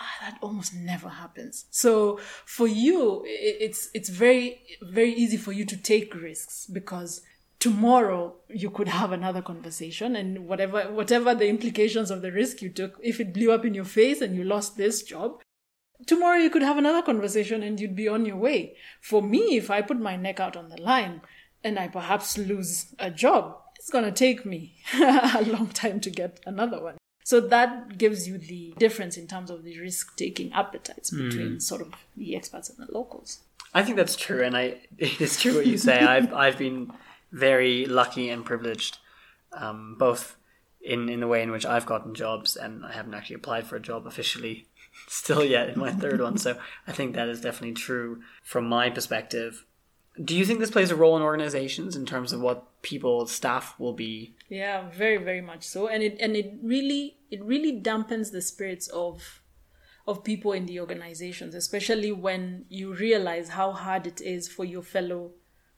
Ah, 0.03 0.17
that 0.21 0.39
almost 0.41 0.73
never 0.73 1.09
happens. 1.09 1.65
So 1.69 2.19
for 2.45 2.67
you, 2.67 3.21
it's 3.25 3.89
it's 3.93 4.09
very 4.09 4.63
very 4.81 5.13
easy 5.13 5.37
for 5.37 5.51
you 5.51 5.63
to 5.65 5.77
take 5.77 6.15
risks 6.15 6.65
because 6.65 7.21
tomorrow 7.59 8.33
you 8.49 8.71
could 8.71 8.87
have 8.87 9.11
another 9.11 9.43
conversation 9.43 10.15
and 10.15 10.47
whatever 10.47 10.91
whatever 10.91 11.35
the 11.35 11.47
implications 11.47 12.09
of 12.09 12.23
the 12.23 12.31
risk 12.31 12.63
you 12.63 12.69
took, 12.69 12.99
if 13.03 13.19
it 13.19 13.31
blew 13.31 13.51
up 13.51 13.63
in 13.63 13.75
your 13.75 13.85
face 13.85 14.21
and 14.21 14.35
you 14.35 14.43
lost 14.43 14.75
this 14.75 15.03
job, 15.03 15.39
tomorrow 16.07 16.37
you 16.37 16.49
could 16.49 16.63
have 16.63 16.79
another 16.79 17.03
conversation 17.03 17.61
and 17.61 17.79
you'd 17.79 17.95
be 17.95 18.07
on 18.07 18.25
your 18.25 18.37
way. 18.37 18.75
For 19.01 19.21
me, 19.21 19.55
if 19.57 19.69
I 19.69 19.83
put 19.83 19.99
my 19.99 20.15
neck 20.15 20.39
out 20.39 20.57
on 20.57 20.69
the 20.69 20.81
line 20.81 21.21
and 21.63 21.77
I 21.77 21.87
perhaps 21.89 22.39
lose 22.39 22.95
a 22.97 23.11
job, 23.11 23.55
it's 23.77 23.91
to 23.91 24.11
take 24.11 24.47
me 24.47 24.77
a 24.95 25.43
long 25.45 25.67
time 25.67 25.99
to 25.99 26.09
get 26.09 26.39
another 26.47 26.81
one. 26.81 26.97
So 27.23 27.39
that 27.39 27.97
gives 27.97 28.27
you 28.27 28.37
the 28.37 28.73
difference 28.77 29.17
in 29.17 29.27
terms 29.27 29.49
of 29.49 29.63
the 29.63 29.79
risk 29.79 30.15
taking 30.17 30.51
appetites 30.53 31.11
between 31.11 31.59
sort 31.59 31.81
of 31.81 31.93
the 32.17 32.33
expats 32.33 32.69
and 32.69 32.87
the 32.87 32.91
locals. 32.91 33.39
I 33.73 33.83
think 33.83 33.97
that's 33.97 34.15
true, 34.15 34.43
and 34.43 34.55
I 34.55 34.77
it 34.97 35.21
is 35.21 35.39
true 35.39 35.55
what 35.55 35.65
you 35.65 35.77
say. 35.77 35.99
I've 35.99 36.33
I've 36.33 36.57
been 36.57 36.91
very 37.31 37.85
lucky 37.85 38.29
and 38.29 38.45
privileged, 38.45 38.97
um, 39.53 39.95
both 39.97 40.35
in 40.81 41.09
in 41.09 41.19
the 41.19 41.27
way 41.27 41.41
in 41.41 41.51
which 41.51 41.65
I've 41.65 41.85
gotten 41.85 42.13
jobs, 42.13 42.55
and 42.55 42.85
I 42.85 42.91
haven't 42.91 43.13
actually 43.13 43.37
applied 43.37 43.67
for 43.67 43.75
a 43.75 43.79
job 43.81 44.05
officially 44.07 44.67
still 45.07 45.43
yet 45.43 45.69
in 45.69 45.79
my 45.79 45.91
third 45.91 46.21
one. 46.21 46.37
So 46.37 46.57
I 46.87 46.91
think 46.91 47.15
that 47.15 47.29
is 47.29 47.41
definitely 47.41 47.75
true 47.75 48.21
from 48.43 48.65
my 48.67 48.89
perspective. 48.89 49.65
Do 50.23 50.35
you 50.35 50.45
think 50.45 50.59
this 50.59 50.71
plays 50.71 50.91
a 50.91 50.95
role 50.95 51.15
in 51.15 51.23
organizations 51.23 51.95
in 51.95 52.05
terms 52.05 52.33
of 52.33 52.41
what 52.41 52.81
people 52.81 53.25
staff 53.27 53.79
will 53.79 53.93
be? 53.93 54.35
Yeah, 54.49 54.89
very, 54.89 55.17
very 55.17 55.41
much 55.41 55.63
so. 55.63 55.87
And 55.87 56.03
it 56.03 56.17
and 56.19 56.35
it 56.35 56.53
really 56.61 57.17
it 57.29 57.43
really 57.43 57.79
dampens 57.79 58.31
the 58.31 58.41
spirits 58.41 58.87
of 58.89 59.41
of 60.07 60.23
people 60.23 60.51
in 60.51 60.65
the 60.65 60.79
organizations, 60.79 61.55
especially 61.55 62.11
when 62.11 62.65
you 62.67 62.93
realize 62.93 63.49
how 63.49 63.71
hard 63.71 64.07
it 64.07 64.19
is 64.19 64.47
for 64.49 64.65
your 64.65 64.81
fellow 64.81 65.31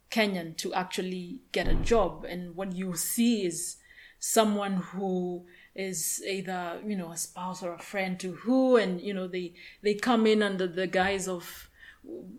Kenyan 0.09 0.55
to 0.57 0.73
actually 0.73 1.41
get 1.51 1.67
a 1.67 1.75
job. 1.75 2.25
And 2.25 2.55
what 2.55 2.73
you 2.73 2.95
see 2.95 3.45
is 3.45 3.77
someone 4.19 4.75
who 4.75 5.45
is 5.75 6.23
either, 6.25 6.79
you 6.85 6.95
know, 6.95 7.11
a 7.11 7.17
spouse 7.17 7.63
or 7.63 7.73
a 7.73 7.79
friend 7.79 8.19
to 8.19 8.33
who, 8.33 8.77
and, 8.77 9.01
you 9.01 9.13
know, 9.13 9.27
they, 9.27 9.53
they 9.81 9.95
come 9.95 10.27
in 10.27 10.43
under 10.43 10.67
the 10.67 10.87
guise 10.87 11.27
of, 11.27 11.69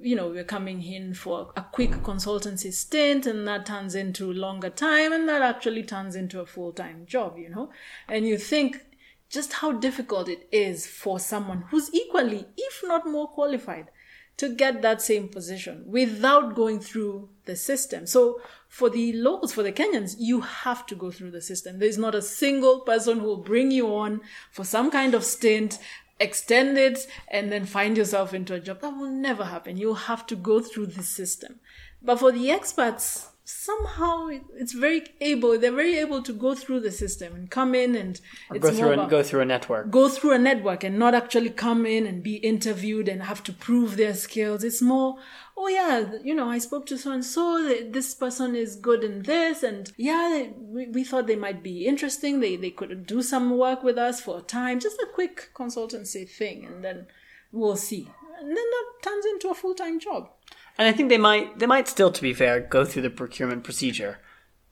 you 0.00 0.14
know, 0.14 0.28
we're 0.28 0.44
coming 0.44 0.82
in 0.82 1.14
for 1.14 1.52
a 1.56 1.62
quick 1.62 1.90
consultancy 2.02 2.72
stint 2.72 3.26
and 3.26 3.48
that 3.48 3.66
turns 3.66 3.94
into 3.94 4.32
longer 4.32 4.70
time 4.70 5.12
and 5.12 5.28
that 5.28 5.42
actually 5.42 5.82
turns 5.82 6.14
into 6.14 6.40
a 6.40 6.46
full-time 6.46 7.06
job, 7.06 7.38
you 7.38 7.48
know? 7.48 7.70
And 8.08 8.26
you 8.26 8.36
think 8.36 8.84
just 9.30 9.54
how 9.54 9.72
difficult 9.72 10.28
it 10.28 10.46
is 10.52 10.86
for 10.86 11.18
someone 11.18 11.64
who's 11.70 11.92
equally, 11.94 12.46
if 12.56 12.82
not 12.84 13.06
more 13.06 13.28
qualified, 13.28 13.90
to 14.36 14.54
get 14.54 14.82
that 14.82 15.00
same 15.00 15.28
position 15.28 15.84
without 15.86 16.54
going 16.54 16.80
through 16.80 17.28
the 17.44 17.54
system. 17.54 18.06
So 18.06 18.40
for 18.68 18.90
the 18.90 19.12
locals, 19.12 19.52
for 19.52 19.62
the 19.62 19.72
Kenyans, 19.72 20.16
you 20.18 20.40
have 20.40 20.86
to 20.86 20.96
go 20.96 21.10
through 21.10 21.30
the 21.30 21.40
system. 21.40 21.78
There's 21.78 21.98
not 21.98 22.14
a 22.14 22.22
single 22.22 22.80
person 22.80 23.20
who 23.20 23.26
will 23.26 23.36
bring 23.36 23.70
you 23.70 23.94
on 23.94 24.20
for 24.50 24.64
some 24.64 24.90
kind 24.90 25.14
of 25.14 25.24
stint, 25.24 25.78
extend 26.20 26.78
it, 26.78 27.06
and 27.28 27.50
then 27.50 27.66
find 27.66 27.96
yourself 27.96 28.32
into 28.34 28.54
a 28.54 28.60
job. 28.60 28.80
That 28.80 28.96
will 28.96 29.10
never 29.10 29.44
happen. 29.44 29.76
You'll 29.76 29.94
have 29.94 30.26
to 30.26 30.36
go 30.36 30.60
through 30.60 30.86
the 30.86 31.02
system. 31.02 31.60
But 32.02 32.20
for 32.20 32.32
the 32.32 32.48
expats, 32.48 33.28
somehow 33.44 34.28
it's 34.56 34.72
very 34.72 35.04
able, 35.20 35.58
they're 35.58 35.70
very 35.70 35.98
able 35.98 36.22
to 36.22 36.32
go 36.32 36.54
through 36.54 36.80
the 36.80 36.90
system 36.90 37.34
and 37.34 37.50
come 37.50 37.74
in 37.74 37.94
and 37.94 38.20
it's 38.50 38.60
Go 38.66 38.70
through 38.72 38.92
about- 38.92 38.98
and 39.02 39.10
go 39.10 39.22
through 39.22 39.40
a 39.40 39.44
network. 39.44 39.90
go 39.90 40.08
through 40.08 40.32
a 40.32 40.38
network 40.38 40.82
and 40.82 40.98
not 40.98 41.14
actually 41.14 41.50
come 41.50 41.84
in 41.86 42.06
and 42.06 42.22
be 42.22 42.36
interviewed 42.36 43.06
and 43.08 43.22
have 43.24 43.42
to 43.44 43.52
prove 43.52 43.96
their 43.96 44.14
skills. 44.14 44.64
It's 44.64 44.80
more, 44.80 45.18
oh 45.56 45.68
yeah, 45.68 46.14
you 46.22 46.34
know, 46.34 46.48
I 46.48 46.58
spoke 46.58 46.86
to 46.86 46.96
so 46.98 47.12
and 47.12 47.24
so. 47.24 47.44
This 47.90 48.14
person 48.14 48.56
is 48.56 48.76
good 48.76 49.04
in 49.04 49.22
this, 49.24 49.62
and 49.62 49.92
yeah, 49.96 50.48
we, 50.58 50.86
we 50.88 51.04
thought 51.04 51.26
they 51.26 51.36
might 51.36 51.62
be 51.62 51.86
interesting. 51.86 52.40
They 52.40 52.56
they 52.56 52.70
could 52.70 53.06
do 53.06 53.20
some 53.22 53.56
work 53.58 53.82
with 53.82 53.98
us 53.98 54.20
for 54.20 54.38
a 54.38 54.42
time, 54.42 54.80
just 54.80 54.98
a 54.98 55.06
quick 55.12 55.50
consultancy 55.54 56.28
thing, 56.28 56.64
and 56.64 56.82
then 56.82 57.06
we'll 57.52 57.76
see. 57.76 58.08
And 58.40 58.48
then 58.48 58.54
that 58.56 58.86
turns 59.02 59.24
into 59.26 59.48
a 59.48 59.54
full 59.54 59.74
time 59.74 60.00
job. 60.00 60.30
And 60.76 60.88
I 60.88 60.92
think 60.92 61.08
they 61.08 61.18
might 61.18 61.58
they 61.58 61.66
might 61.66 61.88
still, 61.88 62.10
to 62.10 62.22
be 62.22 62.34
fair, 62.34 62.60
go 62.60 62.84
through 62.84 63.02
the 63.02 63.10
procurement 63.10 63.64
procedure 63.64 64.18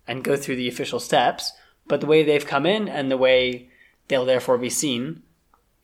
and 0.07 0.25
go 0.25 0.37
through 0.37 0.57
the 0.57 0.69
official 0.69 1.01
steps. 1.01 1.53
But 1.87 2.01
the 2.01 2.07
way 2.07 2.23
they've 2.23 2.47
come 2.47 2.67
in 2.67 2.89
and 2.89 3.11
the 3.11 3.17
way 3.17 3.71
they'll 4.09 4.25
therefore 4.25 4.59
be 4.59 4.71
seen 4.71 5.23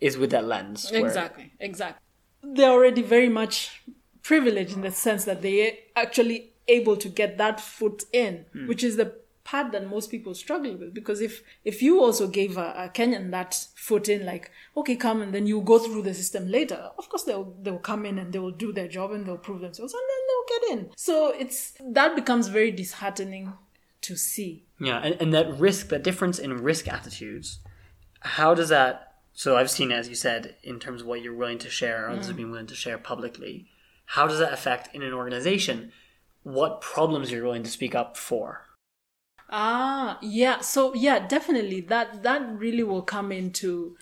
is 0.01 0.17
with 0.17 0.31
that 0.31 0.45
lens. 0.45 0.91
where- 0.91 1.07
Exactly, 1.07 1.53
exactly. 1.59 2.03
They're 2.43 2.71
already 2.71 3.03
very 3.03 3.29
much 3.29 3.83
privileged 4.23 4.75
in 4.75 4.83
the 4.83 4.91
sense 4.91 5.25
that 5.25 5.43
they're 5.43 5.73
actually 5.97 6.53
able 6.69 6.97
to 6.97 7.09
get 7.09 7.39
that 7.39 7.61
foot 7.61 8.05
in, 8.13 8.45
hmm. 8.53 8.69
which 8.69 8.85
is 8.85 8.97
the 8.97 9.15
part 9.49 9.73
that 9.73 9.89
most 9.89 10.11
people 10.11 10.35
struggle 10.35 10.77
with. 10.77 10.93
Because 10.93 11.21
if 11.21 11.43
if 11.65 11.83
you 11.83 12.01
also 12.01 12.29
gave 12.29 12.59
a, 12.59 12.69
a 12.77 12.91
Kenyan 12.97 13.31
that 13.31 13.67
foot 13.75 14.09
in, 14.09 14.27
like 14.27 14.51
okay, 14.77 14.97
come 14.97 15.23
and 15.23 15.33
then 15.33 15.47
you 15.47 15.61
go 15.63 15.79
through 15.79 16.03
the 16.03 16.15
system 16.15 16.49
later, 16.49 16.91
of 16.99 17.09
course 17.09 17.25
they'll 17.25 17.55
they'll 17.63 17.79
come 17.79 18.05
in 18.05 18.19
and 18.19 18.33
they 18.33 18.39
will 18.39 18.59
do 18.65 18.73
their 18.73 18.89
job 18.89 19.13
and 19.13 19.25
they'll 19.25 19.47
prove 19.49 19.61
themselves 19.61 19.95
and 19.95 20.03
then 20.13 20.23
they'll 20.29 20.49
get 20.55 20.79
in. 20.79 20.91
So 20.97 21.33
it's 21.39 21.73
that 21.81 22.15
becomes 22.15 22.49
very 22.49 22.71
disheartening 22.71 23.55
to 24.03 24.17
see. 24.17 24.65
Yeah, 24.79 24.99
and, 24.99 25.21
and 25.21 25.35
that 25.35 25.59
risk, 25.59 25.89
that 25.89 26.05
difference 26.05 26.39
in 26.39 26.63
risk 26.63 26.87
attitudes, 26.87 27.59
how 28.21 28.55
does 28.55 28.69
that? 28.69 29.15
So 29.33 29.57
I've 29.57 29.71
seen, 29.71 29.93
as 29.93 30.09
you 30.09 30.15
said, 30.15 30.57
in 30.63 30.79
terms 30.79 31.01
of 31.03 31.07
what 31.07 31.23
you're 31.23 31.35
willing 31.35 31.59
to 31.59 31.71
share, 31.71 32.07
or 32.07 32.11
others 32.11 32.27
have 32.27 32.35
mm. 32.35 32.39
been 32.43 32.51
willing 32.51 32.67
to 32.67 32.75
share 32.75 32.99
publicly. 32.99 33.69
How 34.05 34.27
does 34.27 34.41
that 34.41 34.53
affect 34.53 34.95
in 34.95 35.03
an 35.03 35.13
organization 35.13 35.93
what 36.43 36.81
problems 36.81 37.31
you're 37.31 37.45
willing 37.45 37.63
to 37.63 37.71
speak 37.71 37.95
up 37.95 38.17
for? 38.17 38.68
Ah, 39.49 40.19
yeah. 40.21 40.61
So 40.61 40.95
yeah, 40.95 41.27
definitely 41.27 41.81
that 41.83 42.23
that 42.23 42.43
really 42.59 42.83
will 42.83 43.03
come 43.03 43.33
into 43.33 43.97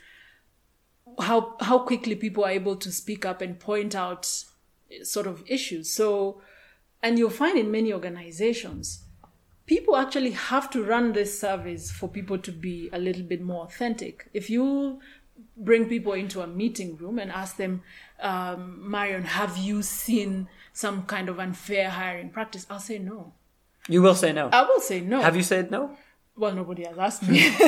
how 1.20 1.57
how 1.61 1.78
quickly 1.80 2.14
people 2.14 2.44
are 2.44 2.51
able 2.51 2.76
to 2.76 2.90
speak 2.90 3.24
up 3.24 3.40
and 3.40 3.59
point 3.59 3.94
out 3.94 4.44
eh, 4.90 5.05
sort 5.05 5.26
of 5.26 5.44
issues. 5.47 5.90
So 5.90 6.40
and 7.03 7.18
you'll 7.18 7.30
find 7.30 7.59
in 7.59 7.70
many 7.70 7.92
organizations 7.92 9.05
people 9.66 9.97
actually 9.97 10.30
have 10.30 10.70
to 10.70 10.82
run 10.82 11.12
this 11.12 11.38
service 11.38 11.90
for 11.90 12.09
people 12.09 12.38
to 12.38 12.53
be 12.53 12.88
a 12.92 12.99
little 12.99 13.22
bit 13.22 13.42
more 13.42 13.64
authentic. 13.64 14.28
If 14.32 14.49
you 14.49 15.01
bring 15.57 15.88
people 15.88 16.12
into 16.12 16.40
a 16.40 16.47
meeting 16.47 16.97
room 16.97 17.18
and 17.18 17.30
ask 17.30 17.57
them, 17.57 17.82
um, 18.20 18.90
Marion, 18.90 19.24
have 19.24 19.57
you 19.57 19.82
seen 19.82 20.49
some 20.72 21.03
kind 21.05 21.28
of 21.28 21.38
unfair 21.38 21.90
hiring 21.90 22.30
practice? 22.30 22.66
I'll 22.70 22.78
say 22.78 22.99
no. 22.99 23.32
You 23.89 24.03
will 24.03 24.14
say 24.14 24.32
no. 24.32 24.49
I 24.53 24.62
will 24.62 24.80
say 24.80 25.01
no. 25.01 25.20
Have 25.20 25.37
you 25.37 25.43
said 25.43 25.70
no? 25.70 25.97
Well, 26.37 26.55
nobody 26.55 26.84
has 26.84 26.99
asked 26.99 27.28
me. 27.28 27.51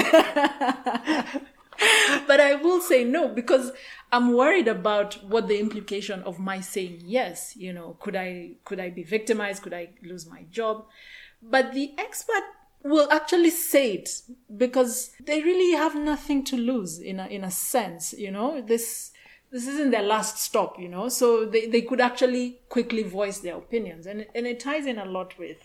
but 2.27 2.41
I 2.41 2.57
will 2.57 2.81
say 2.81 3.05
no 3.05 3.29
because 3.29 3.73
I'm 4.13 4.35
worried 4.35 4.69
about 4.69 5.15
what 5.25 5.49
the 5.49 5.59
implication 5.59 6.23
of 6.25 6.39
my 6.39 6.61
saying 6.61 7.03
yes, 7.05 7.57
you 7.57 7.73
know, 7.73 7.97
could 8.01 8.17
I 8.17 8.53
could 8.65 8.81
I 8.81 8.91
be 8.91 9.05
victimized? 9.05 9.63
Could 9.63 9.75
I 9.75 9.91
lose 10.03 10.29
my 10.29 10.45
job? 10.51 10.87
But 11.43 11.73
the 11.73 11.93
expat 11.97 12.43
will 12.83 13.11
actually 13.11 13.51
say 13.51 13.93
it 13.93 14.11
because 14.57 15.13
they 15.25 15.43
really 15.43 15.77
have 15.77 15.95
nothing 15.95 16.45
to 16.45 16.57
lose 16.57 16.99
in 16.99 17.21
a 17.21 17.27
in 17.27 17.45
a 17.45 17.51
sense, 17.51 18.13
you 18.13 18.31
know. 18.31 18.61
This 18.61 19.13
this 19.51 19.67
isn't 19.67 19.91
their 19.91 20.03
last 20.03 20.39
stop, 20.39 20.79
you 20.79 20.89
know. 20.89 21.09
So 21.09 21.47
they, 21.47 21.67
they 21.67 21.83
could 21.83 22.01
actually 22.01 22.61
quickly 22.69 23.03
voice 23.03 23.39
their 23.39 23.57
opinions. 23.57 24.07
And 24.07 24.27
and 24.35 24.47
it 24.47 24.61
ties 24.61 24.87
in 24.87 24.99
a 24.99 25.05
lot 25.05 25.39
with 25.39 25.59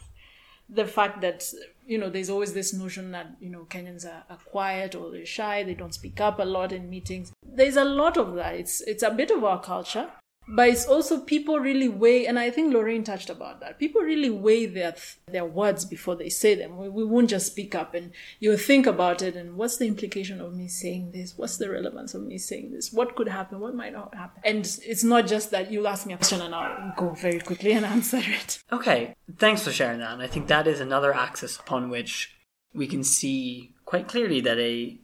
the 0.74 0.86
fact 0.86 1.22
that 1.22 1.54
you 1.86 1.98
know, 1.98 2.10
there's 2.10 2.30
always 2.30 2.54
this 2.54 2.74
notion 2.74 3.12
that, 3.12 3.36
you 3.40 3.50
know, 3.50 3.66
Kenyans 3.70 4.06
are, 4.06 4.24
are 4.30 4.38
quiet 4.46 4.96
or 4.96 5.12
they're 5.12 5.26
shy, 5.26 5.64
they 5.64 5.74
don't 5.74 5.94
speak 5.94 6.22
up 6.22 6.40
a 6.40 6.44
lot 6.44 6.72
in 6.72 6.90
meetings. 6.90 7.34
There's 7.46 7.76
a 7.76 7.84
lot 7.84 8.18
of 8.18 8.36
that. 8.36 8.56
It's 8.56 8.82
it's 8.82 9.04
a 9.04 9.12
bit 9.12 9.32
of 9.32 9.44
our 9.44 9.62
culture. 9.62 10.10
But 10.48 10.70
it's 10.70 10.86
also 10.86 11.22
people 11.22 11.60
really 11.60 11.88
weigh, 11.88 12.28
and 12.28 12.38
I 12.38 12.50
think 12.50 12.74
Lorraine 12.74 13.04
touched 13.04 13.30
about 13.30 13.62
that. 13.62 13.80
People 13.80 14.02
really 14.02 14.30
weigh 14.30 14.66
their 14.66 14.96
their 15.28 15.46
words 15.46 15.86
before 15.86 16.16
they 16.16 16.30
say 16.30 16.56
them. 16.56 16.78
We, 16.78 16.90
we 16.90 17.06
won't 17.06 17.30
just 17.30 17.48
speak 17.48 17.76
up, 17.76 17.94
and 17.94 18.12
you 18.40 18.58
think 18.58 18.86
about 18.86 19.22
it. 19.22 19.36
And 19.36 19.56
what's 19.56 19.78
the 19.78 19.88
implication 19.88 20.42
of 20.42 20.54
me 20.54 20.68
saying 20.68 21.12
this? 21.12 21.38
What's 21.38 21.58
the 21.58 21.70
relevance 21.70 22.14
of 22.14 22.24
me 22.24 22.38
saying 22.38 22.72
this? 22.72 22.92
What 22.92 23.16
could 23.16 23.30
happen? 23.30 23.60
What 23.60 23.76
might 23.76 23.94
not 23.94 24.14
happen? 24.16 24.42
And 24.44 24.66
it's 24.86 25.04
not 25.04 25.28
just 25.28 25.52
that 25.52 25.72
you'll 25.72 25.88
ask 25.88 26.06
me 26.06 26.14
a 26.14 26.18
question 26.18 26.42
and 26.42 26.54
I'll 26.54 26.94
go 26.98 27.12
very 27.12 27.40
quickly 27.40 27.72
and 27.72 27.86
answer 27.96 28.22
it. 28.22 28.62
Okay, 28.72 29.16
thanks 29.38 29.64
for 29.64 29.72
sharing 29.72 30.00
that. 30.00 30.14
And 30.14 30.22
I 30.22 30.28
think 30.28 30.48
that 30.48 30.68
is 30.68 30.80
another 30.80 31.14
axis 31.14 31.58
upon 31.58 31.90
which 31.90 32.36
we 32.74 32.88
can 32.88 33.04
see 33.04 33.74
quite 33.86 34.08
clearly 34.08 34.42
that 34.42 34.58
a 34.58 35.00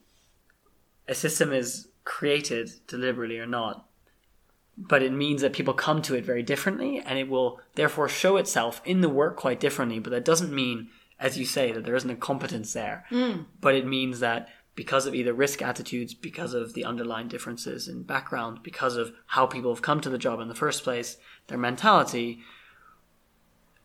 a 1.08 1.16
system 1.16 1.52
is 1.52 1.88
created 2.04 2.72
deliberately 2.88 3.40
or 3.40 3.48
not 3.48 3.89
but 4.82 5.04
it 5.04 5.12
means 5.12 5.42
that 5.42 5.52
people 5.52 5.74
come 5.74 6.02
to 6.02 6.16
it 6.16 6.24
very 6.24 6.42
differently 6.42 7.00
and 7.06 7.20
it 7.20 7.28
will 7.28 7.60
therefore 7.76 8.08
show 8.08 8.38
itself 8.38 8.82
in 8.86 9.02
the 9.02 9.10
work 9.10 9.36
quite 9.36 9.60
differently 9.60 10.00
but 10.00 10.10
that 10.12 10.24
doesn't 10.26 10.54
mean 10.54 10.88
as 11.20 11.38
you 11.38 11.46
say 11.46 11.72
that 11.74 11.84
there 11.84 11.96
isn't 11.96 12.10
a 12.10 12.16
competence 12.16 12.72
there 12.74 13.06
Mm. 13.12 13.46
but 13.60 13.76
it 13.76 13.86
means 13.86 14.20
that 14.22 14.48
because 14.76 15.06
of 15.06 15.14
either 15.14 15.34
risk 15.34 15.62
attitudes 15.62 16.14
because 16.14 16.54
of 16.54 16.74
the 16.74 16.86
underlying 16.86 17.28
differences 17.28 17.90
in 17.90 18.04
background 18.04 18.60
because 18.64 18.96
of 18.96 19.12
how 19.28 19.46
people 19.46 19.74
have 19.74 19.82
come 19.82 20.00
to 20.00 20.10
the 20.10 20.18
job 20.18 20.40
in 20.40 20.48
the 20.48 20.56
first 20.56 20.84
place 20.84 21.18
their 21.48 21.58
mentality 21.58 22.40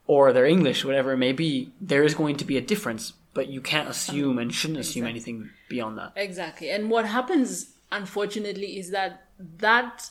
or 0.06 0.32
their 0.32 0.46
english 0.46 0.84
whatever 0.84 1.12
it 1.12 1.16
may 1.16 1.32
be 1.32 1.72
there 1.80 2.04
is 2.04 2.14
going 2.14 2.36
to 2.36 2.44
be 2.44 2.56
a 2.56 2.60
difference 2.60 3.14
but 3.32 3.48
you 3.48 3.60
can't 3.60 3.88
assume 3.88 4.38
and 4.38 4.54
shouldn't 4.54 4.78
assume 4.78 5.06
anything 5.06 5.50
beyond 5.68 5.98
that 5.98 6.12
Exactly. 6.14 6.70
And 6.70 6.88
what 6.88 7.04
happens, 7.04 7.74
unfortunately, 7.90 8.78
is 8.78 8.92
that 8.92 9.24
that 9.58 10.08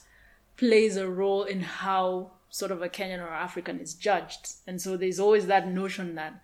plays 0.63 0.95
a 0.95 1.09
role 1.09 1.43
in 1.43 1.59
how 1.59 2.31
sort 2.49 2.71
of 2.71 2.81
a 2.81 2.87
Kenyan 2.87 3.21
or 3.21 3.27
African 3.27 3.81
is 3.81 3.93
judged. 3.93 4.47
And 4.65 4.81
so 4.81 4.95
there's 4.95 5.19
always 5.19 5.47
that 5.47 5.67
notion 5.67 6.15
that, 6.15 6.39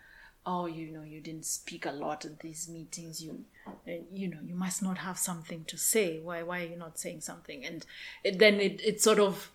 oh, 0.46 0.66
you 0.66 0.92
know, 0.92 1.04
you 1.04 1.22
didn't 1.22 1.46
speak 1.46 1.86
a 1.86 1.92
lot 1.92 2.26
at 2.26 2.42
these 2.42 2.68
meetings. 2.68 3.24
You, 3.24 3.46
uh, 3.66 4.04
you 4.12 4.28
know, 4.28 4.40
you 4.46 4.56
must 4.56 4.84
not 4.84 4.98
have 4.98 5.18
something 5.18 5.64
to 5.68 5.78
say. 5.78 6.20
Why, 6.20 6.44
why 6.44 6.64
are 6.64 6.66
you 6.66 6.76
not 6.76 7.00
saying 7.00 7.22
something? 7.22 7.64
And 7.64 7.86
it, 8.26 8.40
then 8.40 8.56
it, 8.60 8.82
it 8.84 9.02
sort 9.02 9.20
of, 9.20 9.52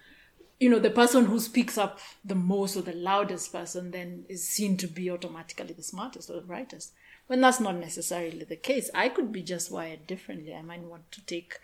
you 0.59 0.71
know, 0.71 0.79
the 0.79 0.89
person 0.89 1.27
who 1.27 1.41
speaks 1.41 1.77
up 1.77 1.99
the 2.25 2.35
most 2.35 2.75
or 2.75 2.81
the 2.81 2.95
loudest 2.95 3.53
person 3.53 3.91
then 3.91 4.25
is 4.31 4.49
seen 4.49 4.79
to 4.79 4.87
be 4.87 5.11
automatically 5.11 5.75
the 5.75 5.83
smartest 5.83 6.31
or 6.31 6.37
the 6.37 6.41
brightest. 6.41 6.95
When 7.27 7.43
that's 7.43 7.61
not 7.61 7.77
necessarily 7.77 8.45
the 8.45 8.57
case. 8.57 8.89
I 8.95 9.11
could 9.11 9.31
be 9.31 9.43
just 9.43 9.71
wired 9.71 10.07
differently. 10.07 10.55
I 10.55 10.63
might 10.63 10.81
want 10.81 11.13
to 11.13 11.21
take 11.27 11.59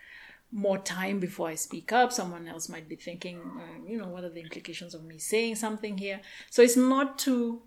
more 0.51 0.77
time 0.77 1.19
before 1.19 1.47
I 1.47 1.55
speak 1.55 1.91
up. 1.91 2.11
Someone 2.11 2.47
else 2.47 2.67
might 2.69 2.89
be 2.89 2.95
thinking, 2.95 3.39
uh, 3.39 3.87
you 3.87 3.97
know, 3.97 4.07
what 4.07 4.23
are 4.23 4.29
the 4.29 4.41
implications 4.41 4.93
of 4.93 5.03
me 5.03 5.17
saying 5.17 5.55
something 5.55 5.97
here? 5.97 6.21
So 6.49 6.61
it's 6.61 6.77
not 6.77 7.17
to, 7.19 7.61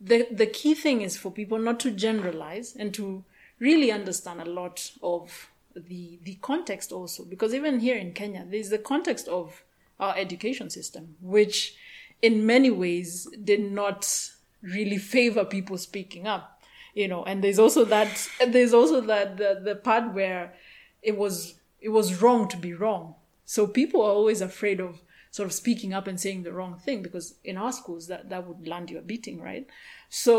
the, 0.00 0.26
the 0.30 0.46
key 0.46 0.74
thing 0.74 1.00
is 1.00 1.16
for 1.16 1.30
people 1.30 1.58
not 1.58 1.78
to 1.80 1.90
generalize 1.90 2.74
and 2.76 2.92
to 2.94 3.24
really 3.58 3.92
understand 3.92 4.40
a 4.40 4.44
lot 4.44 4.90
of 5.02 5.50
the, 5.76 6.18
the 6.22 6.34
context 6.42 6.92
also. 6.92 7.24
Because 7.24 7.54
even 7.54 7.80
here 7.80 7.96
in 7.96 8.12
Kenya, 8.12 8.44
there's 8.48 8.70
the 8.70 8.78
context 8.78 9.28
of 9.28 9.62
our 10.00 10.16
education 10.16 10.70
system, 10.70 11.16
which 11.20 11.76
in 12.20 12.44
many 12.44 12.70
ways 12.70 13.28
did 13.44 13.60
not 13.60 14.30
really 14.62 14.98
favor 14.98 15.44
people 15.44 15.76
speaking 15.76 16.26
up 16.26 16.54
you 16.94 17.06
know 17.08 17.24
and 17.24 17.44
there's 17.44 17.58
also 17.58 17.84
that 17.84 18.28
there's 18.48 18.72
also 18.72 19.00
that 19.00 19.36
the, 19.36 19.60
the 19.62 19.74
part 19.74 20.14
where 20.14 20.54
it 21.02 21.16
was 21.16 21.54
it 21.84 21.90
was 21.98 22.08
wrong 22.22 22.48
to 22.48 22.56
be 22.56 22.72
wrong 22.82 23.14
so 23.44 23.66
people 23.80 24.00
are 24.06 24.14
always 24.20 24.40
afraid 24.50 24.80
of 24.80 24.92
sort 25.30 25.46
of 25.48 25.52
speaking 25.52 25.92
up 25.98 26.06
and 26.10 26.18
saying 26.24 26.40
the 26.42 26.52
wrong 26.58 26.74
thing 26.84 26.98
because 27.06 27.26
in 27.50 27.56
our 27.64 27.72
schools 27.80 28.02
that 28.10 28.22
that 28.30 28.46
would 28.46 28.66
land 28.72 28.86
you 28.90 28.98
a 28.98 29.02
beating 29.12 29.40
right 29.50 29.66
so 30.08 30.34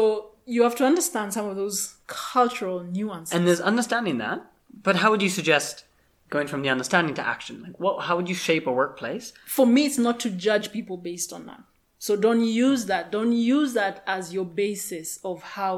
you 0.45 0.63
have 0.63 0.75
to 0.75 0.85
understand 0.91 1.33
some 1.33 1.47
of 1.51 1.55
those 1.61 1.77
cultural 2.07 2.79
nuances 2.83 3.33
And 3.35 3.45
there's 3.47 3.59
understanding 3.73 4.17
that, 4.19 4.39
but 4.87 4.95
how 5.01 5.09
would 5.11 5.21
you 5.21 5.29
suggest 5.39 5.83
going 6.29 6.47
from 6.47 6.61
the 6.63 6.69
understanding 6.69 7.13
to 7.15 7.25
action? 7.35 7.55
Like, 7.65 7.77
what? 7.83 7.95
How 8.07 8.15
would 8.17 8.29
you 8.29 8.35
shape 8.47 8.65
a 8.67 8.71
workplace? 8.81 9.33
for 9.57 9.65
me 9.75 9.81
it's 9.87 9.97
not 10.07 10.17
to 10.25 10.29
judge 10.47 10.71
people 10.77 10.97
based 11.11 11.31
on 11.37 11.45
that 11.49 11.61
so 12.05 12.11
don't 12.25 12.45
use 12.67 12.81
that 12.91 13.11
don't 13.17 13.33
use 13.57 13.71
that 13.73 13.95
as 14.17 14.33
your 14.33 14.45
basis 14.65 15.19
of 15.23 15.37
how 15.57 15.73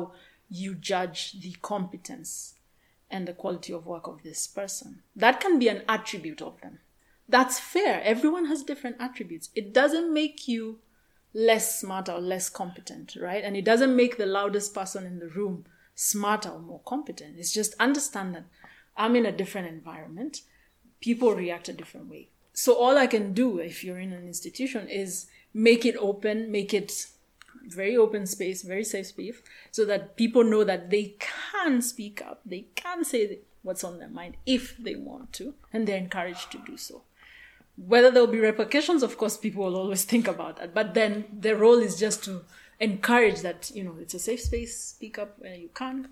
you 0.61 0.76
judge 0.91 1.20
the 1.43 1.53
competence 1.72 2.53
and 3.10 3.28
the 3.28 3.34
quality 3.34 3.74
of 3.74 3.86
work 3.86 4.08
of 4.08 4.24
this 4.24 4.47
person. 4.47 5.01
That 5.16 5.39
can 5.39 5.60
be 5.60 5.68
an 5.68 5.84
attribute 5.88 6.41
of 6.41 6.60
them. 6.62 6.80
That's 7.30 7.60
fair. 7.60 8.01
Everyone 8.03 8.45
has 8.45 8.64
different 8.64 8.97
attributes. 8.99 9.49
It 9.55 9.74
doesn't 9.74 10.14
make 10.14 10.47
you 10.47 10.80
less 11.34 11.80
smart 11.80 12.10
or 12.10 12.20
less 12.20 12.49
competent 12.49 13.16
right? 13.20 13.43
And 13.43 13.55
it 13.55 13.66
doesn't 13.66 13.95
make 13.95 14.18
the 14.18 14.26
loudest 14.26 14.74
person 14.74 15.05
in 15.05 15.20
the 15.20 15.28
room 15.28 15.66
smarter 15.93 16.49
or 16.49 16.60
more 16.60 16.82
competent. 16.86 17.38
It's 17.38 17.53
just 17.53 17.76
understand 17.80 18.36
that 18.36 18.45
i'm 18.95 19.16
in 19.16 19.26
a 19.26 19.32
different 19.32 19.68
environment. 19.68 20.41
People 20.99 21.36
react 21.36 21.70
a 21.70 21.74
different 21.74 22.10
way. 22.10 22.30
So 22.53 22.74
all 22.74 22.97
I 22.97 23.05
can 23.05 23.34
do 23.34 23.60
if 23.60 23.84
you're 23.84 23.99
in 23.99 24.14
an 24.14 24.26
institution 24.26 24.88
is 24.89 25.28
make 25.53 25.86
it 25.86 25.95
open, 25.97 26.51
make 26.51 26.74
it 26.74 27.08
very 27.68 27.95
open 27.97 28.26
space, 28.26 28.61
very 28.63 28.84
safe 28.84 29.07
space, 29.07 29.41
so 29.72 29.86
that 29.86 30.15
people 30.15 30.43
know 30.43 30.63
that 30.63 30.89
they 30.89 31.15
can 31.20 31.82
speak 31.82 32.22
up, 32.22 32.41
they 32.45 32.65
can 32.76 33.03
say 33.03 33.39
what's 33.63 33.84
on 33.84 33.99
their 33.99 34.09
mind 34.09 34.36
if 34.45 34.78
they 34.78 34.95
want 34.95 35.34
to, 35.34 35.53
and 35.74 35.88
they're 35.88 35.97
encouraged 35.97 36.51
to 36.51 36.57
do 36.65 36.78
so. 36.78 37.01
Whether 37.76 38.09
there'll 38.09 38.28
be 38.28 38.39
repercussions, 38.39 39.03
of 39.03 39.18
course, 39.18 39.38
people 39.38 39.63
will 39.65 39.76
always 39.76 40.03
think 40.11 40.28
about 40.28 40.57
that. 40.57 40.74
But 40.74 40.93
then 40.93 41.26
their 41.32 41.55
role 41.55 41.78
is 41.80 41.99
just 41.99 42.24
to 42.26 42.41
encourage 42.80 43.41
that 43.41 43.72
you 43.74 43.84
know 43.84 43.95
it's 43.99 44.13
a 44.13 44.20
safe 44.20 44.41
space, 44.41 44.80
speak 44.80 45.18
up 45.20 45.36
when 45.39 45.59
you 45.59 45.70
can, 45.74 46.09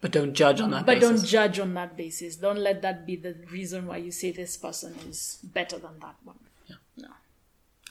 But 0.00 0.10
don't 0.10 0.34
judge 0.34 0.60
on 0.60 0.70
that 0.72 0.84
but 0.84 0.98
basis. 1.00 1.08
don't 1.20 1.26
judge 1.28 1.58
on 1.60 1.74
that 1.74 1.96
basis. 1.96 2.36
Don't 2.36 2.58
let 2.58 2.82
that 2.82 3.06
be 3.06 3.14
the 3.16 3.34
reason 3.50 3.86
why 3.86 3.98
you 3.98 4.10
say 4.10 4.32
this 4.32 4.56
person 4.56 4.94
is 5.08 5.38
better 5.44 5.78
than 5.78 5.98
that 6.00 6.16
one. 6.24 6.38
Yeah. 6.66 6.76
No. 6.96 7.08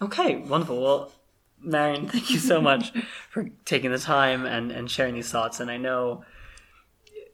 Okay, 0.02 0.36
wonderful. 0.38 0.82
Well, 0.82 1.12
Marion, 1.64 2.08
thank 2.08 2.30
you 2.30 2.40
so 2.40 2.62
much 2.62 2.92
for 3.30 3.50
taking 3.66 3.92
the 3.92 4.00
time 4.00 4.46
and, 4.46 4.72
and 4.72 4.90
sharing 4.90 5.14
these 5.16 5.32
thoughts. 5.32 5.60
And 5.60 5.70
I 5.72 5.78
know 5.78 6.24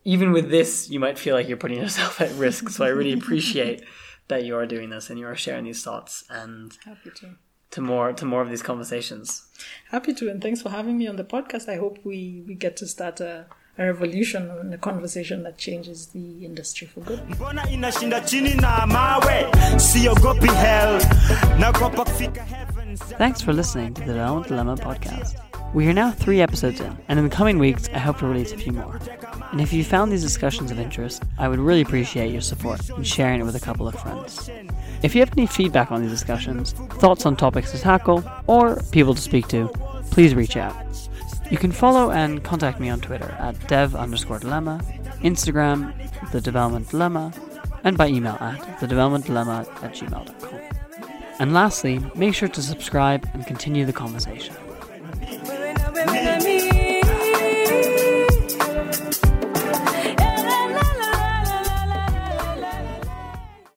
even 0.04 0.32
with 0.32 0.50
this, 0.50 0.88
you 0.90 1.00
might 1.00 1.18
feel 1.18 1.34
like 1.34 1.48
you're 1.48 1.56
putting 1.56 1.78
yourself 1.78 2.20
at 2.20 2.30
risk. 2.32 2.68
So 2.70 2.84
I 2.84 2.88
really 2.88 3.12
appreciate 3.12 3.82
that 4.28 4.44
you 4.44 4.56
are 4.56 4.66
doing 4.66 4.90
this 4.90 5.10
and 5.10 5.18
you 5.18 5.26
are 5.26 5.34
sharing 5.36 5.64
these 5.64 5.82
thoughts 5.82 6.24
and 6.30 6.76
Happy 6.84 7.10
to. 7.16 7.26
to 7.70 7.80
more 7.80 8.12
to 8.12 8.24
more 8.24 8.42
of 8.42 8.48
these 8.50 8.62
conversations. 8.62 9.46
Happy 9.90 10.14
to, 10.14 10.30
and 10.30 10.42
thanks 10.42 10.62
for 10.62 10.70
having 10.70 10.96
me 10.98 11.06
on 11.08 11.16
the 11.16 11.24
podcast. 11.24 11.68
I 11.68 11.76
hope 11.76 11.98
we, 12.04 12.44
we 12.46 12.54
get 12.54 12.76
to 12.78 12.86
start 12.86 13.20
a, 13.20 13.46
a 13.78 13.86
revolution 13.86 14.50
and 14.50 14.72
a 14.74 14.78
conversation 14.78 15.42
that 15.44 15.56
changes 15.58 16.08
the 16.08 16.44
industry 16.44 16.86
for 16.86 17.00
good. 17.00 17.20
mbona 17.30 17.70
inashinda 17.70 18.20
chini 18.20 18.54
na 18.54 18.86
mawe 18.86 19.46
siogopi 19.78 20.48
hell 20.48 21.02
nagopa 21.58 22.04
kufika 22.04 22.44
heavens 22.44 22.77
Thanks 22.98 23.40
for 23.40 23.52
listening 23.52 23.94
to 23.94 24.00
the 24.00 24.08
Development 24.08 24.48
Dilemma 24.48 24.76
podcast. 24.76 25.36
We 25.74 25.86
are 25.88 25.92
now 25.92 26.10
three 26.10 26.40
episodes 26.40 26.80
in, 26.80 26.96
and 27.08 27.18
in 27.18 27.28
the 27.28 27.34
coming 27.34 27.58
weeks, 27.58 27.88
I 27.92 27.98
hope 27.98 28.18
to 28.18 28.26
release 28.26 28.52
a 28.52 28.56
few 28.56 28.72
more. 28.72 28.98
And 29.52 29.60
if 29.60 29.72
you 29.72 29.84
found 29.84 30.10
these 30.10 30.22
discussions 30.22 30.70
of 30.70 30.78
interest, 30.78 31.22
I 31.38 31.48
would 31.48 31.58
really 31.58 31.82
appreciate 31.82 32.32
your 32.32 32.40
support 32.40 32.88
in 32.90 33.02
sharing 33.02 33.40
it 33.40 33.44
with 33.44 33.56
a 33.56 33.60
couple 33.60 33.86
of 33.88 33.94
friends. 33.94 34.50
If 35.02 35.14
you 35.14 35.20
have 35.20 35.32
any 35.36 35.46
feedback 35.46 35.92
on 35.92 36.02
these 36.02 36.10
discussions, 36.10 36.72
thoughts 36.72 37.26
on 37.26 37.36
topics 37.36 37.72
to 37.72 37.78
tackle, 37.78 38.24
or 38.46 38.80
people 38.90 39.14
to 39.14 39.20
speak 39.20 39.48
to, 39.48 39.68
please 40.10 40.34
reach 40.34 40.56
out. 40.56 40.74
You 41.50 41.58
can 41.58 41.72
follow 41.72 42.10
and 42.10 42.42
contact 42.44 42.80
me 42.80 42.88
on 42.88 43.00
Twitter 43.00 43.30
at 43.38 43.68
dev 43.68 43.94
underscore 43.94 44.38
dilemma, 44.38 44.80
Instagram, 45.20 45.92
the 46.32 46.40
development 46.40 46.90
dilemma, 46.90 47.32
and 47.84 47.96
by 47.96 48.08
email 48.08 48.36
at 48.40 48.58
thedevelopmentdilemma 48.80 49.60
at 49.82 49.94
gmail.com. 49.94 50.77
And 51.40 51.52
lastly, 51.52 52.00
make 52.14 52.34
sure 52.34 52.48
to 52.48 52.62
subscribe 52.62 53.28
and 53.32 53.46
continue 53.46 53.84
the 53.84 53.92
conversation. 53.92 54.54